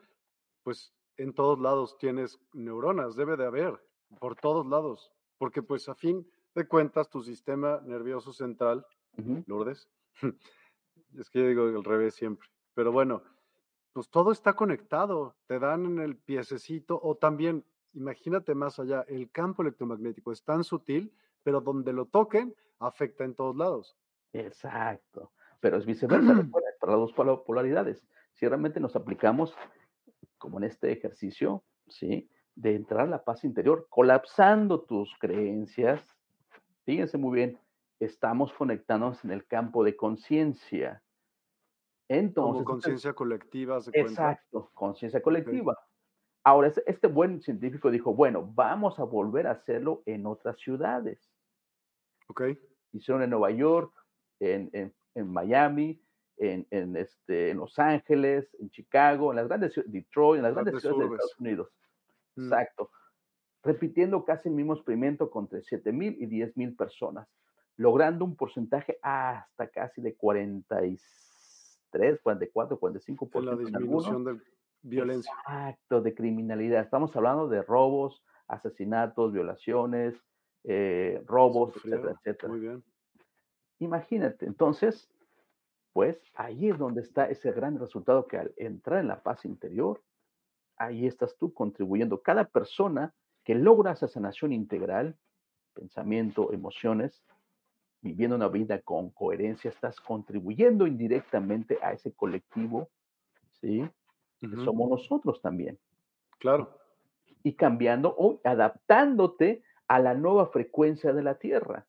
[0.63, 3.77] pues en todos lados tienes neuronas, debe de haber,
[4.19, 8.85] por todos lados, porque pues a fin de cuentas tu sistema nervioso central,
[9.45, 9.89] Lourdes,
[11.17, 13.23] es que yo digo el revés siempre, pero bueno,
[13.93, 17.63] pues todo está conectado, te dan en el piececito o también,
[17.93, 21.13] imagínate más allá, el campo electromagnético es tan sutil,
[21.43, 23.95] pero donde lo toquen afecta en todos lados.
[24.33, 26.33] Exacto, pero es viceversa,
[26.79, 28.03] para las dos polaridades.
[28.33, 29.55] Si realmente nos aplicamos,
[30.39, 32.29] como en este ejercicio, ¿sí?
[32.55, 36.03] De entrar a la paz interior, colapsando tus creencias,
[36.85, 37.59] fíjense muy bien,
[37.99, 41.01] estamos conectándonos en el campo de conciencia.
[42.09, 43.79] Entonces, conciencia colectiva.
[43.93, 45.77] exacto, conciencia colectiva.
[46.43, 51.31] Ahora, este buen científico dijo, bueno, vamos a volver a hacerlo en otras ciudades.
[52.27, 52.43] Ok.
[52.91, 53.93] Hicieron en Nueva York,
[54.39, 54.69] en,
[55.15, 56.01] en, Miami,
[56.37, 60.53] en, en, este, en Los Ángeles, en Chicago, en las grandes ciudades, Detroit, en las
[60.53, 61.69] grandes, ciudades de Estados Unidos.
[62.35, 62.43] Mm.
[62.43, 62.91] Exacto.
[63.63, 67.27] Repitiendo casi el mismo experimento con entre 7 mil y 10 mil personas,
[67.77, 71.23] logrando un porcentaje hasta casi de 46
[71.93, 73.39] 43, 44, 45%.
[73.39, 74.39] En la disminución de
[74.81, 75.31] violencia.
[75.45, 76.81] Exacto, de criminalidad.
[76.81, 80.15] Estamos hablando de robos, asesinatos, violaciones,
[80.63, 82.49] eh, robos, etcétera, etcétera.
[82.49, 82.83] Muy bien.
[83.79, 85.09] Imagínate, entonces,
[85.91, 90.01] pues ahí es donde está ese gran resultado que al entrar en la paz interior,
[90.77, 92.21] ahí estás tú contribuyendo.
[92.21, 93.13] Cada persona
[93.43, 95.17] que logra esa sanación integral,
[95.73, 97.23] pensamiento, emociones,
[98.01, 102.89] viviendo una vida con coherencia, estás contribuyendo indirectamente a ese colectivo,
[103.61, 103.89] ¿sí?
[104.63, 105.79] somos nosotros también.
[106.39, 106.77] Claro.
[107.43, 111.85] Y cambiando o adaptándote a la nueva frecuencia de la Tierra,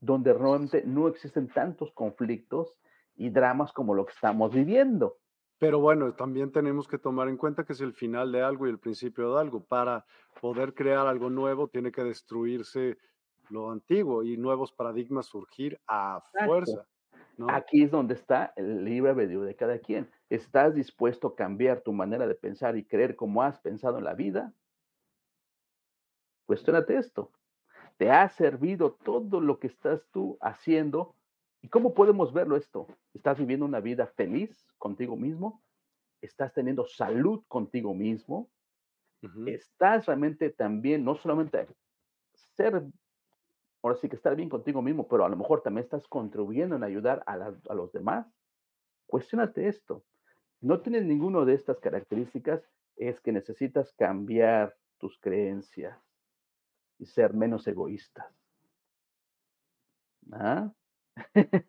[0.00, 2.76] donde realmente no existen tantos conflictos
[3.16, 5.18] y dramas como lo que estamos viviendo.
[5.60, 8.70] Pero bueno, también tenemos que tomar en cuenta que es el final de algo y
[8.70, 9.62] el principio de algo.
[9.62, 10.06] Para
[10.40, 12.96] poder crear algo nuevo tiene que destruirse
[13.50, 16.86] lo antiguo y nuevos paradigmas surgir a fuerza.
[17.46, 20.10] Aquí es donde está el libre albedrío de cada quien.
[20.30, 24.14] ¿Estás dispuesto a cambiar tu manera de pensar y creer como has pensado en la
[24.14, 24.54] vida?
[26.46, 27.32] Cuestiónate esto.
[27.98, 31.16] ¿Te ha servido todo lo que estás tú haciendo?
[31.62, 32.86] ¿Y cómo podemos verlo esto?
[33.12, 35.62] ¿Estás viviendo una vida feliz contigo mismo?
[36.20, 38.50] ¿Estás teniendo salud contigo mismo?
[39.46, 41.68] ¿Estás realmente también, no solamente
[42.56, 42.82] ser
[43.82, 46.84] ahora sí que estar bien contigo mismo, pero a lo mejor también estás contribuyendo en
[46.84, 48.26] ayudar a, los demás.
[49.06, 50.04] Cuestiónate esto.
[50.60, 52.62] No tienes ninguna de estas características,
[52.96, 55.98] es que necesitas cambiar tus creencias
[56.98, 58.26] y ser menos egoístas.
[60.32, 60.70] ¿Ah?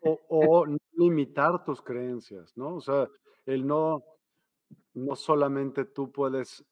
[0.02, 2.76] O, o, limitar tus creencias, ¿no?
[2.76, 3.08] O sea,
[3.46, 4.02] el no,
[4.94, 6.64] no solamente tú puedes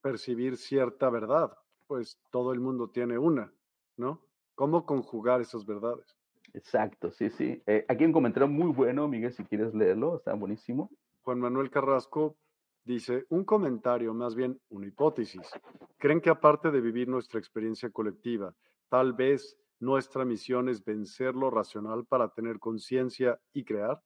[0.00, 1.56] percibir cierta verdad,
[1.86, 3.52] pues todo el mundo tiene una,
[3.96, 4.20] ¿no?
[4.54, 6.16] ¿Cómo conjugar esas verdades?
[6.52, 7.62] Exacto, sí, sí.
[7.66, 10.90] Eh, aquí un comentario muy bueno, Miguel, si quieres leerlo, está buenísimo.
[11.22, 12.36] Juan Manuel Carrasco
[12.84, 15.50] dice, un comentario, más bien una hipótesis.
[15.98, 18.54] ¿Creen que aparte de vivir nuestra experiencia colectiva,
[18.88, 24.00] tal vez nuestra misión es vencer lo racional para tener conciencia y crear?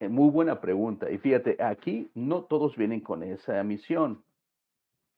[0.00, 1.10] Eh, muy buena pregunta.
[1.10, 4.24] Y fíjate, aquí no todos vienen con esa misión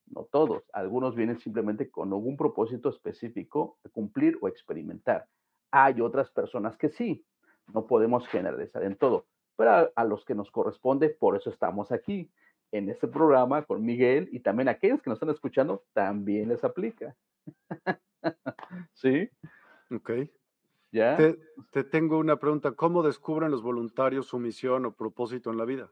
[0.09, 5.27] no todos, algunos vienen simplemente con algún propósito específico de cumplir o experimentar.
[5.71, 7.25] Hay otras personas que sí,
[7.73, 12.31] no podemos generalizar en todo, pero a, los que nos corresponde, por eso estamos aquí
[12.73, 16.63] en este programa con Miguel y también a aquellos que nos están escuchando, también les
[16.63, 17.17] aplica.
[18.95, 19.29] ¿Sí?
[19.91, 20.11] Ok.
[20.93, 21.17] ¿Ya?
[21.17, 21.39] Te,
[21.73, 22.73] te tengo una pregunta.
[22.73, 25.91] ¿Cómo descubren los voluntarios su misión o propósito en la vida?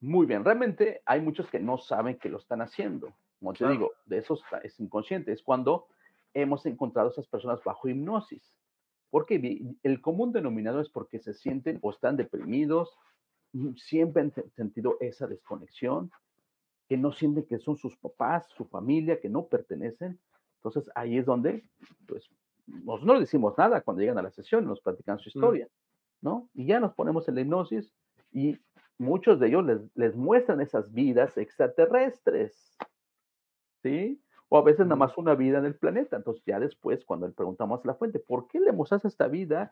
[0.00, 3.14] Muy bien, realmente hay muchos que no saben que lo están haciendo.
[3.38, 5.32] Como te digo, de eso es inconsciente.
[5.32, 5.86] Es cuando
[6.34, 8.54] hemos encontrado a esas personas bajo hipnosis.
[9.10, 12.96] Porque el común denominador es porque se sienten o están deprimidos,
[13.52, 16.12] mm, siempre han sentido esa desconexión,
[16.88, 20.18] que no sienten que son sus papás, su familia, que no pertenecen.
[20.62, 21.64] Entonces ahí es donde,
[22.06, 22.28] pues,
[22.66, 25.32] nosotros no les decimos nada cuando llegan a la sesión, nos platican su mm.
[25.34, 25.68] historia,
[26.20, 26.48] ¿no?
[26.54, 27.92] Y ya nos ponemos en la hipnosis
[28.32, 28.58] y
[28.98, 29.64] muchos de ellos
[29.94, 32.76] les, muestran esas vidas extraterrestres,
[33.82, 34.22] ¿sí?
[34.48, 36.16] O a veces nada más una vida en el planeta.
[36.16, 39.70] Entonces ya después, cuando le preguntamos a la fuente, ¿por qué le mostraste esta vida?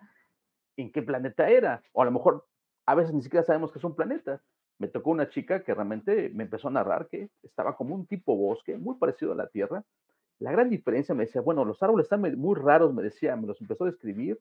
[0.77, 1.83] ¿En qué planeta era?
[1.93, 2.47] O a lo mejor
[2.87, 4.41] a veces ni siquiera sabemos que es un planeta.
[4.79, 8.37] Me tocó una chica que realmente me empezó a narrar que estaba como un tipo
[8.37, 9.85] bosque, muy parecido a la Tierra.
[10.41, 13.61] La gran diferencia me decía, bueno, los árboles están muy raros, me decía, me los
[13.61, 14.39] empezó a describir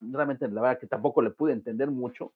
[0.00, 2.32] realmente la verdad que tampoco le pude entender mucho,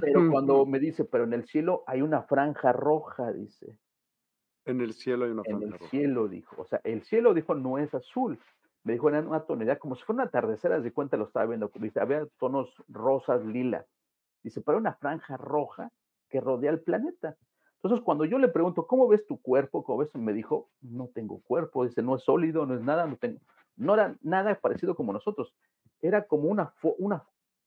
[0.00, 3.76] pero cuando me dice, pero en el cielo hay una franja roja, dice.
[4.64, 5.76] En el cielo hay una franja roja.
[5.76, 6.62] En el cielo, dijo.
[6.62, 8.38] O sea, el cielo, dijo, no es azul.
[8.84, 11.70] Me dijo, era una tonalidad, como si fuera un atardecer, de cuenta lo estaba viendo,
[11.74, 13.84] dice, había tonos rosas, lila.
[14.42, 15.90] Dice, pero hay una franja roja
[16.28, 17.36] que rodea el planeta.
[17.82, 19.84] Entonces, cuando yo le pregunto, ¿cómo ves tu cuerpo?
[19.84, 20.14] ¿Cómo ves?
[20.14, 21.84] Me dijo, no tengo cuerpo.
[21.84, 23.38] Dice, no es sólido, no es nada, no tengo.
[23.76, 25.54] No era nada parecido como nosotros
[26.00, 27.24] era como una,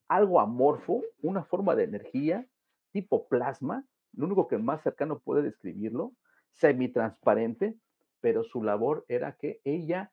[0.08, 2.46] algo amorfo, una forma de energía
[2.92, 6.12] tipo plasma, lo único que más cercano puede describirlo,
[6.52, 7.78] semitransparente,
[8.20, 10.12] pero su labor era que ella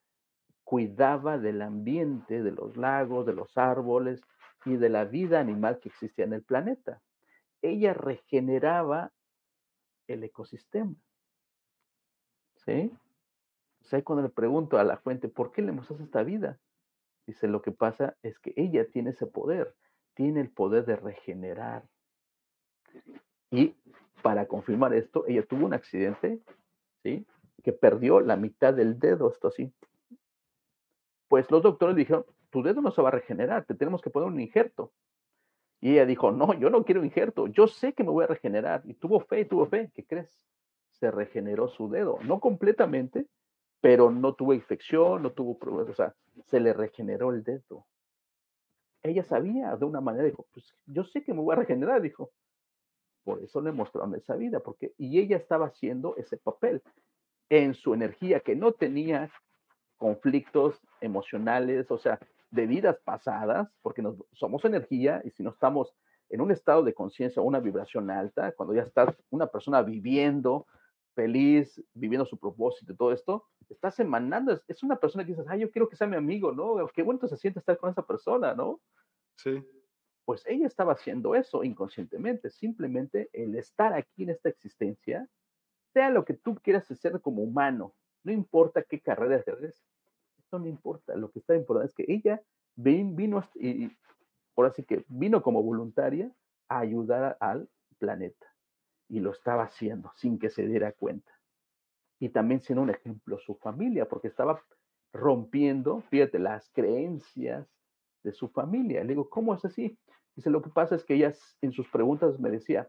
[0.62, 4.22] cuidaba del ambiente, de los lagos, de los árboles
[4.64, 7.02] y de la vida animal que existía en el planeta.
[7.62, 9.10] Ella regeneraba
[10.08, 10.94] el ecosistema.
[12.64, 12.92] ¿Sí?
[13.82, 16.58] O sea, cuando le pregunto a la fuente, ¿por qué le mostraste esta vida?
[17.26, 19.74] Dice, lo que pasa es que ella tiene ese poder,
[20.14, 21.84] tiene el poder de regenerar.
[23.50, 23.76] Y
[24.22, 26.40] para confirmar esto, ella tuvo un accidente,
[27.02, 27.26] ¿sí?
[27.62, 29.72] Que perdió la mitad del dedo, esto así.
[31.28, 34.28] Pues los doctores dijeron, tu dedo no se va a regenerar, te tenemos que poner
[34.28, 34.92] un injerto.
[35.80, 38.82] Y ella dijo, no, yo no quiero injerto, yo sé que me voy a regenerar.
[38.84, 40.30] Y tuvo fe, tuvo fe, ¿qué crees?
[40.92, 43.26] Se regeneró su dedo, no completamente,
[43.80, 46.14] pero no tuvo infección, no tuvo problemas, o sea,
[46.46, 47.86] se le regeneró el dedo.
[49.02, 52.32] Ella sabía de una manera, dijo, pues yo sé que me voy a regenerar, dijo.
[53.22, 56.82] Por eso le mostraron esa vida, porque, y ella estaba haciendo ese papel
[57.50, 59.30] en su energía, que no tenía
[59.98, 62.18] conflictos emocionales, o sea,
[62.50, 65.94] de vidas pasadas, porque nos, somos energía y si no estamos
[66.30, 70.66] en un estado de conciencia, una vibración alta, cuando ya está una persona viviendo,
[71.14, 75.60] feliz, viviendo su propósito y todo esto, estás emanando, es, una persona que dices, ay,
[75.60, 76.86] yo quiero que sea mi amigo, ¿no?
[76.88, 78.80] Qué bueno se siente estar con esa persona, ¿no?
[79.36, 79.64] Sí.
[80.24, 85.26] Pues ella estaba haciendo eso inconscientemente, simplemente el estar aquí en esta existencia,
[85.92, 89.82] sea lo que tú quieras hacer como humano, no importa qué carrera haces,
[90.48, 92.42] esto no importa, lo que está importante es que ella
[92.74, 93.90] vino, y,
[94.54, 96.32] por así que vino como voluntaria
[96.70, 97.68] a ayudar al
[97.98, 98.46] planeta
[99.10, 101.30] y lo estaba haciendo sin que se diera cuenta.
[102.18, 104.62] Y también siendo un ejemplo su familia, porque estaba
[105.12, 107.68] rompiendo, fíjate, las creencias
[108.22, 109.02] de su familia.
[109.02, 109.98] Le digo, ¿cómo es así?
[110.34, 112.88] Dice, lo que pasa es que ella en sus preguntas me decía,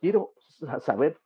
[0.00, 0.34] quiero
[0.80, 1.20] saber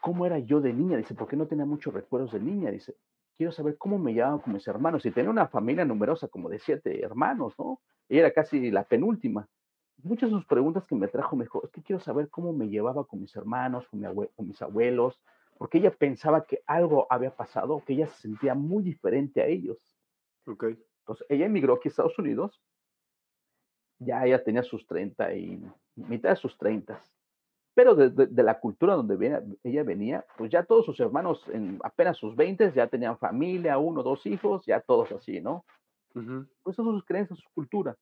[0.00, 0.96] cómo era yo de niña.
[0.96, 2.70] Dice, porque no tenía muchos recuerdos de niña.
[2.70, 2.96] Dice,
[3.36, 5.04] quiero saber cómo me llamaban con mis hermanos.
[5.06, 7.80] Y tenía una familia numerosa, como de siete hermanos, ¿no?
[8.08, 9.48] Ella era casi la penúltima.
[10.02, 12.68] Muchas de sus preguntas que me trajo me dijo, es que quiero saber cómo me
[12.68, 15.20] llevaba con mis hermanos, con, con mis abuelos,
[15.56, 19.78] porque ella pensaba que algo había pasado, que ella se sentía muy diferente a ellos.
[20.46, 20.64] Ok.
[21.00, 22.60] Entonces, ella emigró aquí a Estados Unidos,
[23.98, 25.62] ya ella tenía sus 30 y
[25.96, 27.00] mitad de sus 30
[27.74, 32.36] pero de, la cultura donde ella venía, pues ya todos sus hermanos en apenas sus
[32.36, 35.64] 20 ya tenían familia, uno, dos hijos, ya todos así, ¿no?
[36.62, 37.96] Pues son sus creencias, su cultura.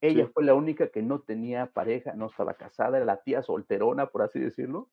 [0.00, 4.06] Ella fue la única que no tenía pareja, no estaba casada, era la tía solterona,
[4.06, 4.88] por así decirlo.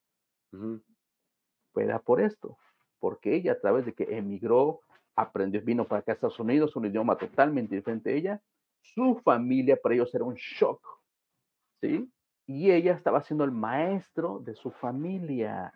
[0.52, 2.60] Pues era por esto,
[3.00, 4.82] porque ella a través de que emigró,
[5.16, 8.42] aprendió, vino para acá a Estados Unidos, un idioma totalmente diferente a ella,
[8.82, 10.80] su familia para ellos era un shock,
[11.82, 12.08] ¿sí?
[12.50, 15.72] Y ella estaba siendo el maestro de su familia,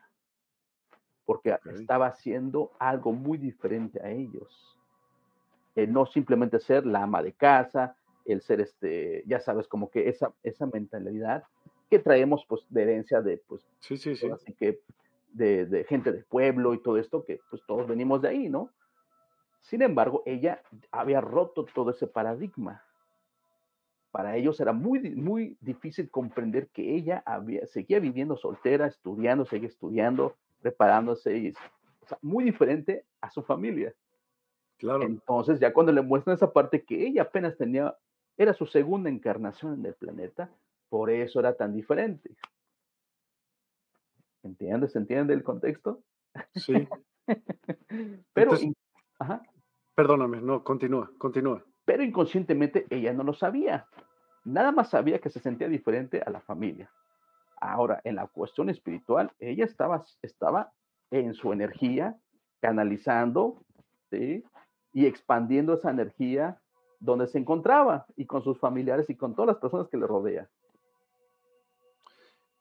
[1.23, 4.75] porque estaba haciendo algo muy diferente a ellos.
[5.75, 7.95] El no simplemente ser la ama de casa,
[8.25, 11.43] el ser este, ya sabes, como que esa, esa mentalidad
[11.91, 14.31] que traemos pues de herencia de pues sí, sí, sí.
[14.31, 14.79] así que
[15.31, 18.71] de, de, gente del pueblo y todo esto que pues todos venimos de ahí, ¿no?
[19.61, 22.81] Sin embargo, ella había roto todo ese paradigma
[24.13, 29.69] para ellos era muy, muy difícil comprender que ella había, seguía viviendo soltera, estudiando, seguía
[29.69, 31.53] estudiando, preparándose, y,
[32.21, 33.91] muy diferente a su familia.
[34.77, 35.01] Claro.
[35.01, 37.97] Entonces, ya cuando le muestran esa parte que ella apenas tenía,
[38.37, 40.47] era su segunda encarnación en el planeta,
[40.89, 42.29] por eso era tan diferente.
[44.43, 44.95] ¿Entiendes?
[44.95, 46.03] ¿Entiende el contexto?
[46.53, 46.87] Sí.
[48.33, 48.51] Pero,
[49.95, 53.87] perdóname, no, continúa, continúa pero inconscientemente ella no lo sabía.
[54.45, 56.91] Nada más sabía que se sentía diferente a la familia.
[57.59, 60.73] Ahora, en la cuestión espiritual, ella estaba, estaba
[61.11, 62.17] en su energía,
[62.59, 63.63] canalizando
[64.09, 64.43] ¿sí?
[64.91, 66.59] y expandiendo esa energía
[66.99, 70.47] donde se encontraba y con sus familiares y con todas las personas que le rodean.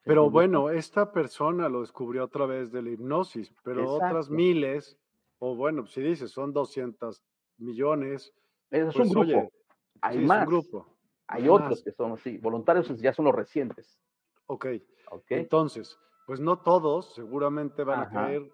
[0.05, 4.99] Pero bueno, esta persona lo descubrió a través de la hipnosis, pero otras miles,
[5.39, 7.23] o bueno, si dices, son 200
[7.59, 8.35] millones,
[8.73, 9.53] es un pues, grupo.
[10.01, 10.47] hay más.
[10.47, 10.87] grupo.
[11.29, 12.39] Hay, otros que son así.
[12.39, 13.99] Voluntarios ya son los recientes.
[14.47, 14.67] Ok.
[15.11, 15.41] okay.
[15.41, 18.51] Entonces, pues no todos seguramente van a caer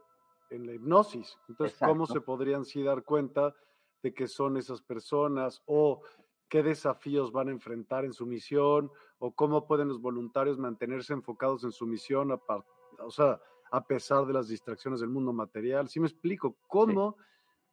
[0.51, 1.39] en la hipnosis.
[1.49, 3.55] Entonces, ¿cómo se podrían sí dar cuenta
[4.03, 6.03] de que son esas personas o
[6.49, 11.65] qué desafíos van a enfrentar en su misión o cómo pueden los voluntarios mantenerse enfocados
[11.65, 13.41] en su misión, o sea,
[13.71, 15.89] a pesar de las distracciones del mundo material?
[15.89, 16.57] ¿Sí me explico?
[16.67, 17.17] ¿Cómo?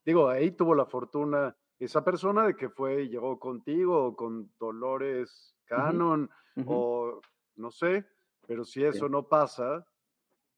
[0.03, 4.51] Digo, ahí tuvo la fortuna esa persona de que fue y llegó contigo o con
[4.59, 6.29] Dolores Cannon
[6.65, 7.19] o
[7.55, 8.05] no sé,
[8.47, 9.85] pero si eso no pasa,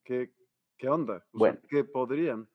[0.04, 0.34] ¿qué,
[0.78, 1.26] qué onda?
[1.32, 2.48] bueno, ¿qué podrían?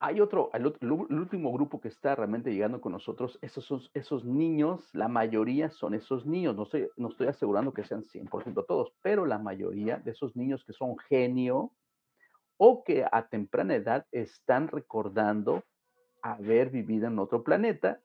[0.00, 4.88] Hay otro, el, último grupo que está realmente llegando con nosotros, esos son esos niños,
[4.92, 9.26] la mayoría son esos niños, no estoy, no estoy asegurando que sean 100% todos, pero
[9.26, 11.72] la mayoría de esos niños que son genio
[12.56, 15.62] o que a temprana edad están recordando
[16.22, 18.00] haber vivido en otro planeta,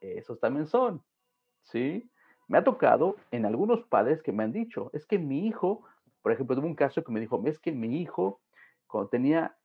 [0.00, 1.02] esos también son,
[1.62, 2.10] ¿sí?
[2.48, 5.84] Me ha tocado en algunos padres que me han dicho, es que mi hijo,
[6.22, 8.40] por ejemplo, tuve un caso que me dijo, es que mi hijo,
[8.86, 9.56] cuando tenía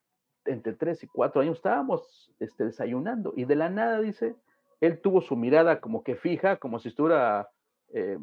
[0.45, 4.35] entre 3 y 4 años, estábamos este, desayunando y de la nada, dice,
[4.81, 7.49] él tuvo su mirada como que fija, como si estuviera,
[7.93, 8.17] eh,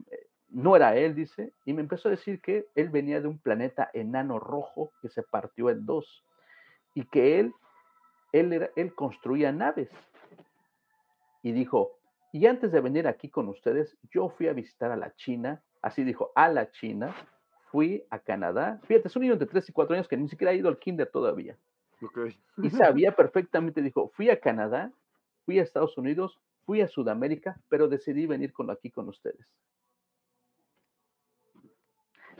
[0.50, 3.88] no era él, dice, y me empezó a decir que él venía de un planeta
[3.94, 6.24] enano rojo que se partió en dos
[6.94, 7.54] y que él
[8.32, 9.90] él, él construía naves.
[11.42, 11.98] Y dijo,
[12.32, 16.04] y antes de venir aquí con ustedes, yo fui a visitar a la China, así
[16.04, 17.14] dijo, a la China,
[17.70, 18.80] fui a Canadá.
[18.84, 20.78] Fíjate, es un niño de 3 y 4 años que ni siquiera ha ido al
[20.78, 21.56] kinder todavía.
[22.58, 24.92] Y sabía perfectamente, dijo, fui a Canadá,
[25.44, 29.46] fui a Estados Unidos, fui a Sudamérica, pero decidí venir con, aquí con ustedes.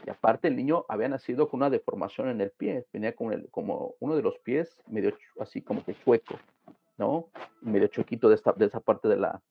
[0.05, 3.95] Y aparte el niño había nacido con una deformación en el pie, venía con como
[3.99, 6.35] uno de los pies medio así como que chueco,
[6.97, 7.29] ¿no?
[7.61, 9.41] Medio chuequito de, de esa parte de la,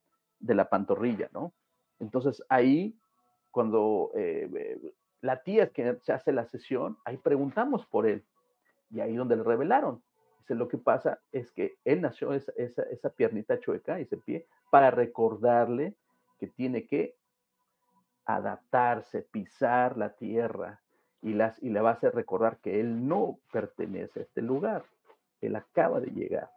[0.40, 1.52] de la pantorrilla, ¿no?
[2.00, 2.98] Entonces ahí,
[3.50, 8.24] cuando eh, eh, la tía que se hace la sesión, ahí preguntamos por él.
[8.90, 10.02] Y ahí donde le revelaron.
[10.40, 14.46] Dice, lo que pasa es que él nació esa, esa, esa piernita chueca, ese pie,
[14.70, 15.94] para recordarle
[16.38, 17.16] que tiene que
[18.36, 20.80] adaptarse, pisar la tierra
[21.22, 24.84] y, las, y le va a hacer recordar que él no pertenece a este lugar.
[25.40, 26.50] Él acaba de llegar.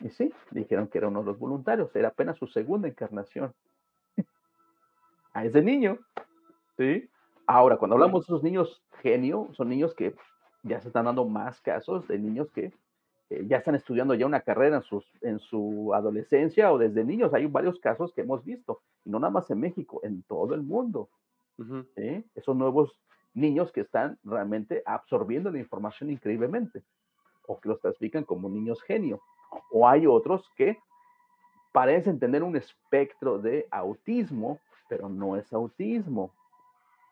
[0.00, 3.52] Y sí, dijeron que era uno de los voluntarios, era apenas su segunda encarnación.
[5.32, 5.98] a ese niño,
[6.76, 7.08] ¿sí?
[7.46, 10.14] Ahora, cuando hablamos de esos niños genio, son niños que
[10.62, 12.72] ya se están dando más casos de niños que
[13.30, 17.34] eh, ya están estudiando ya una carrera en, sus, en su adolescencia o desde niños.
[17.34, 20.62] Hay varios casos que hemos visto, y no nada más en México, en todo el
[20.62, 21.10] mundo.
[21.96, 22.24] ¿sí?
[22.34, 22.98] Esos nuevos
[23.34, 26.82] niños que están realmente absorbiendo la información increíblemente,
[27.46, 29.20] o que los clasifican como niños genio.
[29.70, 30.78] O hay otros que
[31.72, 36.32] parecen tener un espectro de autismo, pero no es autismo.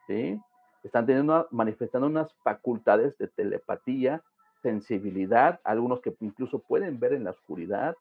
[0.07, 0.41] ¿sí?
[0.83, 4.23] Están teniendo, manifestando unas facultades de telepatía,
[4.67, 7.97] sensibilidad, algunos que incluso pueden ver en la oscuridad,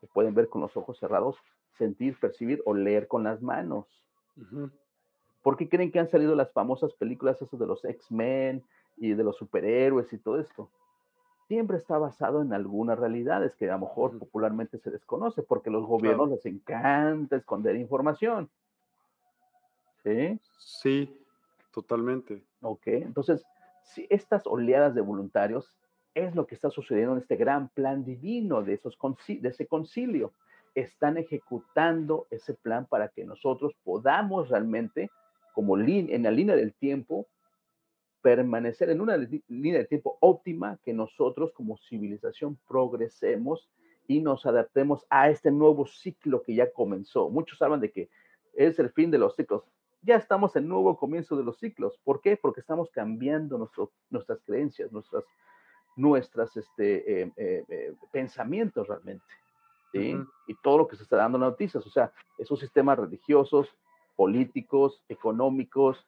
[0.00, 1.36] que pueden ver con los ojos cerrados,
[1.76, 3.86] sentir, percibir o leer con las manos.
[5.42, 8.62] ¿Por qué creen que han salido las famosas películas esas de los X-Men
[8.96, 10.68] y de los superhéroes y todo esto?
[11.48, 15.86] siempre está basado en algunas realidades que a lo mejor popularmente se desconoce, porque los
[15.86, 18.50] gobiernos les encanta esconder información.
[20.04, 20.38] ¿Sí?
[20.58, 21.26] Sí,
[21.72, 22.44] totalmente.
[22.60, 23.46] Ok, entonces,
[23.82, 25.74] si estas oleadas de voluntarios
[26.14, 28.96] es lo que está sucediendo en este gran plan divino de, esos
[29.28, 30.32] de ese concilio.
[30.74, 35.10] Están ejecutando ese plan para que nosotros podamos realmente,
[35.54, 37.26] como en la línea del tiempo,
[38.20, 43.70] permanecer en una línea de tiempo óptima, que nosotros como civilización progresemos
[44.06, 47.28] y nos adaptemos a este nuevo ciclo que ya comenzó.
[47.28, 48.08] Muchos hablan de que
[48.54, 49.62] es el fin de los ciclos.
[50.02, 51.98] Ya estamos en nuevo comienzo de los ciclos.
[52.04, 52.36] ¿Por qué?
[52.36, 53.58] Porque estamos cambiando
[54.10, 55.24] nuestras creencias, nuestras,
[55.98, 59.24] nuestras este, eh, eh, eh, pensamientos realmente.
[59.92, 60.16] ¿sí?
[60.46, 61.84] Y todo lo que se está dando en noticias.
[61.86, 63.68] O sea, esos sistemas religiosos,
[64.16, 66.06] políticos, económicos,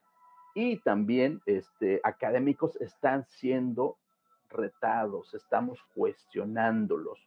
[0.54, 3.98] y también este, académicos están siendo
[4.48, 7.18] retados, estamos cuestionándolos,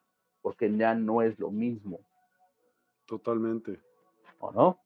[0.41, 1.99] porque ya no es lo mismo.
[3.06, 3.80] Totalmente.
[4.40, 4.80] ¿O no?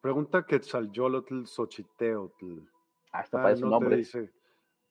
[0.00, 2.60] Pregunta Quetzalcóatl Xochiteotl.
[3.12, 3.96] Ah, está para su nombre.
[3.96, 4.32] Dice,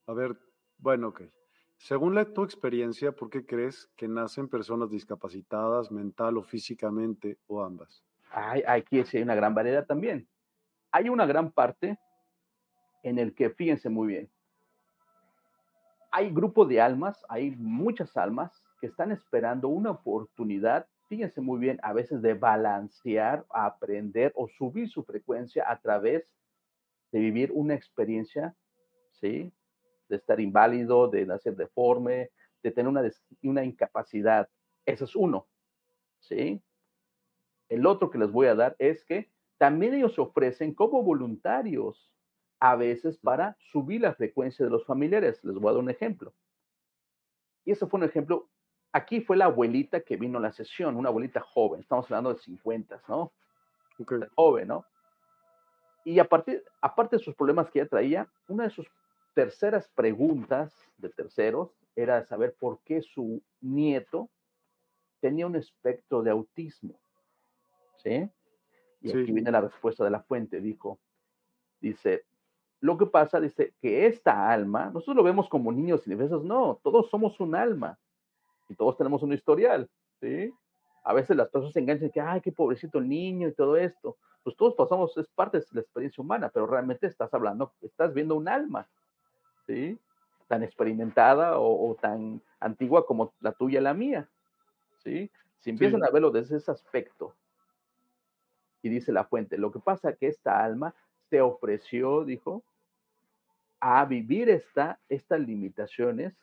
[0.06, 0.36] a ver,
[0.78, 1.22] bueno, ok.
[1.76, 7.62] Según la, tu experiencia, ¿por qué crees que nacen personas discapacitadas mental o físicamente o
[7.62, 8.02] ambas?
[8.30, 10.28] Hay, aquí hay una gran variedad también.
[10.90, 11.98] Hay una gran parte
[13.02, 14.30] en el que, fíjense muy bien,
[16.16, 21.80] hay grupo de almas, hay muchas almas que están esperando una oportunidad, fíjense muy bien,
[21.82, 26.32] a veces de balancear, aprender o subir su frecuencia a través
[27.10, 28.54] de vivir una experiencia,
[29.10, 29.52] ¿sí?
[30.08, 32.30] De estar inválido, de nacer deforme,
[32.62, 33.02] de tener una,
[33.42, 34.48] una incapacidad.
[34.86, 35.46] Ese es uno,
[36.20, 36.62] ¿sí?
[37.68, 42.12] El otro que les voy a dar es que también ellos se ofrecen como voluntarios
[42.60, 45.42] a veces para subir la frecuencia de los familiares.
[45.44, 46.34] Les voy a dar un ejemplo.
[47.64, 48.48] Y eso fue un ejemplo.
[48.92, 52.40] Aquí fue la abuelita que vino a la sesión, una abuelita joven, estamos hablando de
[52.40, 53.32] 50, ¿no?
[54.36, 54.84] Joven, ¿no?
[56.04, 58.86] Y aparte, aparte de sus problemas que ella traía, una de sus
[59.34, 64.30] terceras preguntas de terceros era saber por qué su nieto
[65.20, 66.98] tenía un espectro de autismo.
[68.02, 68.28] ¿Sí?
[69.00, 70.60] Y aquí viene la respuesta de la fuente.
[70.60, 70.98] Dijo,
[71.80, 72.24] dice,
[72.80, 77.08] lo que pasa, dice, que esta alma, nosotros lo vemos como niños indefensos, no, todos
[77.10, 77.98] somos un alma
[78.68, 79.88] y todos tenemos un historial,
[80.20, 80.52] ¿sí?
[81.02, 84.16] A veces las personas se enganchan que, ay, qué pobrecito el niño y todo esto.
[84.42, 88.34] Pues todos pasamos, es parte de la experiencia humana, pero realmente estás hablando, estás viendo
[88.34, 88.86] un alma,
[89.66, 89.98] ¿sí?
[90.48, 94.28] Tan experimentada o, tan antigua como la tuya la mía,
[95.02, 95.30] ¿sí?
[95.60, 97.34] Si empiezan a verlo desde ese aspecto,
[98.82, 100.94] y dice la fuente, lo que pasa es que esta alma
[101.30, 102.62] se ofreció, dijo,
[103.80, 106.34] a vivir esta, estas limitaciones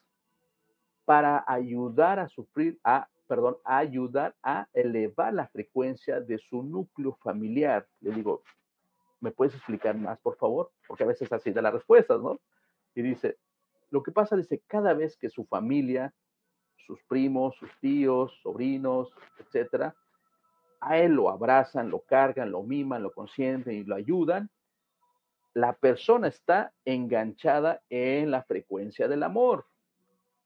[1.05, 7.13] para ayudar a sufrir, a, perdón, a ayudar a elevar la frecuencia de su núcleo
[7.21, 7.87] familiar.
[7.99, 8.41] Le digo,
[9.19, 10.71] ¿me puedes explicar más, por favor?
[10.87, 12.39] Porque a veces así da las respuestas, ¿no?
[12.95, 13.37] Y dice,
[13.89, 16.13] lo que pasa, dice, cada vez que su familia,
[16.77, 19.95] sus primos, sus tíos, sobrinos, etcétera,
[20.79, 24.49] a él lo abrazan, lo cargan, lo miman, lo consienten y lo ayudan,
[25.53, 29.65] la persona está enganchada en la frecuencia del amor.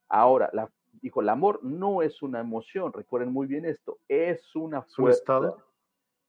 [0.10, 0.70] Ahora, la,
[1.02, 5.20] dijo, el amor no es una emoción, recuerden muy bien esto, es una fuerza.
[5.20, 5.64] estado?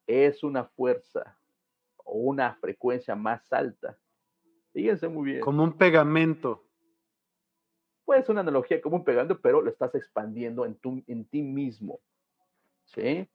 [0.07, 1.37] Es una fuerza
[2.05, 3.99] o una frecuencia más alta.
[4.77, 5.41] Fíjense muy bien.
[5.41, 6.63] Como un pegamento.
[8.05, 11.41] Puede ser una analogía como un pegamento, pero lo estás expandiendo en, tu, en ti
[11.41, 11.99] mismo.
[12.85, 13.27] ¿Sí?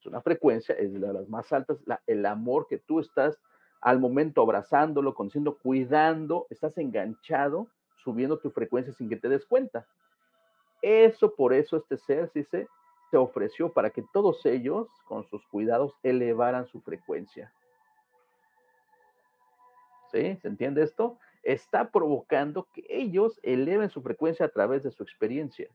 [0.00, 3.38] Es una frecuencia, es de las más altas, la, el amor que tú estás
[3.80, 7.68] al momento abrazándolo, conociendo, cuidando, estás enganchado,
[8.02, 9.86] subiendo tu frecuencia sin que te des cuenta.
[10.82, 12.66] Eso, por eso este ser, se,
[13.12, 17.52] se ofreció para que todos ellos, con sus cuidados, elevaran su frecuencia.
[20.12, 20.36] ¿Sí?
[20.36, 21.18] ¿Se entiende esto?
[21.42, 25.68] Está provocando que ellos eleven su frecuencia a través de su experiencia.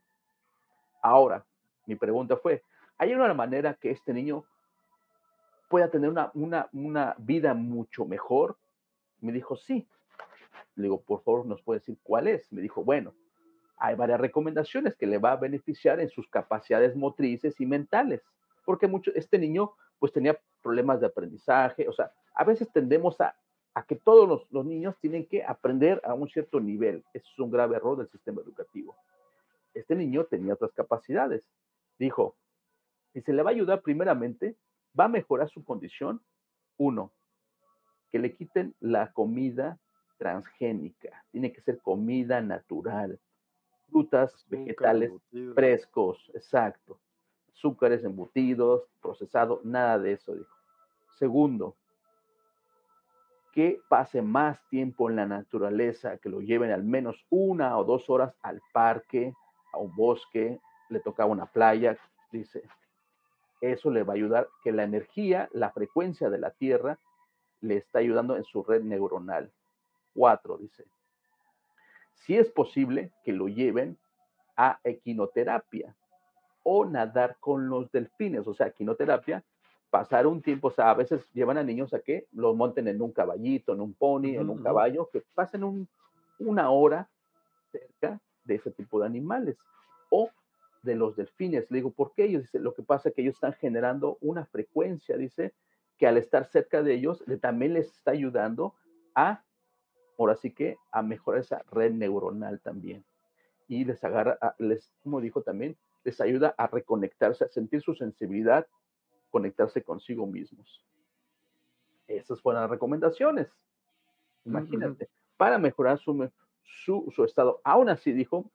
[1.01, 1.45] Ahora,
[1.85, 2.63] mi pregunta fue,
[2.97, 4.43] ¿hay una manera que este niño
[5.69, 8.57] pueda tener una, una, una vida mucho mejor?
[9.21, 9.87] Me dijo, sí.
[10.75, 12.51] Le digo, por favor, ¿nos puede decir cuál es?
[12.51, 13.13] Me dijo, bueno,
[13.77, 18.21] hay varias recomendaciones que le va a beneficiar en sus capacidades motrices y mentales,
[18.65, 23.35] porque mucho, este niño pues tenía problemas de aprendizaje, o sea, a veces tendemos a,
[23.75, 27.03] a que todos los, los, niños tienen que aprender a un cierto nivel.
[27.13, 28.95] Eso es un grave error del sistema educativo.
[29.73, 31.43] Este niño tenía otras capacidades.
[31.99, 32.35] Dijo,
[33.13, 34.55] si se le va a ayudar primeramente,
[34.97, 36.21] va a mejorar su condición.
[36.77, 37.11] Uno,
[38.11, 39.77] que le quiten la comida
[40.17, 41.25] transgénica.
[41.31, 43.19] Tiene que ser comida natural.
[43.89, 45.11] Frutas, vegetales
[45.53, 46.97] frescos, exacto.
[47.53, 50.55] Azúcares embutidos, procesado, nada de eso, dijo.
[51.17, 51.75] Segundo,
[53.55, 58.09] que pase más tiempo en la naturaleza, que lo lleven al menos una o dos
[58.09, 59.33] horas al parque,
[59.71, 60.59] a un bosque,
[60.89, 61.97] le tocaba una playa,
[62.33, 62.63] dice.
[63.61, 66.99] Eso le va a ayudar que la energía, la frecuencia de la Tierra,
[67.61, 69.49] le está ayudando en su red neuronal.
[70.13, 70.85] Cuatro, dice.
[72.13, 73.97] Si es posible que lo lleven
[74.57, 75.95] a equinoterapia
[76.63, 79.45] o nadar con los delfines, o sea, equinoterapia
[79.95, 83.01] pasar un tiempo, o sea, a veces llevan a niños a que los monten en
[83.01, 85.87] un caballito, en un pony, en un caballo, que pasen un,
[86.37, 87.09] una hora
[87.71, 89.57] cerca de ese tipo de animales.
[90.11, 90.29] O
[90.83, 91.71] de los delfines.
[91.71, 92.41] Le digo, ¿por qué ellos?
[92.41, 95.53] Dice, lo que pasa es que ellos están generando una frecuencia, dice,
[95.97, 98.73] que al estar cerca de ellos, también les está ayudando
[99.15, 99.45] a,
[100.19, 103.05] ahora sí que, a mejorar esa red neuronal también.
[103.69, 108.67] Y les agarra, les, como dijo también, les ayuda a reconectarse, a sentir su sensibilidad
[109.35, 110.81] conectarse consigo mismos.
[112.07, 113.49] Esas fueron las recomendaciones.
[114.45, 115.35] Imagínate, uh -huh.
[115.35, 116.31] para mejorar su,
[116.63, 117.59] su, su, estado.
[117.65, 118.49] Aún así, dijo,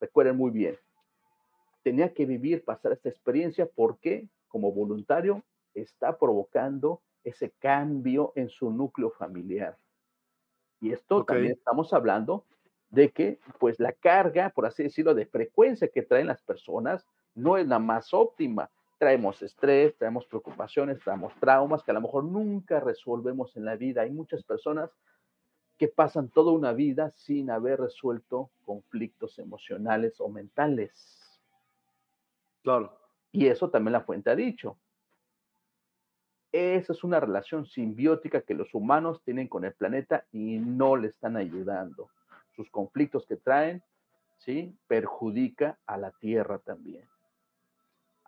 [0.00, 0.78] recuerden muy bien,
[1.82, 5.42] tenía que vivir, pasar esta experiencia porque como voluntario
[5.74, 9.76] está provocando ese cambio en su núcleo familiar.
[10.80, 11.34] Y esto okay.
[11.34, 12.46] también estamos hablando
[12.88, 17.58] de que, pues, la carga, por así decirlo, de frecuencia que traen las personas no
[17.58, 18.70] es la más óptima
[19.02, 24.02] traemos estrés, traemos preocupaciones, traemos traumas que a lo mejor nunca resolvemos en la vida.
[24.02, 24.92] Hay muchas personas
[25.76, 31.42] que pasan toda una vida sin haber resuelto conflictos emocionales o mentales.
[32.62, 32.96] Claro.
[33.32, 34.78] Y eso también la fuente ha dicho.
[36.52, 41.08] Esa es una relación simbiótica que los humanos tienen con el planeta y no le
[41.08, 42.08] están ayudando.
[42.54, 43.82] Sus conflictos que traen,
[44.36, 44.78] ¿sí?
[44.86, 47.11] Perjudica a la Tierra también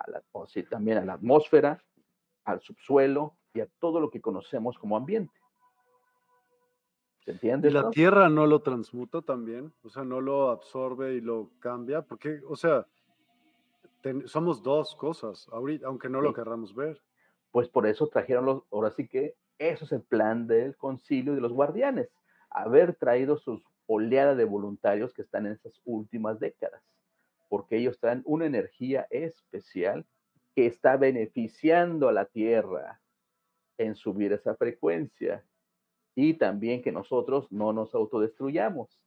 [0.06, 1.82] a la, o sí, también a la atmósfera,
[2.44, 5.32] al subsuelo y a todo lo que conocemos como ambiente.
[7.24, 7.68] ¿Se entiende?
[7.68, 9.72] ¿Y la Tierra no lo transmuta también?
[9.82, 12.86] O sea, no lo absorbe y lo cambia, porque, o sea,
[14.02, 16.24] ten, somos dos cosas, ahorita, aunque no sí.
[16.24, 17.00] lo querramos ver.
[17.50, 21.36] Pues por eso trajeron los, ahora sí que eso es el plan del concilio y
[21.36, 22.10] de los guardianes,
[22.50, 26.82] haber traído sus oleadas de voluntarios que están en esas últimas décadas
[27.48, 30.06] porque ellos traen una energía especial
[30.54, 33.00] que está beneficiando a la Tierra
[33.78, 35.44] en subir esa frecuencia
[36.14, 39.00] y también que nosotros no nos autodestruyamos.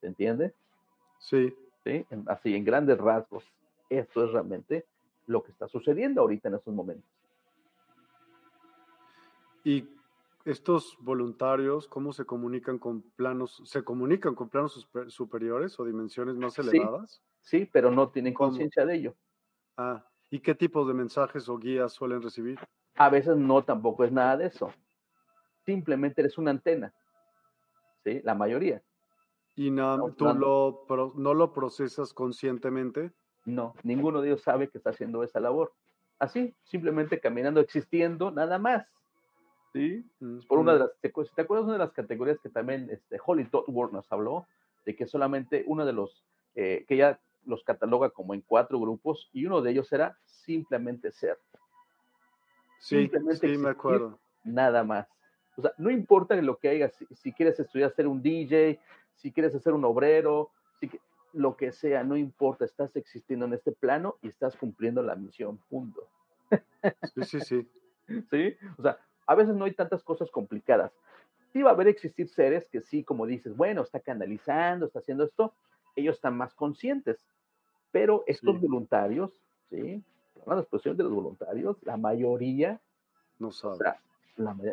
[0.00, 0.54] ¿Se entiende?
[1.18, 1.54] Sí.
[1.84, 2.06] ¿Sí?
[2.26, 3.44] Así, en grandes rasgos,
[3.88, 4.86] esto es realmente
[5.26, 7.10] lo que está sucediendo ahorita en estos momentos.
[9.64, 9.88] ¿Y
[10.50, 16.36] estos voluntarios, cómo se comunican con planos, se comunican con planos super, superiores o dimensiones
[16.36, 17.22] más elevadas?
[17.40, 19.14] Sí, sí pero no tienen conciencia de ello.
[19.76, 22.58] Ah, ¿y qué tipos de mensajes o guías suelen recibir?
[22.96, 24.72] A veces no, tampoco es nada de eso.
[25.64, 26.92] Simplemente eres una antena.
[28.04, 28.82] Sí, la mayoría.
[29.54, 33.12] ¿Y no, tú lo, pro, no lo procesas conscientemente?
[33.44, 35.72] No, ninguno de ellos sabe que está haciendo esa labor.
[36.18, 38.86] Así, simplemente caminando, existiendo, nada más
[39.72, 40.04] ¿sí?
[40.48, 43.92] Por una de las, ¿te acuerdas una de las categorías que también este, Holly Totworth
[43.92, 44.46] nos habló?
[44.84, 46.24] De que solamente uno de los,
[46.54, 51.10] eh, que ella los cataloga como en cuatro grupos y uno de ellos era simplemente
[51.12, 51.38] ser.
[52.78, 53.10] Sí,
[53.40, 54.18] sí, me acuerdo.
[54.42, 55.06] Nada más.
[55.56, 58.80] O sea, no importa lo que hagas, si, quieres estudiar ser un DJ,
[59.16, 60.90] si quieres ser un obrero, si,
[61.32, 65.58] lo que sea, no importa, estás existiendo en este plano y estás cumpliendo la misión,
[65.68, 66.08] punto.
[67.14, 67.70] Sí, sí, sí.
[68.30, 68.56] ¿Sí?
[68.78, 68.98] O sea,
[69.30, 70.90] a veces no hay tantas cosas complicadas.
[71.52, 75.22] Sí va a haber existir seres que sí, como dices, bueno, está canalizando, está haciendo
[75.22, 75.54] esto,
[75.94, 77.24] ellos están más conscientes,
[77.92, 79.30] pero estos voluntarios,
[79.68, 80.02] ¿sí?
[80.46, 82.80] La expresión de los voluntarios, la mayoría
[83.38, 83.94] no sabe.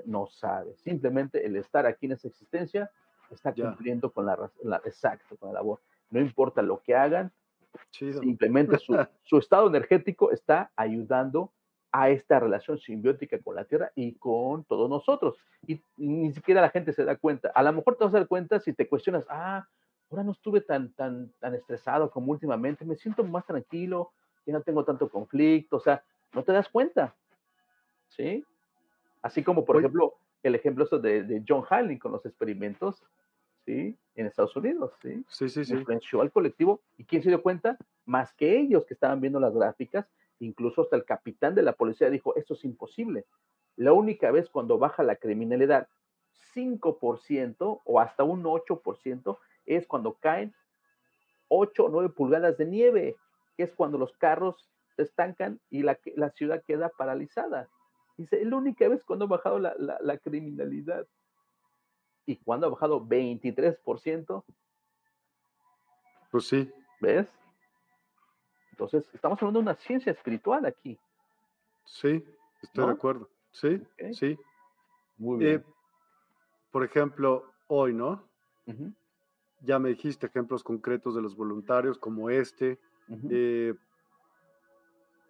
[0.06, 0.76] no sabe.
[0.78, 2.90] Simplemente el estar aquí en esa existencia
[3.30, 5.82] está cumpliendo con la, la, exacto, con la labor.
[6.10, 7.32] No importa lo que hagan,
[7.92, 11.52] simplemente su, su estado energético está ayudando
[11.98, 15.36] a esta relación simbiótica con la Tierra y con todos nosotros.
[15.66, 17.52] Y, ni siquiera la gente se da cuenta.
[17.56, 19.68] A lo mejor te vas a dar cuenta si te cuestionas, ah,
[20.12, 24.12] ahora no estuve tan, tan, tan estresado como últimamente, me siento más tranquilo,
[24.46, 26.04] ya no tengo tanto conflicto, o sea,
[26.34, 27.16] no te das cuenta.
[28.10, 28.46] ¿Sí?
[29.24, 30.14] Así como, por ejemplo,
[30.44, 33.04] el ejemplo de, de John Halley con los experimentos,
[33.66, 33.98] ¿sí?
[34.14, 35.26] En Estados Unidos, ¿sí?
[35.30, 35.74] Sí, sí, sí.
[35.74, 36.80] Influenció al colectivo.
[36.96, 37.76] ¿Y quién se dio cuenta?
[38.06, 40.08] Más que ellos que estaban viendo las gráficas
[40.40, 43.26] Incluso hasta el capitán de la policía dijo, esto es imposible.
[43.76, 45.88] La única vez cuando baja la criminalidad
[46.56, 50.54] 5% o hasta un 8% es cuando caen
[51.50, 53.16] 8 o 9 pulgadas de nieve,
[53.56, 57.70] que es cuando los carros se estancan y la, la ciudad queda paralizada.
[58.18, 61.08] Dice, es la única vez cuando ha bajado la, la, la criminalidad.
[62.26, 64.44] ¿Y cuando ha bajado 23%?
[66.32, 66.72] Pues sí.
[67.00, 67.32] ¿Ves?
[68.78, 71.00] Entonces, estamos hablando de una ciencia espiritual aquí.
[71.84, 72.24] Sí,
[72.62, 73.28] estoy de acuerdo.
[73.50, 73.82] Sí,
[74.14, 74.38] sí.
[75.18, 75.56] Muy bien.
[75.56, 75.64] Eh,
[76.70, 78.24] por ejemplo, hoy, ¿no?
[79.62, 82.78] Ya me dijiste ejemplos concretos de los voluntarios como este.
[83.32, 83.74] Eh,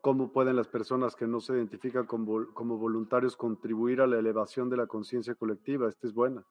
[0.02, 4.70] ¿Cómo pueden las personas que no se identifican como, como voluntarios contribuir a la elevación
[4.70, 5.88] de la conciencia colectiva?
[5.88, 6.44] Esta es buena.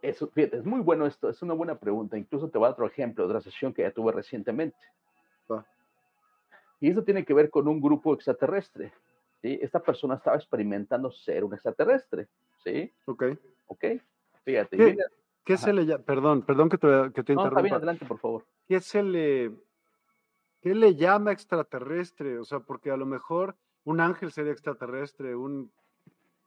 [0.00, 2.16] Eso, fíjate, es muy bueno esto, es una buena pregunta.
[2.16, 4.78] Incluso te voy a dar otro ejemplo de una sesión que ya tuve recientemente.
[6.80, 8.92] Y eso tiene que ver con un grupo extraterrestre.
[9.40, 9.58] ¿sí?
[9.62, 12.28] Esta persona estaba experimentando ser un extraterrestre.
[12.62, 12.92] ¿sí?
[13.06, 13.24] Ok.
[13.66, 13.84] Ok.
[14.44, 14.76] Fíjate.
[14.76, 14.96] ¿Qué,
[15.44, 16.04] ¿qué se le llama?
[16.04, 17.62] Perdón, perdón que te, que te interrumpa.
[17.62, 18.44] bien, adelante, por favor.
[18.66, 19.52] ¿Qué se le,
[20.60, 22.38] qué le llama extraterrestre?
[22.38, 25.72] O sea, porque a lo mejor un ángel sería extraterrestre, un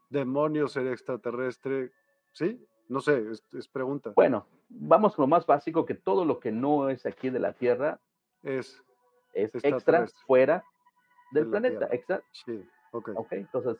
[0.10, 1.92] demonio sería extraterrestre.
[2.34, 2.64] ¿Sí?
[2.90, 4.12] No sé, es, es pregunta.
[4.16, 7.54] Bueno, vamos con lo más básico, que todo lo que no es aquí de la
[7.54, 8.00] Tierra
[8.44, 8.84] es
[9.34, 10.64] es extra fuera
[11.32, 12.22] del planeta, extra.
[12.32, 13.32] Sí, ok.
[13.32, 13.78] Entonces,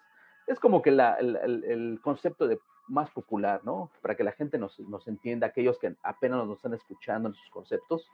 [0.48, 3.92] es como que la, el, concepto de más popular, ¿no?
[4.02, 7.50] Para que la gente nos, nos entienda, aquellos que apenas nos están escuchando en sus
[7.50, 8.10] conceptos.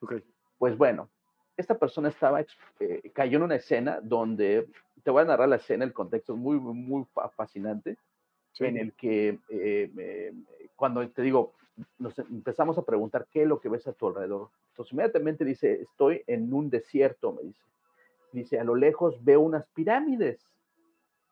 [0.00, 0.14] Ok.
[0.58, 1.08] Pues bueno,
[1.56, 2.40] esta persona estaba,
[2.80, 4.68] eh, cayó en una escena donde,
[5.02, 7.06] te voy a narrar la escena, el contexto es muy, muy
[7.36, 7.96] fascinante,
[8.58, 10.32] en el que eh,
[10.74, 11.54] cuando te digo,
[11.98, 14.48] nos empezamos a preguntar qué es lo que ves a tu alrededor.
[14.70, 17.62] Entonces inmediatamente dice, estoy en un desierto, me dice.
[18.32, 20.46] Dice, a lo lejos veo unas pirámides.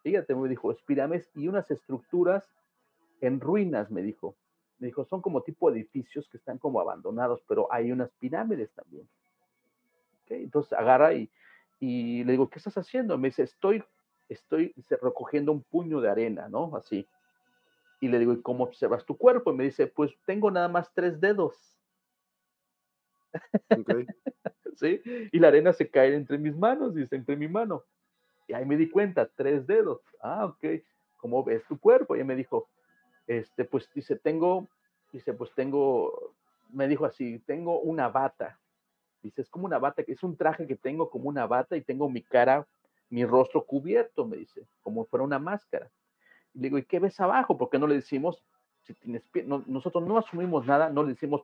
[0.02, 2.44] Fíjate, me dijo, es pirámides y unas estructuras
[3.20, 4.36] en ruinas, me dijo.
[4.78, 9.08] Me dijo, son como tipo edificios que están como abandonados, pero hay unas pirámides también.
[10.28, 11.30] Entonces agarra y,
[11.80, 13.16] y le digo, ¿qué estás haciendo?
[13.18, 13.82] Me dice, estoy,
[14.28, 16.74] estoy recogiendo un puño de arena, ¿no?
[16.76, 17.06] Así.
[18.04, 19.50] Y le digo, ¿y cómo observas tu cuerpo?
[19.50, 21.56] Y me dice, pues tengo nada más tres dedos.
[24.76, 25.00] ¿Sí?
[25.32, 27.82] Y la arena se cae entre mis manos, dice, entre mi mano.
[28.46, 30.02] Y ahí me di cuenta, tres dedos.
[30.20, 30.82] Ah, ok.
[31.16, 32.14] ¿Cómo ves tu cuerpo?
[32.14, 32.68] Y me dijo,
[33.26, 34.68] este, pues dice, tengo,
[35.10, 36.34] dice, pues tengo,
[36.68, 38.60] me dijo así, tengo una bata.
[39.22, 42.10] Dice, es como una bata, es un traje que tengo como una bata y tengo
[42.10, 42.66] mi cara,
[43.08, 45.90] mi rostro cubierto, me dice, como fuera una máscara.
[46.54, 47.58] Digo, ¿y qué ves abajo?
[47.58, 48.42] Porque no le decimos,
[48.82, 49.22] si tienes
[49.66, 51.42] nosotros no asumimos nada, no le decimos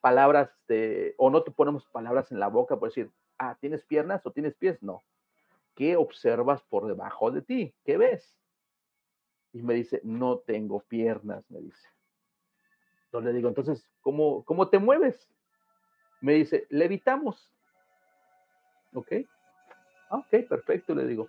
[0.00, 4.24] palabras de, o no te ponemos palabras en la boca por decir, ah, ¿tienes piernas
[4.26, 4.82] o tienes pies?
[4.82, 5.04] No.
[5.74, 7.74] ¿Qué observas por debajo de ti?
[7.84, 8.36] ¿Qué ves?
[9.52, 11.88] Y me dice, no tengo piernas, me dice.
[13.06, 15.28] Entonces le digo, entonces, ¿cómo, cómo te mueves?
[16.20, 17.52] Me dice, levitamos.
[18.94, 19.12] ¿Ok?
[20.10, 21.28] Ah, ok, perfecto, le digo.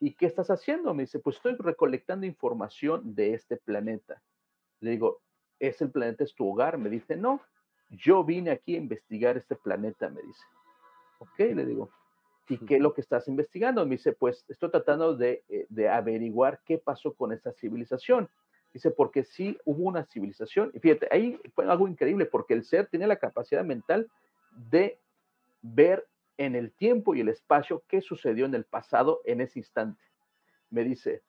[0.00, 0.94] ¿Y qué estás haciendo?
[0.94, 4.22] Me dice, pues estoy recolectando información de este planeta.
[4.80, 5.20] Le digo,
[5.58, 6.78] ¿es el planeta, es tu hogar?
[6.78, 7.40] Me dice, no,
[7.90, 10.44] yo vine aquí a investigar este planeta, me dice.
[11.18, 11.90] Ok, le digo.
[12.48, 13.84] ¿Y qué es lo que estás investigando?
[13.84, 18.28] Me dice, pues estoy tratando de, eh, de averiguar qué pasó con esta civilización.
[18.72, 20.70] Dice, porque sí hubo una civilización.
[20.74, 24.10] Y fíjate, ahí fue algo increíble, porque el ser tiene la capacidad mental
[24.70, 24.98] de
[25.62, 26.06] ver
[26.40, 30.02] en el tiempo y el espacio qué sucedió en el pasado en ese instante.
[30.70, 31.22] Me dice,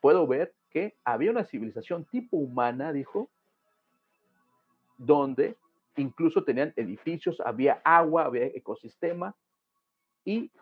[0.00, 3.28] puedo ver que había una civilización tipo humana, dijo,
[4.98, 5.56] donde
[5.96, 9.34] incluso tenían edificios, había agua, había ecosistema,
[10.24, 10.52] y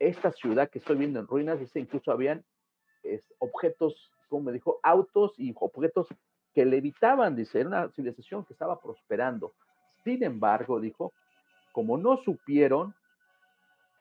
[0.00, 2.44] esta ciudad que estoy viendo en ruinas, dice, incluso habían
[3.38, 6.08] objetos, como me dijo, autos y objetos
[6.52, 9.54] que levitaban, dice, era una civilización que estaba prosperando.
[10.02, 11.12] Sin embargo, dijo,
[11.70, 12.96] como no supieron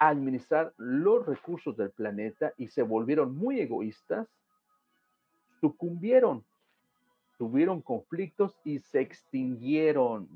[0.10, 4.28] administrar los recursos del planeta y se volvieron muy egoístas,
[5.60, 6.44] sucumbieron,
[7.38, 10.28] tuvieron conflictos y se extinguieron.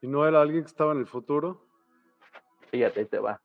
[0.00, 1.60] ¿Y no era alguien que estaba en el futuro?
[2.70, 3.40] Fíjate, te va.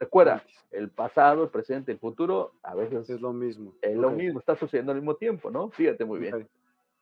[0.00, 3.74] Recuerda, el pasado, el presente, el futuro, a veces es lo mismo.
[3.82, 5.70] Es lo mismo, está sucediendo al mismo tiempo, ¿no?
[5.70, 6.48] Fíjate muy bien.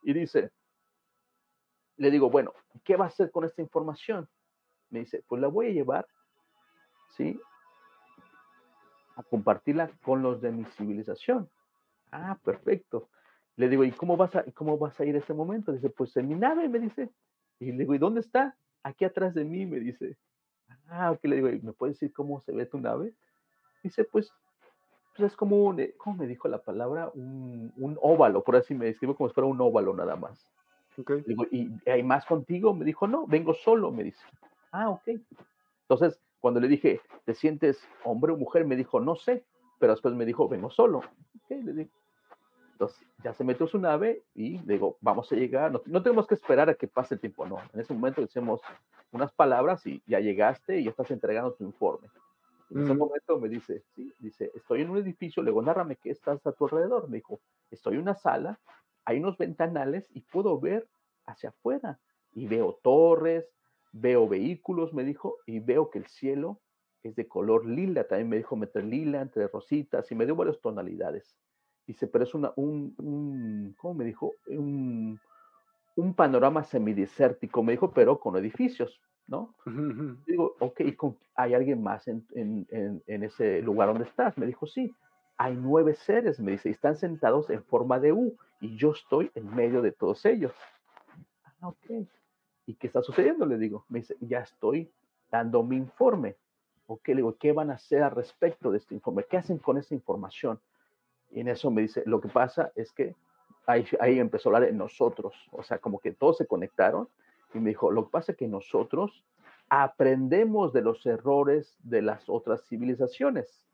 [0.02, 0.50] Y dice,
[1.96, 2.52] le digo, bueno,
[2.84, 4.28] ¿qué va a hacer con esta información?
[4.90, 6.06] Me dice, pues la voy a llevar,
[7.16, 7.40] ¿sí?
[9.20, 11.50] A compartirla con los de mi civilización.
[12.10, 13.10] Ah, perfecto.
[13.56, 15.72] Le digo, ¿y cómo vas a, cómo vas a ir a ese momento?
[15.72, 17.10] Dice, pues en mi nave, me dice.
[17.58, 18.56] Y le digo, ¿y dónde está?
[18.82, 20.16] Aquí atrás de mí, me dice.
[20.88, 23.12] Ah, ok, le digo, ¿me puedes decir cómo se ve tu nave?
[23.82, 24.32] Dice, pues,
[25.14, 27.10] pues es como un, eh, ¿cómo me dijo la palabra?
[27.12, 30.48] Un, un óvalo, por así me describo como si fuera un óvalo nada más.
[30.96, 31.22] Okay.
[31.26, 32.72] Digo, ¿y hay más contigo?
[32.74, 34.24] Me dijo, no, vengo solo, me dice.
[34.72, 35.08] Ah, ok.
[35.82, 38.66] Entonces, cuando le dije, ¿te sientes hombre o mujer?
[38.66, 39.44] Me dijo, no sé,
[39.78, 40.98] pero después me dijo, vengo solo.
[40.98, 41.90] Ok, le digo.
[42.72, 46.26] Entonces, ya se metió su nave y le digo, vamos a llegar, no, no, tenemos
[46.26, 47.58] que esperar a que pase el tiempo, no.
[47.74, 48.62] En ese momento decimos
[49.12, 52.08] unas palabras y ya llegaste y ya estás entregando tu informe.
[52.70, 56.10] En ese momento me dice, sí, dice, estoy en un edificio, le digo, nárrame qué
[56.10, 57.08] estás a tu alrededor.
[57.08, 57.40] Me dijo,
[57.70, 58.60] estoy en una sala,
[59.04, 60.88] hay unos ventanales y puedo ver
[61.26, 61.98] hacia afuera.
[62.32, 63.44] Y veo torres,
[63.92, 66.60] veo vehículos, me dijo, y veo que el cielo
[67.02, 68.04] es de color lila.
[68.04, 71.36] También me dijo meter lila entre rositas y me dio varias tonalidades.
[71.86, 74.34] Dice, pero es una, un, un ¿cómo me dijo?
[74.46, 75.18] Un,
[75.96, 79.54] un panorama semidesértico, me dijo, pero con edificios, ¿no?
[80.26, 80.82] Digo, ok,
[81.34, 84.36] ¿hay alguien más en, en, en, ese lugar donde estás?
[84.38, 84.94] Me dijo, sí,
[85.36, 89.30] hay nueve seres, me dice, y están sentados en forma de U, y yo estoy
[89.34, 90.52] en medio de todos ellos.
[91.60, 92.06] Ah, ok.
[92.70, 93.46] ¿Y qué está sucediendo?
[93.46, 94.88] Le digo, me dice, ya estoy
[95.28, 96.36] dando mi informe.
[96.86, 99.24] Ok, le digo, ¿qué van a hacer al respecto de este informe?
[99.28, 100.60] ¿Qué hacen con esa información?
[101.32, 103.16] Y en eso me dice, lo que pasa es que
[103.66, 107.08] ahí, ahí empezó a hablar de nosotros, o sea, como que todos se conectaron
[107.54, 109.24] y me dijo, lo que pasa es que nosotros
[109.68, 113.66] aprendemos de los errores de las otras civilizaciones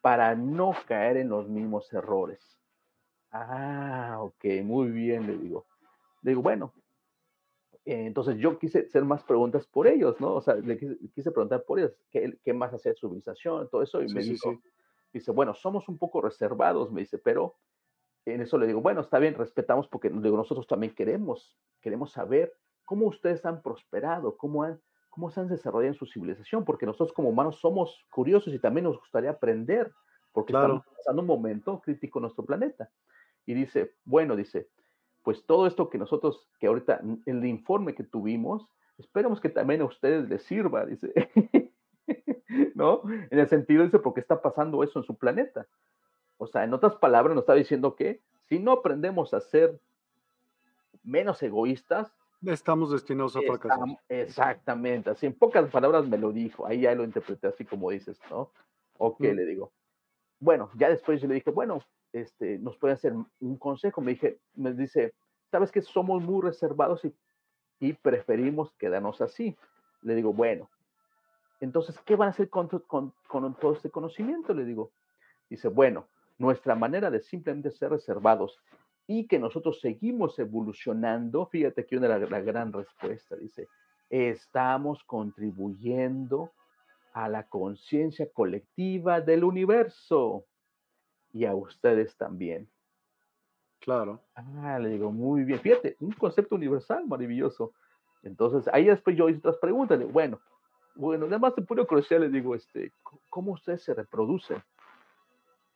[0.00, 2.56] para no caer en los mismos errores.
[3.32, 5.66] Ah, ok, muy bien, le digo.
[6.22, 6.72] Le digo, bueno,
[7.84, 10.34] entonces yo quise hacer más preguntas por ellos, ¿no?
[10.36, 13.68] O sea, le quise, quise preguntar por ellos, ¿qué, qué más hacía su civilización?
[13.70, 14.62] Todo eso, y Sí, me sí, dijo, sí.
[15.12, 17.56] dice, bueno, somos un poco reservados, me dice, pero
[18.24, 22.52] en eso le digo, bueno, está bien, respetamos porque digo, nosotros también queremos, queremos saber
[22.84, 24.80] cómo ustedes han prosperado, cómo, han,
[25.10, 28.84] cómo se han desarrollado en su civilización, porque nosotros como humanos somos curiosos y también
[28.84, 29.92] nos gustaría aprender,
[30.32, 30.54] porque Claro.
[30.54, 32.90] estamos pasando un momento crítico en nuestro planeta.
[33.46, 34.70] Y dice, bueno, dice,
[35.24, 38.68] pues todo esto que nosotros, que ahorita, el informe que tuvimos,
[38.98, 41.12] esperamos que también a ustedes les sirva, dice.
[42.74, 43.00] ¿No?
[43.30, 45.66] En el sentido, dice, porque está pasando eso en su planeta.
[46.36, 49.80] O sea, en otras palabras, nos está diciendo que si no aprendemos a ser
[51.02, 52.12] menos egoístas,
[52.46, 53.78] Estamos destinados a fracasar.
[54.10, 58.20] exactamente, así en pocas palabras me lo dijo, ahí ya lo interpreté así como dices,
[58.30, 58.50] ¿no?
[58.98, 59.24] Ok, Mm.
[59.36, 59.72] le digo.
[60.40, 61.80] Bueno, ya después yo le dije, bueno,
[62.14, 64.00] este, nos puede hacer un consejo.
[64.00, 65.12] Me dije, me dice,
[65.50, 69.54] sabes que somos muy reservados y, preferimos quedarnos así.
[70.00, 70.70] Le digo, bueno,
[71.60, 74.54] entonces, ¿qué van a hacer con, to- con- con todo este conocimiento?
[74.54, 74.90] Le digo.
[75.50, 76.06] Dice, bueno,
[76.38, 78.58] nuestra manera de simplemente ser reservados
[79.06, 83.68] y que nosotros seguimos evolucionando, fíjate aquí una la, la gran respuesta, dice,
[84.08, 86.50] estamos contribuyendo
[87.12, 90.46] a la conciencia colectiva del universo
[91.34, 92.70] y a ustedes también.
[93.80, 94.22] Claro.
[94.34, 95.58] Ah, le digo, muy bien.
[95.60, 97.74] Fíjate, un concepto universal maravilloso.
[98.22, 99.98] Entonces, ahí después yo hice otras preguntas.
[99.98, 100.40] Le digo, bueno,
[100.94, 102.92] bueno, nada más de pura curiosidad le digo, este,
[103.28, 104.62] ¿cómo ustedes se reproducen?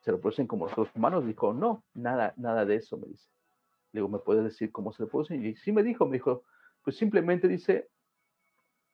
[0.01, 1.27] ¿Se reproducen como los humanos?
[1.27, 3.29] Dijo, no, nada, nada de eso, me dice.
[3.93, 5.45] Le digo, ¿me puedes decir cómo se reproducen?
[5.45, 6.45] Y sí me dijo, me dijo,
[6.85, 7.91] pues simplemente dice,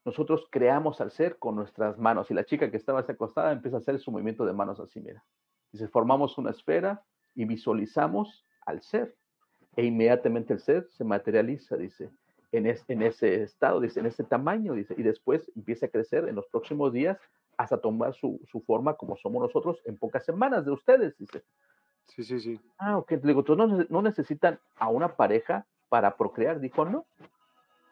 [0.05, 2.31] nosotros creamos al ser con nuestras manos.
[2.31, 5.23] Y la chica que estaba acostada empieza a hacer su movimiento de manos así, mira.
[5.75, 7.03] Dice, formamos una esfera
[7.35, 9.17] y visualizamos al ser.
[9.75, 12.13] E inmediatamente el ser se materializa, dice,
[12.53, 16.37] en, en ese estado, dice, en ese tamaño, dice, y después empieza a crecer en
[16.37, 17.19] los próximos días
[17.57, 21.43] hasta tomar su, su forma como somos nosotros en pocas semanas de ustedes, dice.
[22.07, 22.61] Sí, sí, sí.
[22.79, 23.11] Ah, ok.
[23.11, 26.61] Le digo, entonces no, no necesitan a una pareja para procrear.
[26.61, 27.05] Dijo, no.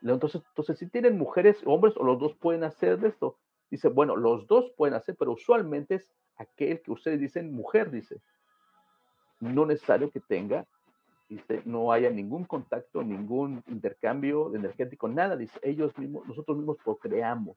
[0.03, 3.39] Entonces, entonces, si tienen mujeres, hombres, o los dos pueden hacer esto.
[3.73, 8.21] Dice, bueno, los dos pueden hacer, pero usualmente es aquel que ustedes dicen mujer, dice.
[9.41, 10.67] No necesario que tenga,
[11.29, 17.57] dice, no haya ningún contacto, ningún intercambio energético, nada, dice, ellos mismos, nosotros mismos procreamos.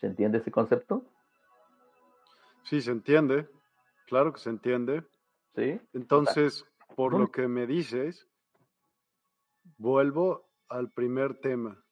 [0.00, 1.04] ¿Se entiende ese concepto?
[2.62, 3.48] Sí, se entiende.
[4.06, 5.04] Claro que se entiende.
[5.54, 5.80] Sí.
[5.92, 8.28] Entonces, por lo que me dices,
[9.76, 11.82] vuelvo al primer tema.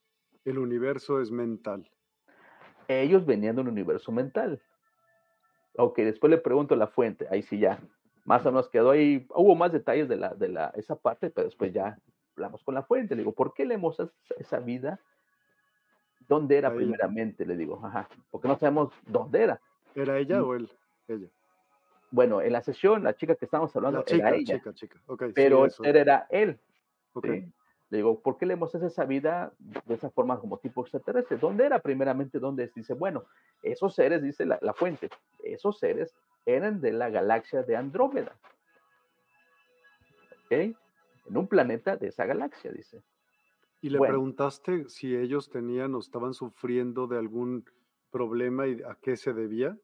[0.44, 1.90] El universo es mental.
[3.00, 4.60] Ellos venían de un universo mental.
[5.76, 7.80] Ok, después le pregunto la fuente, ahí sí ya.
[8.24, 11.46] Más o menos quedó ahí, hubo más detalles de, la, de la, esa parte, pero
[11.46, 11.98] después ya
[12.36, 13.14] hablamos con la fuente.
[13.14, 13.96] Le digo, ¿por qué leemos
[14.38, 15.00] esa vida?
[16.28, 17.44] ¿Dónde era primeramente?
[17.44, 19.60] Le digo, ajá, porque no sabemos dónde era.
[19.94, 20.70] ¿Era ella o él?
[21.08, 21.28] Ella.
[22.10, 24.58] Bueno, en la sesión, la chica que estábamos hablando chica, era ella.
[24.58, 25.00] Chica, chica.
[25.06, 26.60] Okay, pero sí, él era él.
[27.14, 27.40] Okay.
[27.40, 27.52] ¿sí?
[27.92, 29.52] Le digo, ¿por qué leemos esa vida
[29.84, 31.36] de esa forma como tipo extraterrestre?
[31.36, 32.38] ¿Dónde era primeramente?
[32.38, 32.72] ¿Dónde es?
[32.72, 33.26] Dice, bueno,
[33.62, 35.10] esos seres, dice la, la, fuente,
[35.44, 36.14] esos seres
[36.46, 38.34] eran de la galaxia de Andrómeda.
[40.46, 40.52] ¿Ok?
[40.52, 43.02] En un planeta de esa galaxia, dice.
[43.82, 47.66] ¿Y le bueno, preguntaste si ellos tenían o estaban sufriendo de algún
[48.10, 49.76] problema y a qué se debía?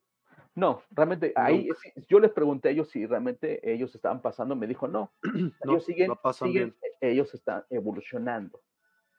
[0.54, 1.68] No, realmente ahí
[2.08, 5.84] yo les pregunté a ellos si realmente ellos estaban pasando, me dijo no, no ellos
[5.84, 8.60] siguen, siguen ellos están evolucionando.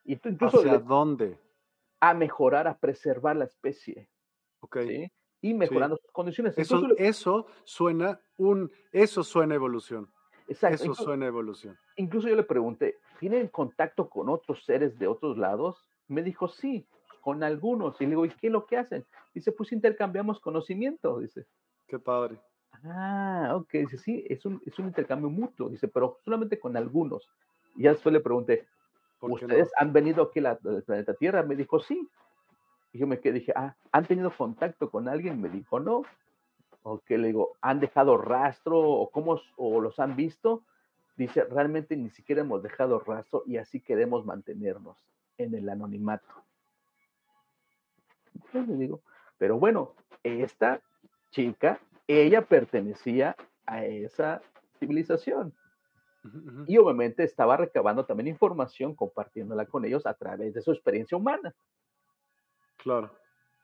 [0.03, 1.37] Y incluso ¿Hacia dónde?
[1.99, 4.09] A mejorar, a preservar la especie.
[4.61, 4.77] Ok.
[4.87, 5.11] ¿sí?
[5.41, 6.03] Y mejorando sí.
[6.03, 6.57] sus condiciones.
[6.57, 10.11] Eso, eso suena un, eso suena evolución.
[10.47, 10.75] Exacto.
[10.75, 11.77] Eso incluso, suena evolución.
[11.95, 15.85] Incluso yo le pregunté, ¿tienen contacto con otros seres de otros lados?
[16.07, 16.87] Me dijo, sí,
[17.21, 17.99] con algunos.
[18.01, 19.05] Y le digo, ¿y qué es lo que hacen?
[19.33, 21.45] Dice, pues intercambiamos conocimiento, dice.
[21.87, 22.39] Qué padre.
[22.83, 27.29] Ah, ok, dice, sí, es un, es un intercambio mutuo, dice, pero solamente con algunos.
[27.79, 28.67] Y ya después le pregunté,
[29.21, 29.73] ¿ustedes no?
[29.77, 31.43] han venido aquí al planeta Tierra?
[31.43, 32.09] Me dijo, sí.
[32.91, 35.39] Y yo me quedé, dije, ah, ¿han tenido contacto con alguien?
[35.39, 36.01] Me dijo, no.
[36.83, 40.65] O que le digo, ¿han dejado rastro o cómo o los han visto?
[41.15, 44.97] Dice, realmente ni siquiera hemos dejado rastro y así queremos mantenernos
[45.37, 46.43] en el anonimato.
[48.53, 48.99] Yo le digo,
[49.37, 49.93] pero bueno,
[50.23, 50.81] esta
[51.31, 54.41] chica, ella pertenecía a esa
[54.79, 55.53] civilización.
[56.67, 61.55] Y obviamente estaba recabando también información, compartiéndola con ellos a través de su experiencia humana,
[62.77, 63.11] Claro.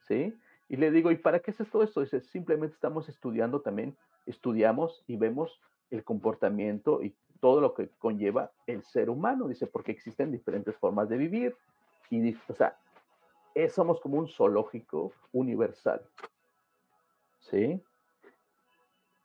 [0.07, 0.33] ¿sí?
[0.67, 2.01] Y le digo, ¿y para qué es todo esto?
[2.01, 3.95] Dice, simplemente estamos estudiando también,
[4.25, 5.61] estudiamos y vemos
[5.91, 9.47] el comportamiento y todo lo que conlleva el ser humano.
[9.47, 11.55] Dice, porque existen diferentes formas de vivir.
[12.09, 12.77] Y, o sea,
[13.53, 16.01] es- somos como un zoológico universal,
[17.39, 17.81] ¿sí?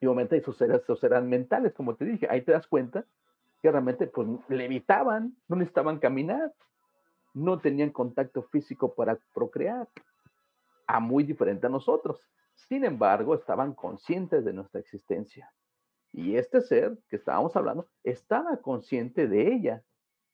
[0.01, 2.27] Y obviamente esos esos eran mentales, como te dije.
[2.31, 3.05] Ahí te das cuenta
[3.61, 6.53] que realmente pues levitaban, no necesitaban caminar,
[7.35, 9.89] no tenían contacto físico para procrear,
[10.87, 12.21] a muy diferente a nosotros.
[12.55, 15.53] Sin embargo, estaban conscientes de nuestra existencia.
[16.13, 19.85] Y este ser que estábamos hablando estaba consciente de ella.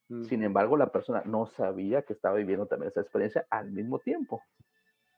[0.08, 0.24] Mm.
[0.24, 4.40] Sin embargo, la persona no sabía que estaba viviendo también esa experiencia al mismo tiempo.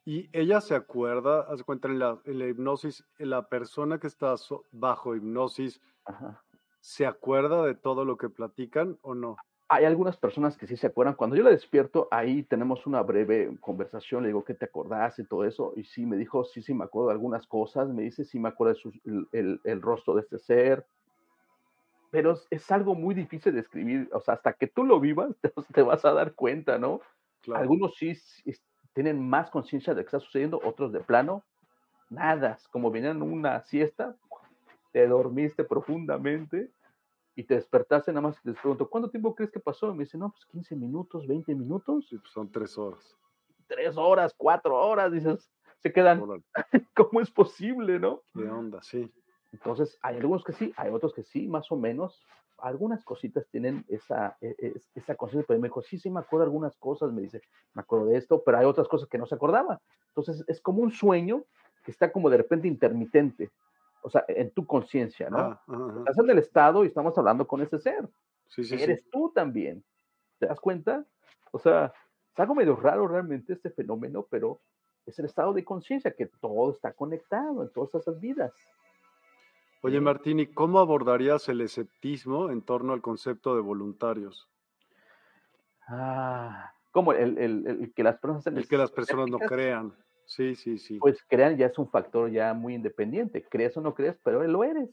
[0.05, 4.06] Y ella se acuerda, haz de cuenta en la, en la hipnosis, la persona que
[4.06, 6.43] está so- bajo hipnosis, Ajá.
[6.89, 9.36] ¿Se acuerda de todo lo que platican o no?
[9.69, 11.15] Hay algunas personas que sí se acuerdan.
[11.16, 14.23] Cuando yo la despierto, ahí tenemos una breve conversación.
[14.23, 15.74] Le digo, ¿qué te acordás y todo eso?
[15.77, 17.90] Y sí, me dijo, sí, sí, me acuerdo de algunas cosas.
[17.90, 20.86] Me dice, sí, me acuerdo de sus- el, el- el rostro de este ser.
[22.10, 24.09] Pero es, es algo muy difícil de escribir.
[24.12, 27.01] O sea, hasta que tú lo vivas, te, te vas a dar cuenta, ¿no?
[27.43, 27.60] Claro.
[27.60, 28.55] Algunos sí, sí
[28.94, 31.44] tienen más conciencia de lo que está sucediendo, otros de plano,
[32.10, 32.59] nada.
[32.73, 34.16] Como venían una siesta,
[34.93, 36.70] te dormiste profundamente
[37.39, 39.90] y te despertaste nada más les pregunto, ¿cuánto tiempo crees que pasó?
[39.90, 43.16] Y me dice, no, pues 15 minutos, 20 minutos, Sí, pues son tres horas.
[43.69, 45.48] tres horas, cuatro horas, dices,
[45.78, 46.24] se quedan,
[46.97, 48.23] ¿cómo es posible, no?
[48.35, 48.82] ¿Qué onda?
[48.82, 49.09] Sí.
[49.52, 52.20] Entonces, hay algunos que sí, hay otros que sí, más o menos.
[52.59, 56.44] Algunas cositas tienen esa, e- es- esa conciencia, pero me dijo, sí, sí, me acuerdo
[56.44, 57.40] de algunas cosas, me dice,
[57.73, 59.81] me acuerdo de esto, pero hay otras cosas que no se acordaba.
[60.09, 61.44] Entonces, es como un sueño
[61.85, 63.51] que está como de repente intermitente,
[64.03, 65.39] o sea, en tu conciencia, ¿no?
[65.39, 65.62] Ah.
[65.99, 68.09] Estás en el estado y estamos hablando con ese ser.
[68.49, 68.83] Sí, sí, sí.
[68.83, 69.85] Eres tú también.
[70.39, 71.05] ¿Te das cuenta?
[71.51, 71.93] O sea,
[72.39, 74.61] Es algo medio raro realmente este fenómeno, pero
[75.07, 78.53] es el estado de conciencia, que todo está conectado en todas esas vidas.
[79.83, 84.49] Oye, Martín, ¿y cómo abordarías el escepticismo en torno al concepto de voluntarios?
[85.89, 88.47] Ah, como el, el, el que las personas...
[88.47, 89.93] El que las personas no crean.
[90.29, 90.99] Sí, sí, sí.
[90.99, 93.43] Pues crean ya es un factor ya muy independiente.
[93.49, 94.91] Crees o no crees, pero lo eres.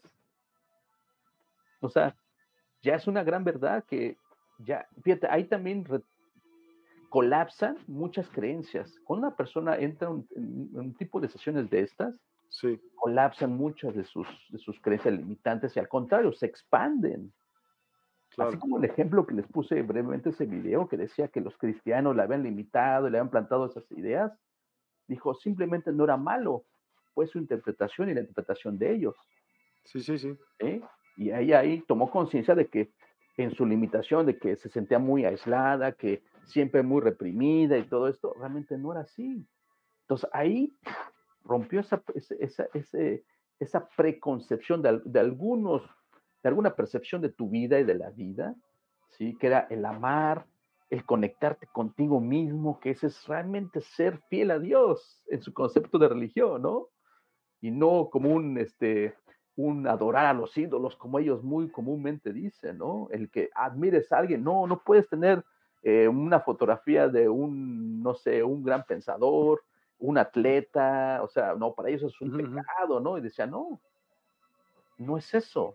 [1.81, 2.15] O sea,
[2.81, 4.17] ya es una gran verdad que
[4.59, 5.85] ya, fíjate, ahí también
[7.09, 8.97] colapsan muchas creencias.
[9.03, 12.15] Cuando una persona entra en un, tipo de sesiones de estas,
[12.47, 12.79] sí.
[12.95, 17.33] colapsan muchas de sus, de sus creencias limitantes y al contrario, se expanden.
[18.37, 22.15] Así como el ejemplo que les puse brevemente ese video que decía que los cristianos
[22.15, 24.31] le habían limitado, le habían plantado esas ideas,
[25.07, 26.63] dijo simplemente no era malo,
[27.13, 29.15] fue su interpretación y la interpretación de ellos.
[29.85, 30.37] Sí, sí, sí.
[30.59, 30.81] ¿Eh?
[31.17, 32.91] Y ahí, ahí tomó conciencia de que
[33.37, 38.07] en su limitación, de que se sentía muy aislada, que siempre muy reprimida y todo
[38.07, 39.45] esto, realmente no era así.
[40.01, 40.73] Entonces ahí
[41.43, 42.01] rompió esa,
[42.39, 42.67] esa,
[43.59, 45.81] esa preconcepción de, de, algunos,
[46.43, 48.55] de alguna percepción de tu vida y de la vida,
[49.11, 49.37] ¿sí?
[49.37, 50.45] que era el amar,
[50.89, 55.97] el conectarte contigo mismo, que ese es realmente ser fiel a Dios en su concepto
[55.97, 56.89] de religión, ¿no?
[57.61, 59.15] Y no como un, este,
[59.55, 63.07] un adorar a los ídolos, como ellos muy comúnmente dicen, ¿no?
[63.11, 65.43] El que admires a alguien, no, no puedes tener
[65.81, 69.63] eh, una fotografía de un, no sé, un gran pensador,
[69.99, 73.17] un atleta, o sea, no, para ellos es un pecado, ¿no?
[73.17, 73.79] Y decía, no,
[74.97, 75.73] no es eso.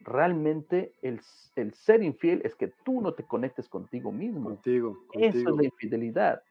[0.00, 1.20] Realmente el,
[1.56, 4.50] el, ser infiel es que tú no te conectes contigo mismo.
[4.50, 5.24] Contigo, contigo.
[5.24, 6.42] Eso es la infidelidad,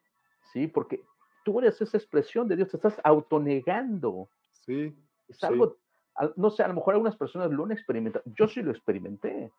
[0.53, 0.67] ¿sí?
[0.67, 1.01] Porque
[1.43, 4.29] tú eres esa expresión de Dios, te estás autonegando.
[4.51, 4.95] Sí.
[5.27, 5.77] Es algo
[6.35, 9.51] no sé, a lo mejor algunas personas lo han experimentado, yo sí lo experimenté,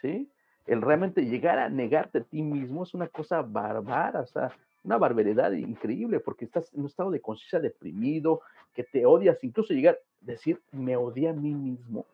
[0.00, 0.28] ¿sí?
[0.66, 4.50] El realmente llegar a negarte a ti mismo es una cosa bárbara, o sea,
[4.84, 8.42] una barbaridad increíble, porque estás en un estado de conciencia deprimido,
[8.74, 12.04] que te odias, incluso llegar a decir, me odié a mí mismo.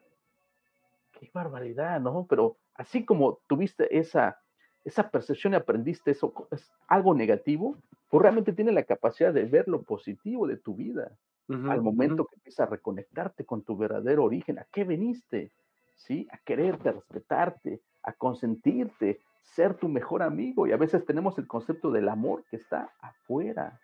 [1.24, 2.26] Qué barbaridad, ¿no?
[2.28, 4.40] Pero así como tuviste esa,
[4.84, 7.76] esa percepción y aprendiste eso, es algo negativo,
[8.10, 11.16] pues realmente tienes la capacidad de ver lo positivo de tu vida
[11.48, 15.52] al momento que empiezas a reconectarte con tu verdadero origen, ¿a qué veniste?
[15.94, 16.26] ¿Sí?
[16.30, 20.66] A quererte, a respetarte, a consentirte, ser tu mejor amigo.
[20.66, 23.78] Y a veces tenemos el concepto del amor que está afuera,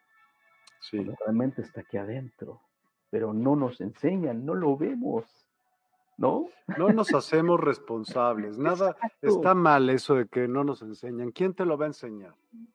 [0.80, 1.06] sí.
[1.24, 2.60] realmente está aquí adentro,
[3.10, 5.49] pero no nos enseñan, no lo vemos.
[6.20, 6.48] ¿No?
[6.76, 8.58] No nos hacemos responsables.
[8.58, 11.32] Nada está mal eso de que no nos enseñan.
[11.32, 12.34] ¿Quién te lo va a enseñar?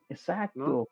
[0.09, 0.89] Exacto.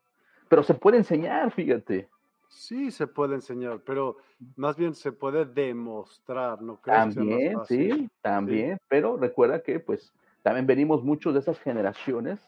[0.50, 2.08] Pero se puede enseñar, fíjate.
[2.50, 4.18] Sí, se puede enseñar, pero
[4.56, 7.16] más bien se puede demostrar, ¿no crees?
[7.16, 10.14] También, sí, también, pero recuerda que pues
[10.44, 12.40] también venimos muchos de esas generaciones,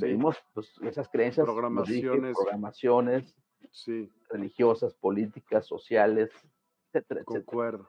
[0.00, 3.36] venimos pues, esas creencias, programaciones, programaciones
[3.70, 4.10] sí.
[4.28, 6.30] religiosas, políticas, sociales,
[6.88, 7.88] etcétera, Concuerdo.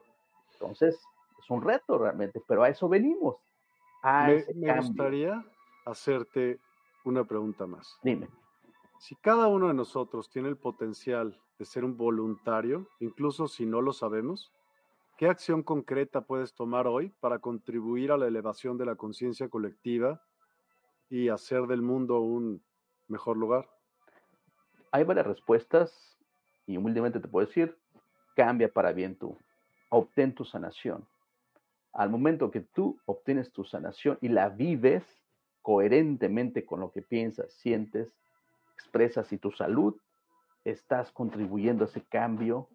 [0.52, 0.96] Entonces,
[1.42, 3.36] es un reto realmente, pero a eso venimos.
[4.04, 5.44] me, me gustaría
[5.84, 6.60] hacerte
[7.04, 7.98] una pregunta más.
[8.02, 8.28] Dime.
[8.98, 13.80] Si cada uno de nosotros tiene el potencial de ser un voluntario, incluso si no
[13.80, 14.52] lo sabemos,
[15.18, 20.22] ¿qué acción concreta puedes tomar hoy para contribuir a la elevación de la conciencia colectiva
[21.10, 22.64] y hacer del mundo un
[23.08, 23.68] mejor lugar?
[24.92, 26.16] Hay varias respuestas
[26.66, 27.76] y humildemente te puedo decir,
[28.36, 29.36] cambia para bien tú,
[29.90, 31.08] obtén tu sanación.
[31.92, 35.04] Al momento que tú obtienes tu sanación y la vives
[35.60, 38.16] coherentemente con lo que piensas, sientes,
[38.74, 39.96] expresas y tu salud,
[40.64, 42.68] estás contribuyendo a ese cambio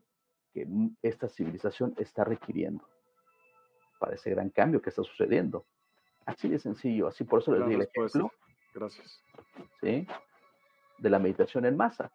[0.54, 0.68] que
[1.02, 2.88] esta civilización está requiriendo,
[4.00, 5.66] para ese gran cambio que está sucediendo.
[6.26, 8.32] Así de sencillo, así por eso les di el ejemplo.
[8.74, 9.24] Gracias.
[9.82, 10.08] ¿sí?
[10.98, 12.12] De la meditación en masa.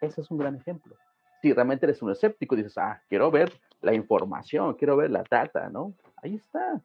[0.00, 0.96] Ese es un gran ejemplo.
[1.46, 5.70] Si realmente eres un escéptico, dices, ah, quiero ver la información, quiero ver la data,
[5.70, 5.94] ¿no?
[6.16, 6.82] Ahí está.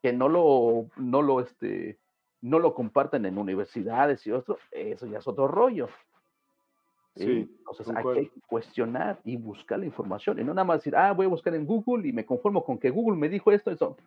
[0.00, 1.98] Que no lo, no lo, este,
[2.40, 5.90] no lo comparten en universidades y otro, eso ya es otro rollo.
[7.14, 11.12] Sí, Entonces hay que cuestionar y buscar la información y no nada más decir, ah,
[11.12, 13.98] voy a buscar en Google y me conformo con que Google me dijo esto, eso.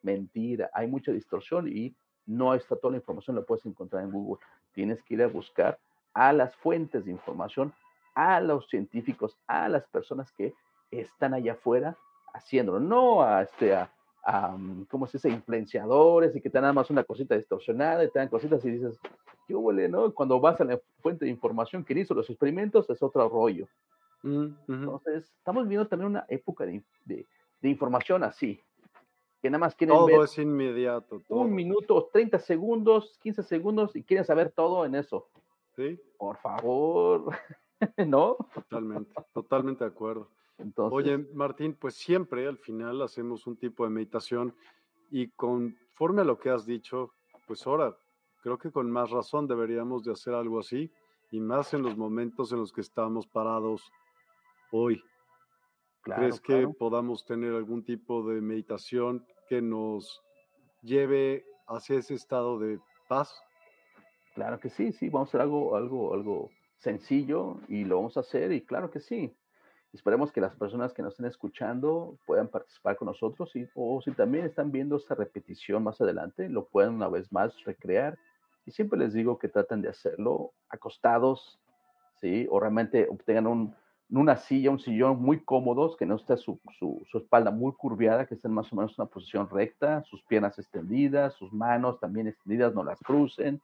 [0.00, 1.94] Mentira, hay mucha distorsión y
[2.24, 4.42] no está toda la información, la puedes encontrar en Google.
[4.72, 5.78] Tienes que ir a buscar
[6.14, 7.74] a las fuentes de información,
[8.14, 10.54] a los científicos, a las personas que
[10.90, 11.96] están allá afuera
[12.34, 13.90] haciéndolo, no a, este, a,
[14.88, 15.30] ¿cómo se dice?
[15.30, 18.70] Influenciadores y que te dan nada más una cosita distorsionada y te dan cositas y
[18.70, 18.98] dices,
[19.46, 20.12] ¿qué huele, no?
[20.12, 23.68] Cuando vas a la fuente de información que hizo los experimentos es otro rollo.
[24.22, 27.26] Mm, Entonces, estamos viendo también una época de, de,
[27.68, 28.60] información así,
[29.40, 31.20] que nada más quieren todo ver es inmediato.
[31.26, 31.40] Todo.
[31.40, 35.28] un minuto, 30 segundos, 15 segundos y quieren saber todo en eso.
[35.74, 35.98] Sí.
[36.18, 37.24] Por favor,
[38.06, 38.36] ¿no?
[38.54, 40.30] Totalmente, totalmente de acuerdo.
[40.58, 44.54] Entonces, Oye, Martín, pues siempre al final hacemos un tipo de meditación
[45.10, 47.14] y conforme a lo que has dicho,
[47.46, 47.96] pues ahora
[48.42, 50.92] creo que con más razón deberíamos de hacer algo así
[51.30, 53.90] y más en los momentos en los que estamos parados
[54.70, 55.02] hoy.
[56.02, 60.22] claro, ¿Crees que podamos tener algún tipo de meditación que nos
[60.82, 62.78] lleve hacia ese estado de
[63.08, 63.34] paz?
[64.34, 66.50] Claro que sí, sí, vamos a hacer algo, algo, algo
[66.82, 69.34] sencillo y lo vamos a hacer y claro que sí.
[69.92, 74.10] Esperemos que las personas que nos estén escuchando puedan participar con nosotros y, o si
[74.12, 78.18] también están viendo esta repetición más adelante, lo puedan una vez más recrear.
[78.64, 81.60] Y siempre les digo que traten de hacerlo acostados,
[82.20, 82.46] ¿sí?
[82.50, 83.74] O realmente obtengan un,
[84.08, 88.34] una silla, un sillón muy cómodos, que no esté su, su, espalda muy curviada, que
[88.34, 92.74] estén más o menos en una posición recta, sus piernas extendidas, sus manos también extendidas,
[92.74, 93.60] no las crucen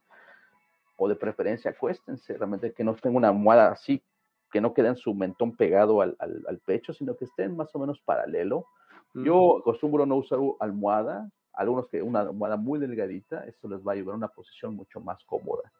[0.98, 4.02] o de preferencia acuéstense, realmente que no tengan una almohada así,
[4.50, 7.78] que no queden su mentón pegado al, al, al, pecho, sino que estén más o
[7.78, 8.66] menos paralelo.
[9.14, 13.94] Yo acostumbro no usar almohada, algunos que una almohada muy delgadita, esto les va a
[13.94, 15.72] ayudar a una posición mucho más cómoda.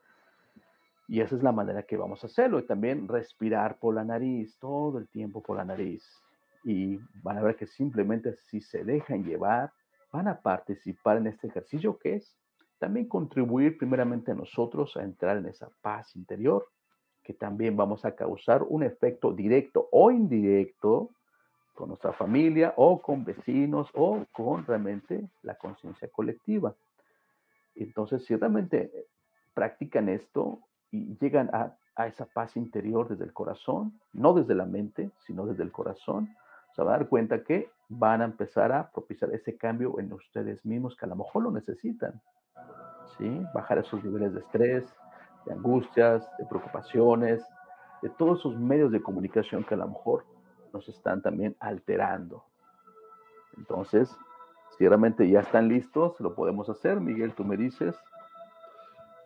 [1.09, 2.61] Y esa es la manera que vamos a hacerlo.
[2.61, 6.05] Y también respirar por la nariz, todo el tiempo por la nariz.
[6.65, 9.73] Y van a ver que simplemente si se dejan llevar,
[10.13, 12.37] van a participar en este ejercicio que es
[12.79, 16.67] también contribuir primeramente nosotros a entrar en esa paz interior,
[17.23, 21.11] que también vamos a causar un efecto directo o indirecto
[21.75, 26.75] con nuestra familia o con vecinos o con realmente la conciencia colectiva.
[27.75, 28.91] Entonces, si realmente
[29.55, 30.61] practican esto
[30.91, 35.47] y llegan a, a, esa paz interior desde el corazón, no desde la mente, sino
[35.47, 36.35] desde el corazón,
[36.75, 40.65] se van a dar cuenta que van a empezar a propiciar ese cambio en ustedes
[40.65, 42.21] mismos que a lo mejor lo necesitan.
[43.17, 43.43] ¿Sí?
[43.55, 44.95] Bajar esos niveles de estrés,
[45.47, 47.45] de angustias, de preocupaciones,
[48.03, 50.25] de todos esos medios de comunicación que a lo mejor
[50.73, 52.45] nos están también alterando.
[53.57, 54.15] Entonces,
[54.77, 57.01] si realmente ya están listos, lo podemos hacer.
[57.01, 57.97] Miguel, tú me dices.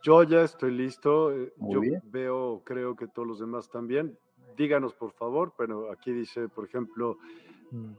[0.02, 1.32] Yo ya estoy listo.
[1.56, 2.02] Muy Yo bien.
[2.04, 4.16] veo, creo que todos los demás también.
[4.56, 7.18] Díganos, por favor, pero aquí dice, por ejemplo,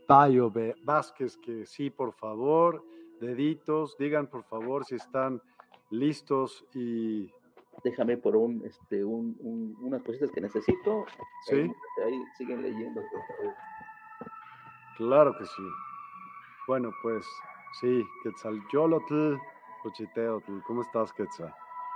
[0.08, 0.52] Bayo
[0.84, 2.84] Vázquez, que sí, por favor.
[3.20, 5.42] Deditos, digan, por favor, si están
[5.90, 7.32] listos y
[7.84, 11.06] déjame por un, este, un, un, unas cositas que necesito.
[11.46, 11.56] Sí.
[11.56, 11.72] Ahí,
[12.06, 13.54] ahí, siguen leyendo, por favor.
[14.98, 15.64] Claro que sí.
[16.68, 17.26] Bueno, pues
[17.82, 19.38] sí, Quetzalcholotl,
[19.84, 21.54] Xochiteotl, ¿cómo estás, Quetzal?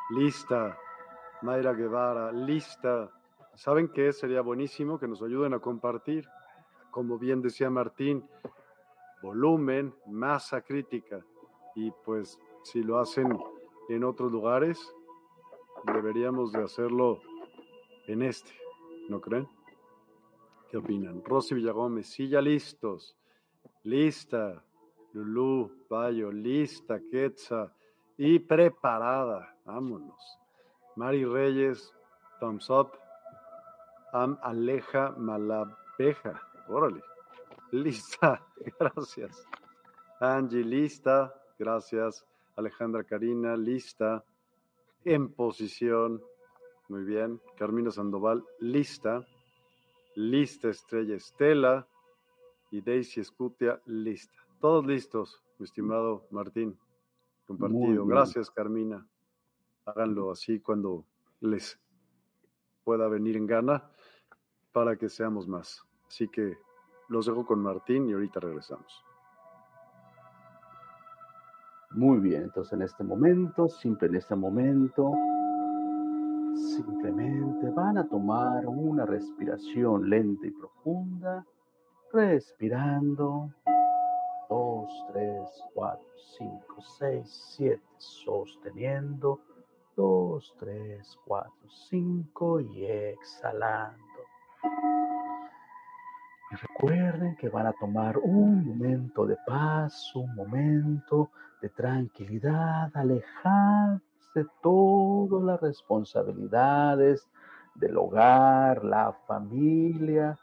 [0.09, 0.77] Lista.
[1.41, 3.11] Mayra Guevara, lista.
[3.53, 4.11] ¿Saben qué?
[4.11, 6.27] Sería buenísimo que nos ayuden a compartir.
[6.89, 8.27] Como bien decía Martín,
[9.21, 11.23] volumen, masa crítica.
[11.75, 13.37] Y pues si lo hacen
[13.89, 14.93] en otros lugares,
[15.85, 17.21] deberíamos de hacerlo
[18.07, 18.51] en este,
[19.09, 19.47] ¿no creen?
[20.69, 21.23] ¿Qué opinan?
[21.23, 23.15] Rosy Villagómez, sí, ya listos.
[23.83, 24.63] Lista.
[25.13, 27.73] Lulú, Bayo, lista, Quetza
[28.17, 29.55] y preparada.
[29.65, 30.37] Vámonos.
[30.95, 31.93] Mari Reyes,
[32.39, 32.91] thumbs up.
[34.11, 36.41] Am Aleja Malabeja.
[36.67, 37.01] Órale.
[37.71, 38.45] Lista.
[38.79, 39.47] Gracias.
[40.19, 41.33] Angie, lista.
[41.57, 42.26] Gracias.
[42.57, 44.25] Alejandra Karina, lista.
[45.05, 46.21] En posición.
[46.89, 47.39] Muy bien.
[47.55, 49.25] Carmina Sandoval, lista.
[50.15, 51.87] Lista Estrella Estela
[52.71, 54.33] y Daisy Escutia, lista.
[54.59, 56.77] Todos listos, mi estimado Martín.
[57.45, 58.05] Compartido.
[58.05, 59.07] Gracias, Carmina.
[59.85, 61.05] Háganlo así cuando
[61.39, 61.79] les
[62.83, 63.89] pueda venir en gana
[64.71, 65.85] para que seamos más.
[66.07, 66.57] Así que
[67.09, 69.06] los dejo con Martín y ahorita regresamos.
[71.91, 75.13] Muy bien, entonces en este momento, siempre en este momento,
[76.75, 81.45] simplemente van a tomar una respiración lenta y profunda,
[82.11, 83.51] respirando.
[84.49, 86.05] 2, 3, 4,
[86.37, 89.39] 5, 6, 7, sosteniendo.
[89.95, 91.51] 2, 3, 4,
[91.89, 94.03] 5 y exhalando.
[96.51, 104.01] Y recuerden que van a tomar un momento de paz, un momento de tranquilidad, alejarse
[104.35, 107.27] de todas las responsabilidades
[107.75, 110.37] del hogar, la familia,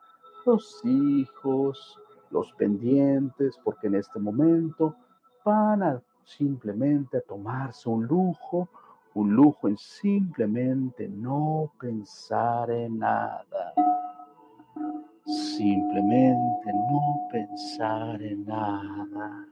[0.45, 1.99] los hijos,
[2.31, 4.97] los pendientes, porque en este momento
[5.45, 8.69] van a simplemente a tomarse un lujo,
[9.15, 13.75] un lujo en simplemente no pensar en nada.
[15.25, 19.47] Simplemente no pensar en nada.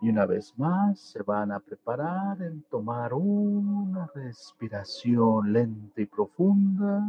[0.00, 7.02] Y una vez más se van a preparar en tomar una respiración lenta y profunda.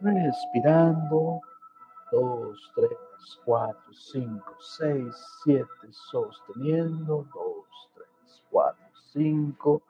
[0.00, 1.40] Respirando.
[2.10, 2.98] Dos, tres,
[3.44, 5.14] cuatro, cinco, seis,
[5.44, 5.68] siete.
[5.90, 7.26] Sosteniendo.
[7.34, 9.82] Dos, tres, cuatro, cinco.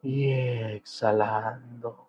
[0.00, 2.06] Y exhalando.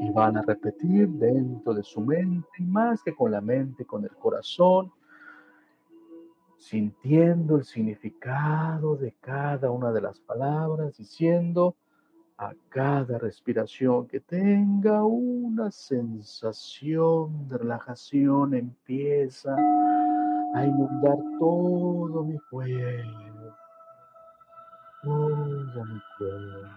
[0.00, 4.14] Y van a repetir dentro de su mente, más que con la mente, con el
[4.16, 4.92] corazón
[6.62, 11.74] sintiendo el significado de cada una de las palabras, diciendo
[12.38, 19.56] a cada respiración que tenga una sensación de relajación, empieza
[20.54, 23.56] a inundar todo mi cuerpo,
[25.02, 26.68] todo mi cuerpo,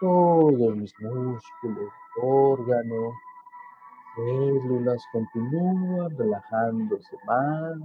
[0.00, 3.12] todos mis músculos, órganos,
[4.16, 7.76] células continúan relajándose más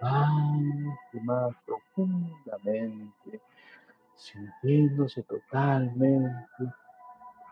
[0.00, 0.30] más
[1.12, 3.40] y más profundamente,
[4.14, 6.32] sintiéndose totalmente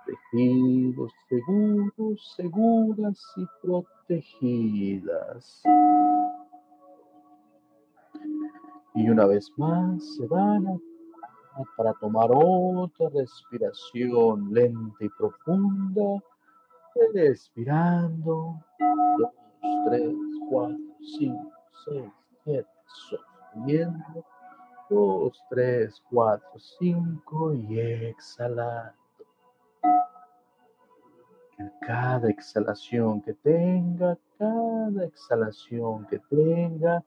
[0.04, 5.62] protegidos, seguros, seguras y protegidas.
[8.94, 10.78] Y una vez más se van a
[11.76, 16.22] para tomar otra respiración lenta y profunda
[17.14, 18.60] Respirando.
[19.18, 19.30] Dos,
[19.86, 20.14] tres,
[20.48, 20.78] cuatro,
[21.18, 21.52] cinco,
[21.84, 22.12] seis,
[22.44, 22.68] siete.
[23.08, 24.24] Sosteniendo.
[24.88, 27.54] Dos, tres, cuatro, cinco.
[27.54, 28.94] Y exhalando.
[31.80, 37.02] cada exhalación que tenga, cada exhalación que tenga,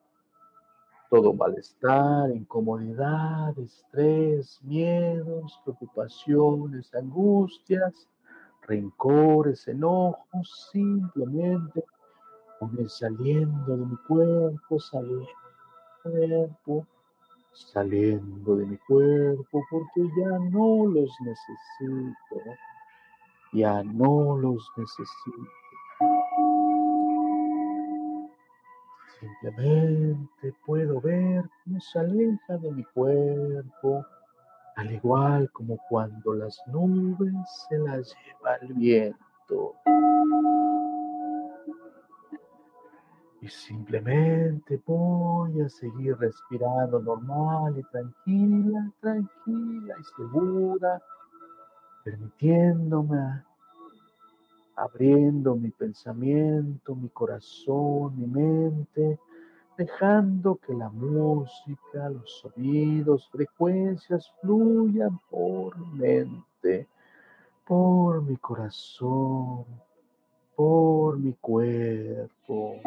[1.09, 8.07] todo malestar, incomodidad, estrés, miedos, preocupaciones, angustias,
[8.69, 11.83] rencores, enojos, simplemente
[12.87, 15.27] saliendo de mi cuerpo, saliendo
[16.03, 16.85] de mi cuerpo,
[17.53, 22.51] saliendo de mi cuerpo, porque ya no los necesito,
[23.53, 25.51] ya no los necesito.
[29.19, 34.05] Simplemente puedo ver cómo se aleja de mi cuerpo
[34.75, 37.33] al igual como cuando las nubes
[37.67, 39.75] se las lleva el viento.
[43.41, 51.01] Y simplemente voy a seguir respirando normal y tranquila, tranquila y segura,
[52.03, 53.43] permitiéndome,
[54.75, 59.19] abriendo mi pensamiento, mi corazón, mi mente,
[59.79, 66.85] dejando que la música, los sonidos, frecuencias fluyan por mi mente,
[67.65, 69.63] por mi corazón,
[70.53, 72.81] por mi cuerpo.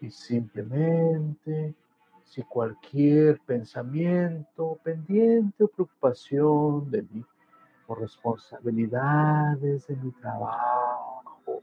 [0.00, 1.76] Y simplemente,
[2.24, 7.24] si cualquier pensamiento, pendiente o preocupación de mí,
[7.86, 10.75] o responsabilidades de mi trabajo,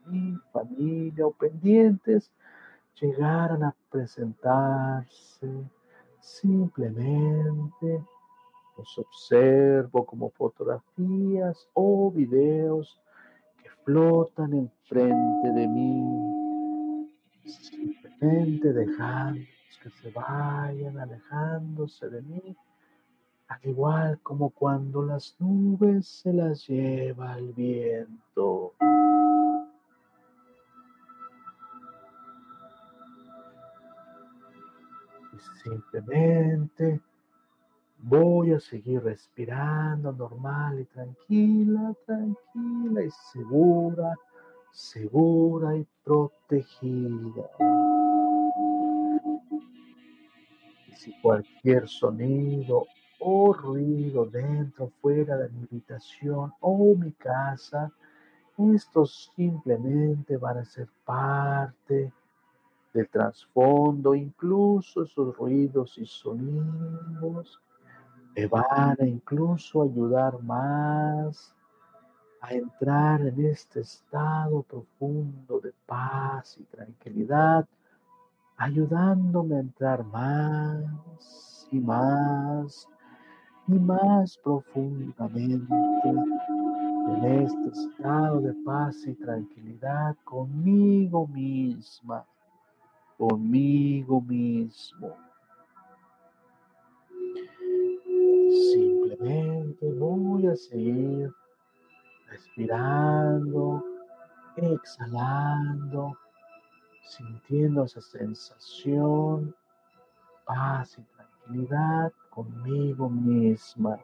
[0.08, 2.32] mi familia o pendientes
[3.00, 5.50] llegaran a presentarse,
[6.20, 8.04] simplemente
[8.78, 13.00] los observo como fotografías o videos
[13.62, 17.10] que flotan enfrente de mí,
[17.46, 19.42] simplemente dejando
[19.84, 22.56] que se vayan alejándose de mí,
[23.50, 28.76] al igual como cuando las nubes se las lleva el viento.
[35.64, 37.02] Simplemente
[38.00, 44.14] voy a seguir respirando normal y tranquila, tranquila y segura,
[44.72, 47.50] segura y protegida.
[50.88, 52.86] Y si cualquier sonido
[53.20, 57.90] o ruido dentro, fuera de mi habitación o mi casa,
[58.58, 62.12] estos simplemente van a ser parte
[62.94, 67.60] del trasfondo, incluso esos ruidos y sonidos
[68.36, 71.56] me van a incluso ayudar más
[72.42, 77.68] a entrar en este estado profundo de paz y tranquilidad,
[78.58, 82.88] ayudándome a entrar más y más
[83.68, 85.74] y más profundamente
[87.08, 92.26] en este estado de paz y tranquilidad conmigo misma
[93.18, 95.16] conmigo mismo.
[98.72, 101.32] Simplemente voy a seguir
[102.28, 103.84] respirando,
[104.56, 106.18] exhalando,
[107.06, 109.56] sintiendo esa sensación,
[110.46, 114.00] paz y tranquilidad conmigo misma.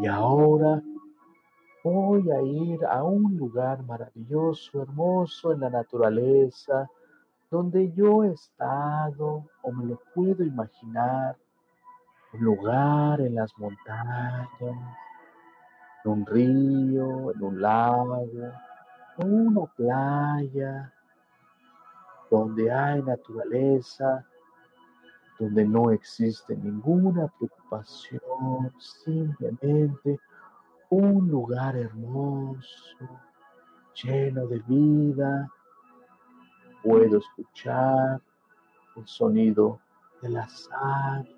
[0.00, 0.82] Y ahora
[1.82, 6.88] voy a ir a un lugar maravilloso, hermoso en la naturaleza,
[7.50, 11.36] donde yo he estado o me lo puedo imaginar,
[12.32, 14.78] un lugar en las montañas, en
[16.04, 18.28] un río, en un lago,
[19.18, 20.92] en una playa,
[22.30, 24.24] donde hay naturaleza,
[25.38, 30.20] donde no existe ninguna preocupación, simplemente
[30.90, 33.08] un lugar hermoso,
[34.02, 35.48] lleno de vida.
[36.82, 38.20] Puedo escuchar
[38.96, 39.80] el sonido
[40.22, 41.34] de las aves,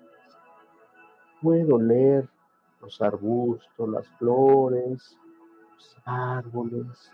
[1.41, 2.27] puedo leer
[2.81, 5.17] los arbustos, las flores,
[5.75, 7.11] los árboles,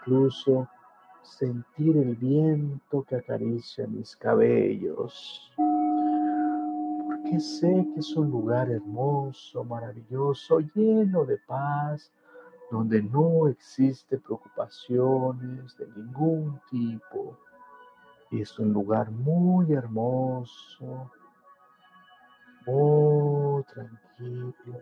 [0.00, 0.68] incluso
[1.22, 5.52] sentir el viento que acaricia mis cabellos.
[7.38, 12.12] Sé que es un lugar hermoso, maravilloso, lleno de paz,
[12.70, 17.38] donde no existe preocupaciones de ningún tipo.
[18.30, 21.10] Es un lugar muy hermoso,
[22.66, 24.80] muy tranquilo.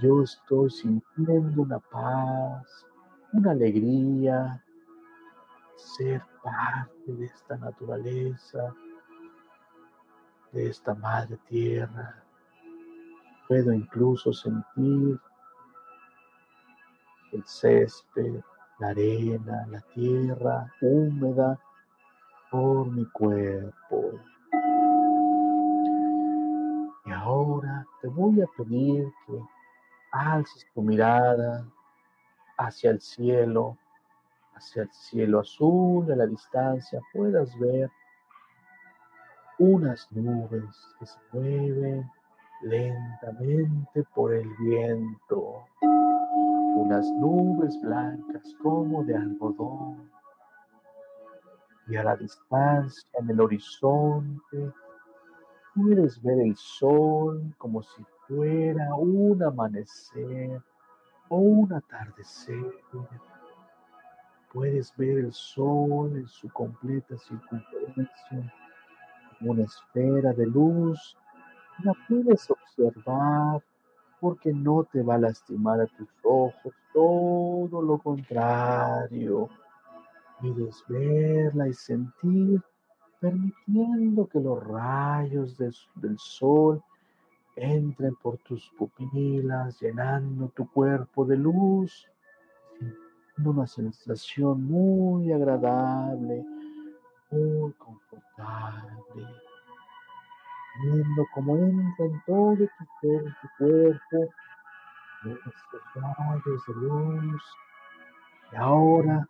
[0.00, 2.86] Yo estoy sintiendo una paz,
[3.32, 4.62] una alegría,
[5.76, 8.74] ser parte de esta naturaleza,
[10.58, 12.20] de esta madre tierra.
[13.46, 15.18] Puedo incluso sentir
[17.32, 18.40] el césped,
[18.80, 21.58] la arena, la tierra húmeda
[22.50, 24.20] por mi cuerpo.
[27.06, 29.40] Y ahora te voy a pedir que
[30.10, 31.64] alces tu mirada
[32.56, 33.76] hacia el cielo
[34.54, 37.88] hacia el cielo azul a la distancia puedas ver
[39.58, 42.08] unas nubes que se mueven
[42.62, 45.64] lentamente por el viento,
[46.76, 50.10] unas nubes blancas como de algodón.
[51.88, 54.72] Y a la distancia, en el horizonte,
[55.74, 60.62] puedes ver el sol como si fuera un amanecer
[61.28, 62.74] o un atardecer
[64.52, 68.54] Puedes ver el sol en su completa circunferencia,
[69.40, 71.16] una esfera de luz.
[71.84, 73.62] La puedes observar
[74.20, 79.48] porque no te va a lastimar a tus ojos, todo lo contrario.
[80.40, 82.60] Puedes verla y sentir,
[83.20, 86.82] permitiendo que los rayos del sol
[87.56, 92.08] entren por tus pupilas, llenando tu cuerpo de luz
[93.46, 96.44] una sensación muy agradable,
[97.30, 99.26] muy confortable,
[100.82, 104.34] viendo cómo entra en todo tu ser, tu cuerpo,
[105.24, 107.42] estos rayos de luz.
[108.52, 109.26] Y ahora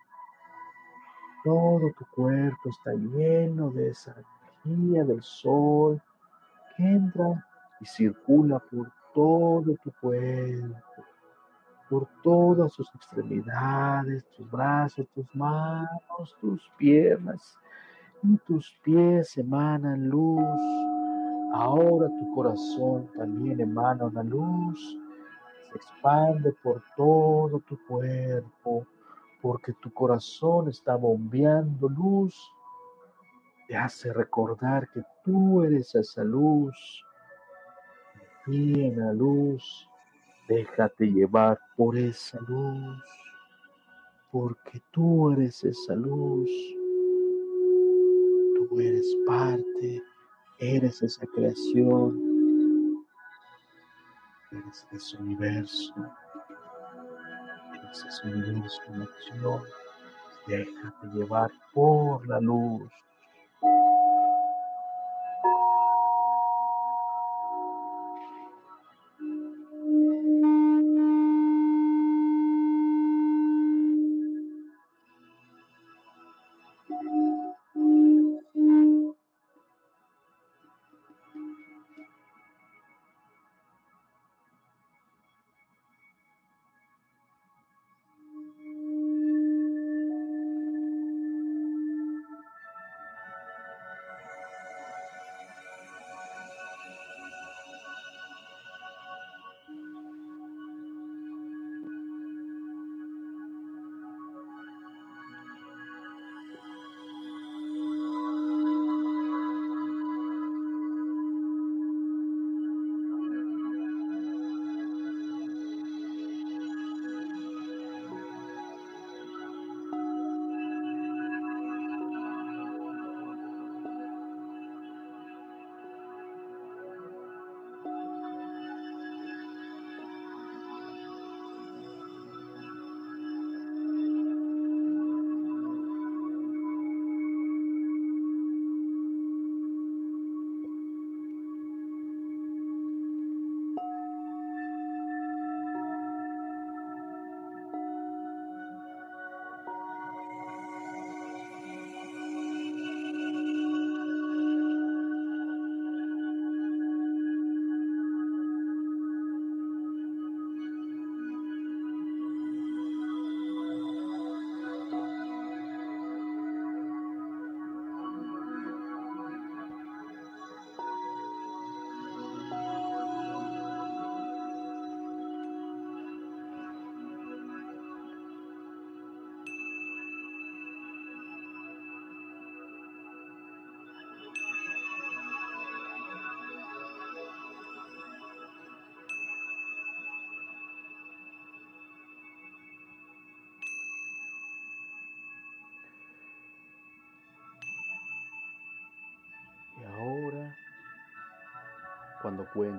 [1.44, 4.14] todo tu cuerpo está lleno de esa
[4.64, 6.00] energía del sol
[6.76, 7.46] que entra
[7.80, 11.04] y circula por todo tu cuerpo
[11.88, 17.58] por todas sus extremidades, tus brazos, tus manos, tus piernas.
[18.22, 20.42] Y tus pies emanan luz.
[21.54, 24.98] Ahora tu corazón también emana una luz.
[25.70, 28.86] Se expande por todo tu cuerpo,
[29.40, 32.34] porque tu corazón está bombeando luz.
[33.66, 37.04] Te hace recordar que tú eres esa luz.
[38.46, 39.88] la luz
[40.48, 43.04] Déjate llevar por esa luz,
[44.32, 46.48] porque tú eres esa luz.
[48.76, 50.02] Eres parte,
[50.58, 53.04] eres esa creación,
[54.52, 55.94] eres ese universo,
[57.74, 59.62] eres ese universo en acción.
[60.46, 62.90] Déjate llevar por la luz.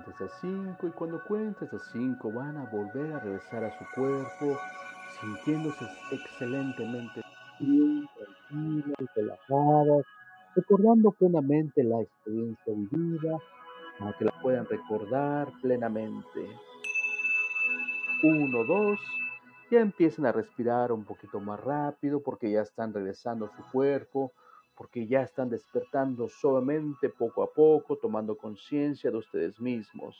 [0.08, 4.58] A cinco y cuando cuentes a cinco van a volver a regresar a su cuerpo,
[5.20, 7.22] sintiéndose excelentemente
[7.58, 10.06] bien, tranquilos, relajados,
[10.54, 13.38] recordando plenamente la experiencia vivida,
[13.98, 16.48] para que la puedan recordar plenamente.
[18.22, 18.98] Uno, dos,
[19.70, 24.32] ya empiecen a respirar un poquito más rápido porque ya están regresando a su cuerpo,
[24.80, 30.16] porque ya están despertando suavemente poco a poco, tomando conciencia de ustedes mismos.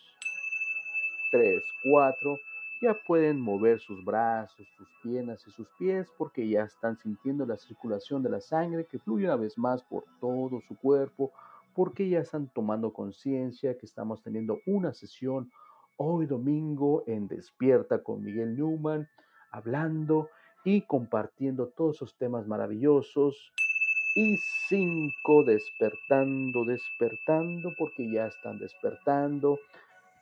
[1.31, 2.37] Tres, cuatro,
[2.83, 7.57] ya pueden mover sus brazos, sus piernas y sus pies porque ya están sintiendo la
[7.57, 11.33] circulación de la sangre que fluye una vez más por todo su cuerpo,
[11.75, 15.51] porque ya están tomando conciencia que estamos teniendo una sesión
[15.97, 19.09] hoy domingo en Despierta con Miguel Newman
[19.53, 20.29] hablando
[20.65, 23.55] y compartiendo todos esos temas maravillosos.
[24.15, 24.37] Y
[24.69, 29.59] cinco, despertando, despertando, porque ya están despertando,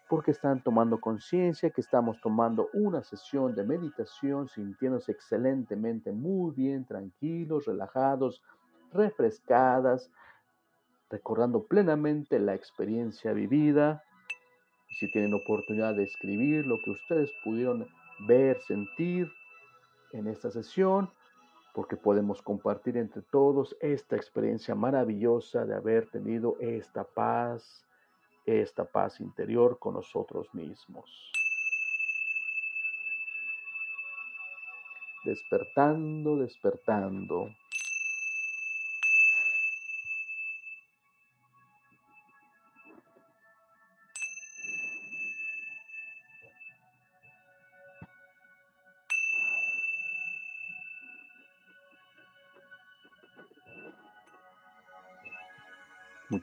[0.08, 6.84] porque están tomando conciencia que estamos tomando una sesión de meditación, sintiéndose excelentemente, muy bien,
[6.86, 8.42] tranquilos, relajados,
[8.92, 10.10] refrescadas,
[11.10, 14.02] recordando plenamente la experiencia vivida.
[14.90, 17.86] Y si tienen oportunidad de escribir lo que ustedes pudieron
[18.26, 19.30] ver, sentir
[20.12, 21.10] en esta sesión,
[21.78, 27.86] porque podemos compartir entre todos esta experiencia maravillosa de haber tenido esta paz,
[28.44, 31.30] esta paz interior con nosotros mismos.
[35.24, 37.48] Despertando, despertando.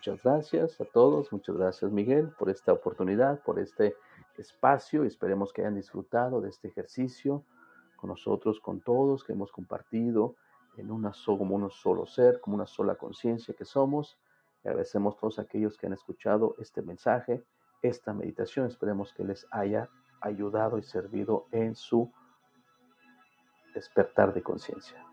[0.05, 3.95] Muchas gracias a todos, muchas gracias Miguel por esta oportunidad, por este
[4.37, 7.43] espacio esperemos que hayan disfrutado de este ejercicio
[7.95, 10.35] con nosotros, con todos, que hemos compartido
[10.77, 14.19] en una como un solo ser, como una sola conciencia que somos.
[14.63, 17.43] Y agradecemos a todos aquellos que han escuchado este mensaje,
[17.81, 18.67] esta meditación.
[18.67, 19.89] Esperemos que les haya
[20.21, 22.11] ayudado y servido en su
[23.73, 25.03] despertar de conciencia.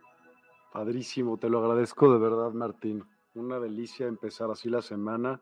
[0.70, 3.02] Padrísimo, te lo agradezco de verdad, Martín
[3.34, 5.40] una delicia empezar así la semana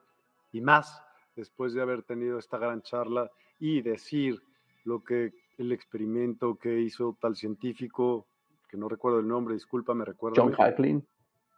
[0.53, 1.03] y más
[1.37, 4.41] después de haber tenido esta gran charla y decir
[4.85, 8.27] lo que el experimento que hizo tal científico,
[8.69, 10.43] que no recuerdo el nombre, disculpa, me recuerdo.
[10.43, 11.07] John Hacklin.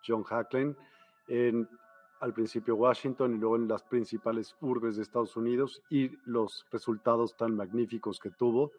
[0.07, 0.77] John Hacklin,
[1.29, 1.69] en,
[2.21, 7.37] al principio Washington y luego en las principales urbes de Estados Unidos y los resultados
[7.37, 8.73] tan magníficos que tuvo,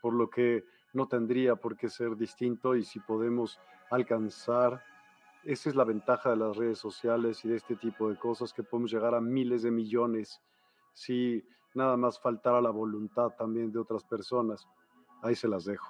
[0.00, 0.64] por lo que
[0.94, 4.82] no tendría por qué ser distinto y si podemos alcanzar
[5.44, 8.62] esa es la ventaja de las redes sociales y de este tipo de cosas, que
[8.62, 10.40] podemos llegar a miles de millones
[10.92, 11.44] si
[11.74, 14.66] nada más faltara la voluntad también de otras personas.
[15.22, 15.86] Ahí se las dejo.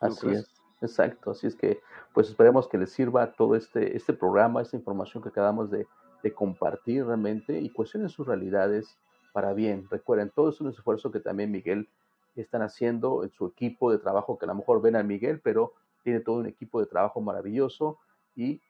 [0.00, 1.30] Así es, exacto.
[1.30, 1.80] Así es que,
[2.12, 5.86] pues esperemos que les sirva todo este, este programa, esta información que acabamos de,
[6.22, 8.98] de compartir realmente y cuestionen sus realidades
[9.32, 9.86] para bien.
[9.90, 11.88] Recuerden, todo es un esfuerzo que también Miguel
[12.36, 15.74] están haciendo en su equipo de trabajo, que a lo mejor ven a Miguel, pero
[16.02, 17.98] tiene todo un equipo de trabajo maravilloso
[18.34, 18.60] y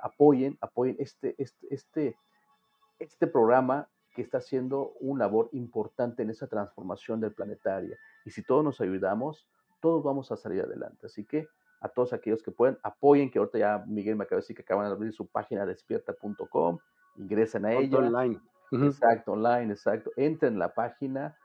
[0.00, 2.16] apoyen, apoyen este, este, este,
[2.98, 7.96] este programa que está haciendo una labor importante en esa transformación del planetaria.
[8.24, 9.46] Y si todos nos ayudamos,
[9.80, 11.06] todos vamos a salir adelante.
[11.06, 11.46] Así que
[11.80, 14.62] a todos aquellos que pueden, apoyen, que ahorita ya Miguel me acaba de decir que
[14.62, 16.78] acaban de abrir su página despierta.com,
[17.16, 17.98] ingresen a ella.
[17.98, 18.40] Online.
[18.72, 20.10] Exacto, online, exacto.
[20.16, 21.36] Entren en la página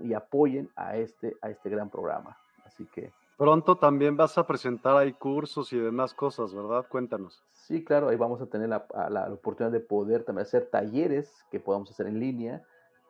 [0.00, 2.36] y apoyen a este, a este gran programa.
[2.64, 6.86] Así que Pronto también vas a presentar ahí cursos y demás cosas, ¿verdad?
[6.88, 7.42] Cuéntanos.
[7.52, 11.90] Sí, claro, ahí vamos a tener la, oportunidad de poder también hacer talleres que podamos
[11.90, 12.62] hacer en línea,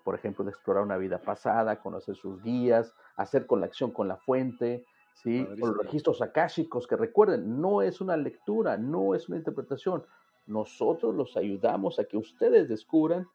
[0.05, 4.85] por ejemplo, de explorar una vida pasada, conocer sus guías, hacer conexión con la fuente,
[5.15, 5.47] ¿sí?
[5.57, 10.05] Los registros akáshicos, que recuerden, no es una lectura, no es una interpretación.
[10.47, 13.29] Nosotros los ayudamos a que ustedes descubran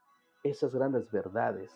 [0.43, 1.71] esas grandes verdades,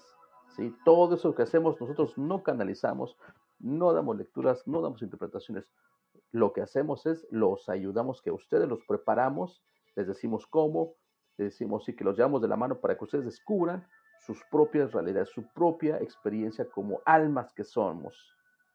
[0.56, 0.74] ¿sí?
[0.86, 3.18] Todo eso que hacemos nosotros no canalizamos,
[3.62, 5.70] no damos lecturas, no damos interpretaciones.
[6.32, 9.64] Lo que hacemos es los ayudamos que ustedes los preparamos,
[9.96, 10.96] les decimos cómo,
[11.38, 13.88] les decimos sí que los llevamos de la mano para que ustedes descubran
[14.20, 18.16] sus propias realidades, su propia experiencia como almas que somos.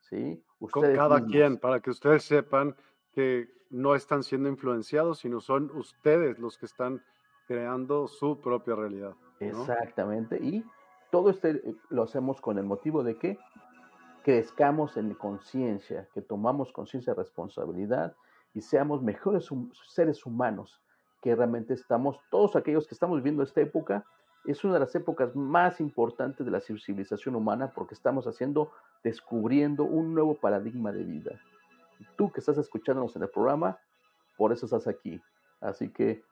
[0.00, 0.42] ¿sí?
[0.58, 2.74] Ustedes Con cada quien, para que ustedes sepan
[3.12, 7.02] que no están siendo influenciados, sino son ustedes los que están
[7.46, 9.14] creando su propia realidad.
[9.40, 10.36] Exactamente.
[10.42, 10.64] Y
[11.10, 11.48] todo esto
[11.90, 13.38] lo hacemos con el motivo de que
[14.26, 18.16] crezcamos en conciencia, que tomamos conciencia de responsabilidad
[18.54, 19.48] y seamos mejores
[19.86, 20.82] seres humanos,
[21.22, 24.04] que realmente estamos, todos aquellos que estamos viviendo esta época,
[24.44, 28.72] es una de las épocas más importantes de la civilización humana porque estamos haciendo,
[29.04, 31.40] descubriendo un nuevo paradigma de vida.
[32.16, 33.78] Tú que estás escuchándonos en el programa,
[34.36, 35.22] por eso estás aquí.
[35.60, 36.24] Así que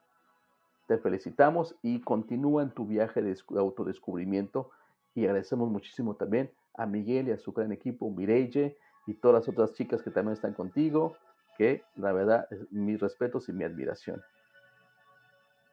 [0.89, 4.73] te felicitamos y continúa en tu viaje de autodescubrimiento
[5.15, 9.49] y agradecemos muchísimo también a Miguel y a su gran equipo, Mireille y todas las
[9.49, 11.17] otras chicas que también están contigo,
[11.57, 14.23] que la verdad, mis respetos y mi admiración.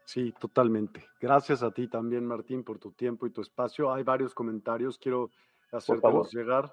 [0.06, 1.06] Sí, totalmente.
[1.20, 3.94] Gracias a ti también, Martín, por tu tiempo y tu espacio.
[3.94, 5.32] Hay varios comentarios, quiero
[5.72, 6.72] hacértelos llegar.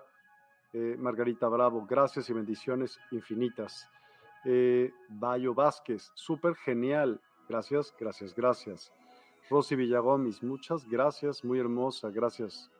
[0.72, 3.88] Eh, Margarita Bravo, gracias y bendiciones infinitas.
[4.44, 7.20] Eh, Bayo Vázquez, súper genial.
[7.48, 8.92] Gracias, gracias, gracias.
[9.48, 12.70] Rosy Villagómez, muchas gracias, muy hermosa, gracias.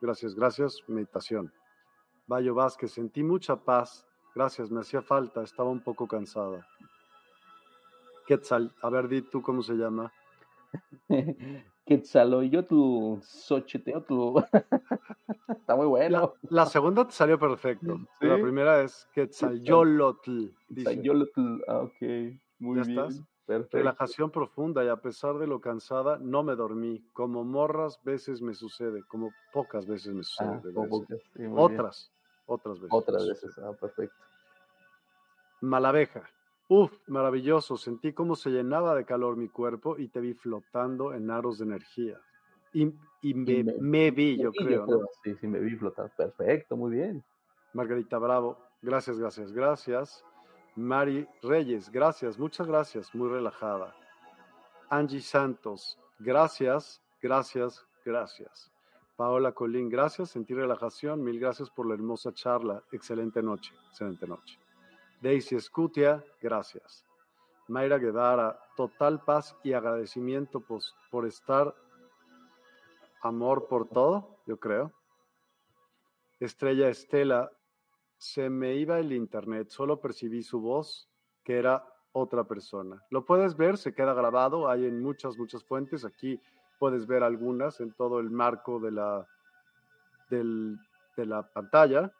[0.00, 1.52] Gracias, gracias, meditación.
[2.26, 4.06] Bayo Vázquez, sentí mucha paz.
[4.34, 6.66] Gracias, me hacía falta, estaba un poco cansada.
[8.26, 10.12] Quetzal, a ver, di tú cómo se llama.
[11.86, 14.38] Quetzaloyotl, Xochiteotl.
[15.48, 16.34] Está muy bueno.
[16.48, 18.00] La, segunda te salió perfecto.
[18.20, 20.46] La primera es Quetzalolotl.
[20.74, 22.00] Quetzalolotl, ah, ok.
[22.58, 22.98] Muy ¿Ya bien.
[22.98, 23.33] Estás?
[23.46, 27.04] Relajación profunda y a pesar de lo cansada, no me dormí.
[27.12, 30.48] Como morras veces me sucede, como pocas veces me sucede.
[30.48, 30.86] Ah,
[31.54, 32.10] otras,
[32.46, 32.90] otras veces.
[32.90, 34.16] Otras veces, ah, perfecto.
[35.60, 36.28] Malabeja.
[36.68, 37.76] Uf, maravilloso.
[37.76, 41.64] Sentí cómo se llenaba de calor mi cuerpo y te vi flotando en aros de
[41.66, 42.18] energía.
[42.72, 42.86] Y,
[43.34, 44.86] me, vi, yo creo.
[45.22, 46.10] Sí, sí, me vi flotar.
[46.16, 47.24] Perfecto, muy bien.
[47.72, 50.24] Margarita Bravo, gracias, gracias, gracias.
[50.76, 53.94] Mari Reyes, gracias, muchas gracias, muy relajada.
[54.90, 58.72] Angie Santos, gracias, gracias, gracias.
[59.16, 64.58] Paola Colín, gracias, sentí relajación, mil gracias por la hermosa charla, excelente noche, excelente noche.
[65.20, 67.04] Daisy Escutia, gracias.
[67.68, 70.60] Mayra Guevara, total paz y agradecimiento
[71.10, 71.74] por estar,
[73.22, 74.92] amor por todo, yo creo.
[76.40, 77.50] Estrella Estela,
[78.24, 81.10] se me iba el internet, solo percibí su voz,
[81.44, 83.04] que era otra persona.
[83.10, 86.40] Lo puedes ver, se queda grabado, hay en muchas, muchas fuentes, aquí
[86.78, 89.28] puedes ver algunas en todo el marco de la,
[90.30, 92.10] de la pantalla.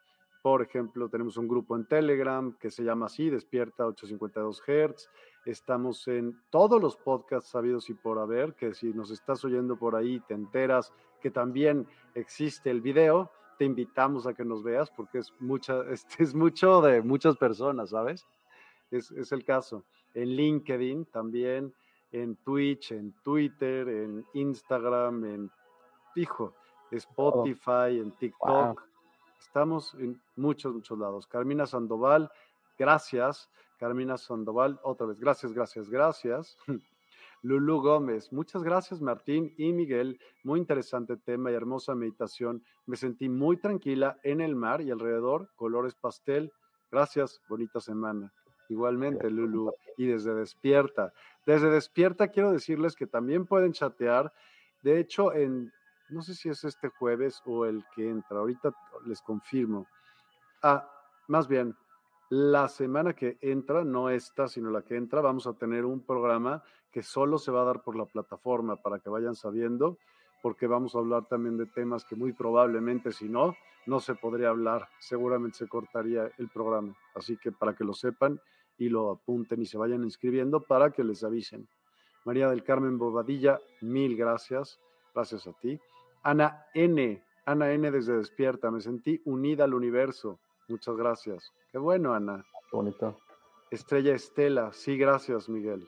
[0.43, 5.09] Por ejemplo, tenemos un grupo en Telegram que se llama así, Despierta 852 Hz.
[5.47, 9.95] Estamos en todos los podcasts sabidos y por haber, que si nos estás oyendo por
[9.95, 15.19] ahí, te enteras que también existe el video te invitamos a que nos veas porque
[15.19, 18.25] es, mucha, este, es mucho de muchas personas, ¿sabes?
[18.91, 19.83] Es, es el caso.
[20.13, 21.73] En LinkedIn también,
[22.11, 25.51] en Twitch, en Twitter, en Instagram, en,
[26.15, 26.53] hijo,
[26.91, 28.81] Spotify, en TikTok.
[29.39, 31.27] Estamos en muchos, muchos lados.
[31.27, 32.31] Carmina Sandoval,
[32.77, 33.49] gracias.
[33.77, 36.57] Carmina Sandoval, otra vez, gracias, gracias, gracias.
[37.45, 42.63] Lulu Gómez, muchas gracias Martín y Miguel, muy interesante tema y hermosa meditación.
[42.87, 46.51] Me sentí muy tranquila en el mar y alrededor, colores pastel.
[46.91, 48.33] Gracias, bonita semana.
[48.67, 51.13] Igualmente, Lulu, y desde Despierta.
[51.45, 54.33] Desde Despierta quiero decirles que también pueden chatear.
[54.81, 55.71] De hecho, en,
[56.09, 58.73] no sé si es este jueves o el que entra, ahorita
[59.05, 59.85] les confirmo.
[60.63, 60.89] Ah,
[61.27, 61.75] más bien,
[62.29, 66.63] la semana que entra, no esta, sino la que entra, vamos a tener un programa
[66.91, 69.97] que solo se va a dar por la plataforma para que vayan sabiendo,
[70.41, 73.55] porque vamos a hablar también de temas que muy probablemente, si no,
[73.85, 76.95] no se podría hablar, seguramente se cortaría el programa.
[77.13, 78.39] Así que para que lo sepan
[78.77, 81.67] y lo apunten y se vayan inscribiendo para que les avisen.
[82.25, 84.79] María del Carmen Bobadilla, mil gracias,
[85.13, 85.79] gracias a ti.
[86.23, 91.53] Ana N, Ana N desde Despierta, me sentí unida al universo Muchas gracias.
[91.71, 92.45] Qué bueno, Ana.
[92.69, 93.17] Qué bonito.
[93.71, 95.87] Estrella Estela, sí, gracias, Miguel.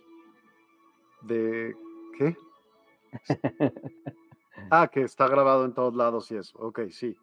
[1.21, 1.75] ¿De
[2.17, 2.35] qué?
[4.71, 6.57] ah, que está grabado en todos lados y eso.
[6.59, 7.15] Ok, sí.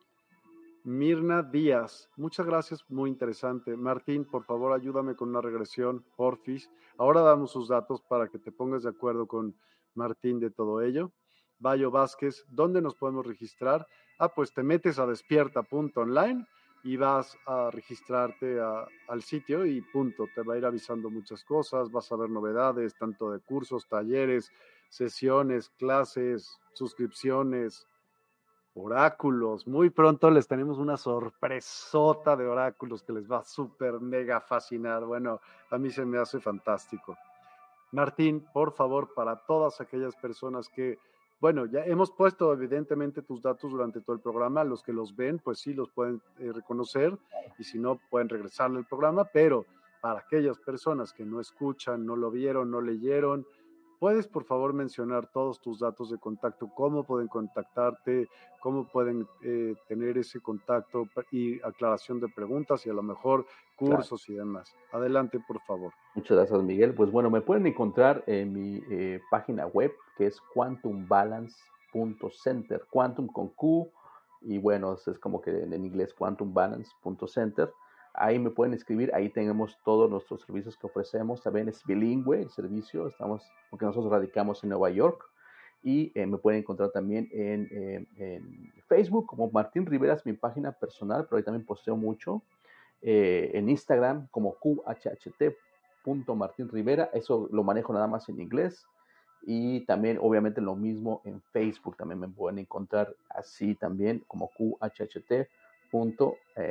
[0.84, 3.76] Mirna Díaz, muchas gracias, muy interesante.
[3.76, 6.70] Martín, por favor, ayúdame con una regresión, porfis.
[6.98, 9.56] Ahora damos sus datos para que te pongas de acuerdo con
[9.94, 11.10] Martín de todo ello.
[11.58, 13.86] Bayo Vázquez, ¿dónde nos podemos registrar?
[14.18, 16.46] Ah, pues te metes a despierta.online
[16.84, 21.90] y vas a registrarte al sitio y punto, te va a ir avisando muchas cosas,
[21.90, 24.52] vas a ver novedades, tanto de cursos, talleres,
[24.90, 27.88] sesiones, clases, suscripciones,
[28.74, 29.66] oráculos.
[29.66, 35.06] Muy pronto les tenemos una sorpresota de oráculos que les va a súper mega fascinar.
[35.06, 35.40] Bueno,
[35.70, 37.16] a mí se me hace fantástico.
[37.92, 40.98] Martín, por favor, para todas aquellas personas que
[41.40, 44.64] bueno, ya hemos puesto evidentemente tus datos durante todo el programa.
[44.64, 47.16] Los que los ven, pues sí, los pueden eh, reconocer
[47.58, 49.24] y si no, pueden regresarle al programa.
[49.24, 49.66] Pero
[50.00, 53.46] para aquellas personas que no escuchan, no lo vieron, no leyeron,
[54.04, 56.68] ¿Puedes por favor mencionar todos tus datos de contacto?
[56.74, 58.28] ¿Cómo pueden contactarte?
[58.60, 64.28] ¿Cómo pueden eh, tener ese contacto y aclaración de preguntas y a lo mejor cursos
[64.28, 64.76] y demás?
[64.92, 65.94] Adelante, por favor.
[66.14, 66.92] Muchas gracias, Miguel.
[66.92, 72.84] Pues bueno, me pueden encontrar en mi eh, página web que es quantumbalance.center.
[72.90, 73.90] Quantum con Q
[74.42, 77.72] y bueno, es como que en inglés quantumbalance.center.
[78.14, 81.42] Ahí me pueden escribir, ahí tenemos todos nuestros servicios que ofrecemos.
[81.42, 85.28] También es bilingüe el servicio, estamos, porque nosotros radicamos en Nueva York.
[85.82, 90.72] Y eh, me pueden encontrar también en, en, Facebook como Martín Rivera, es mi página
[90.72, 92.42] personal, pero ahí también posteo mucho.
[93.02, 98.86] Eh, en Instagram como qhht.martinrivera, eso lo manejo nada más en inglés.
[99.42, 104.56] Y también, obviamente, lo mismo en Facebook, también me pueden encontrar así también como qhht
[104.56, 104.78] punto
[105.34, 105.48] eh,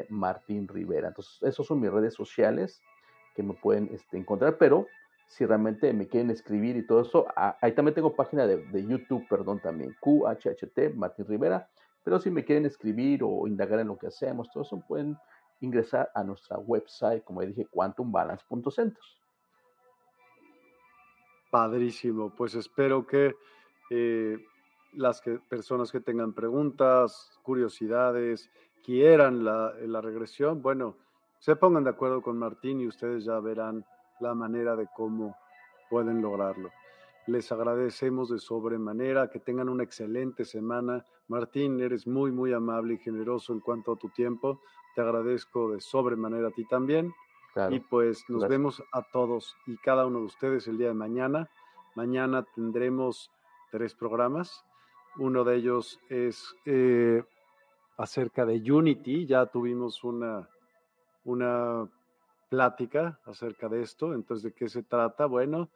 [0.10, 1.10] Martín Rivera.
[1.10, 2.82] Entonces, esos son mis redes sociales
[3.36, 4.88] que me pueden este, encontrar, pero
[5.28, 9.28] si realmente me quieren escribir y todo eso, ah, ahí también tengo página de, YouTube,
[9.28, 11.68] perdón, también, QHHT Martín Rivera,
[12.04, 15.18] pero si me quieren escribir o indagar en lo que hacemos, todo eso pueden
[15.62, 19.04] ingresar a nuestra website, como dije, quantumbalance.center.
[21.50, 23.34] Padrísimo, pues espero que
[23.90, 24.38] eh,
[24.94, 28.50] las personas que tengan preguntas, curiosidades,
[28.84, 30.96] quieran la, la, regresión, bueno,
[31.40, 33.86] se pongan de acuerdo con Martín y ustedes ya verán
[34.20, 35.36] la manera de cómo
[35.90, 36.72] pueden lograrlo.
[37.26, 41.06] Les agradecemos de sobremanera, que tengan una excelente semana.
[41.30, 44.60] Martín, eres muy, muy amable y generoso en cuanto a tu tiempo.
[44.94, 47.14] Te agradezco de sobremanera a ti también.
[47.70, 51.50] y pues nos vemos a todos y cada uno de ustedes el día de mañana.
[51.96, 53.32] Mañana tendremos
[53.72, 54.66] tres programas.
[55.18, 57.24] Uno de ellos es eh,
[57.98, 59.26] acerca de Unity.
[59.26, 60.50] Ya tuvimos una,
[61.24, 61.90] una
[62.50, 64.14] plática acerca de esto.
[64.14, 65.26] Entonces, ¿de qué se trata?
[65.26, 65.70] Bueno,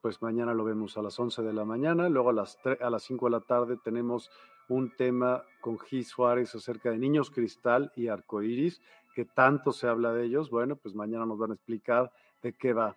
[0.00, 2.08] pues mañana lo vemos a las 11 de la mañana.
[2.08, 4.30] Luego a las, a las 5 de la tarde tenemos
[4.68, 8.80] un tema con Gis Suárez acerca de niños cristal y arcoíris,
[9.14, 10.50] que tanto se habla de ellos.
[10.50, 12.96] Bueno, pues mañana nos van a explicar de qué va.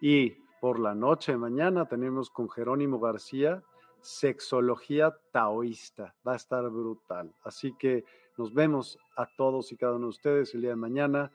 [0.00, 3.62] Y por la noche, mañana, tenemos con Jerónimo García
[4.02, 6.14] sexología taoísta.
[6.26, 7.34] Va a estar brutal.
[7.44, 8.04] Así que
[8.36, 11.32] nos vemos a todos y cada uno de ustedes el día de mañana.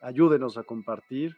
[0.00, 1.36] Ayúdenos a compartir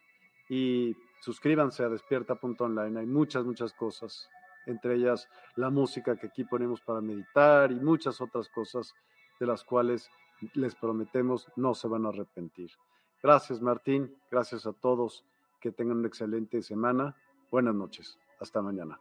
[0.48, 3.00] y suscríbanse a despierta.online.
[3.00, 4.28] Hay muchas, muchas cosas,
[4.66, 8.94] entre ellas la música que aquí ponemos para meditar y muchas otras cosas
[9.40, 10.10] de las cuales
[10.54, 12.70] les prometemos no se van a arrepentir.
[13.22, 15.24] Gracias Martín, gracias a todos,
[15.60, 17.16] que tengan una excelente semana.
[17.50, 19.00] Buenas noches, hasta mañana.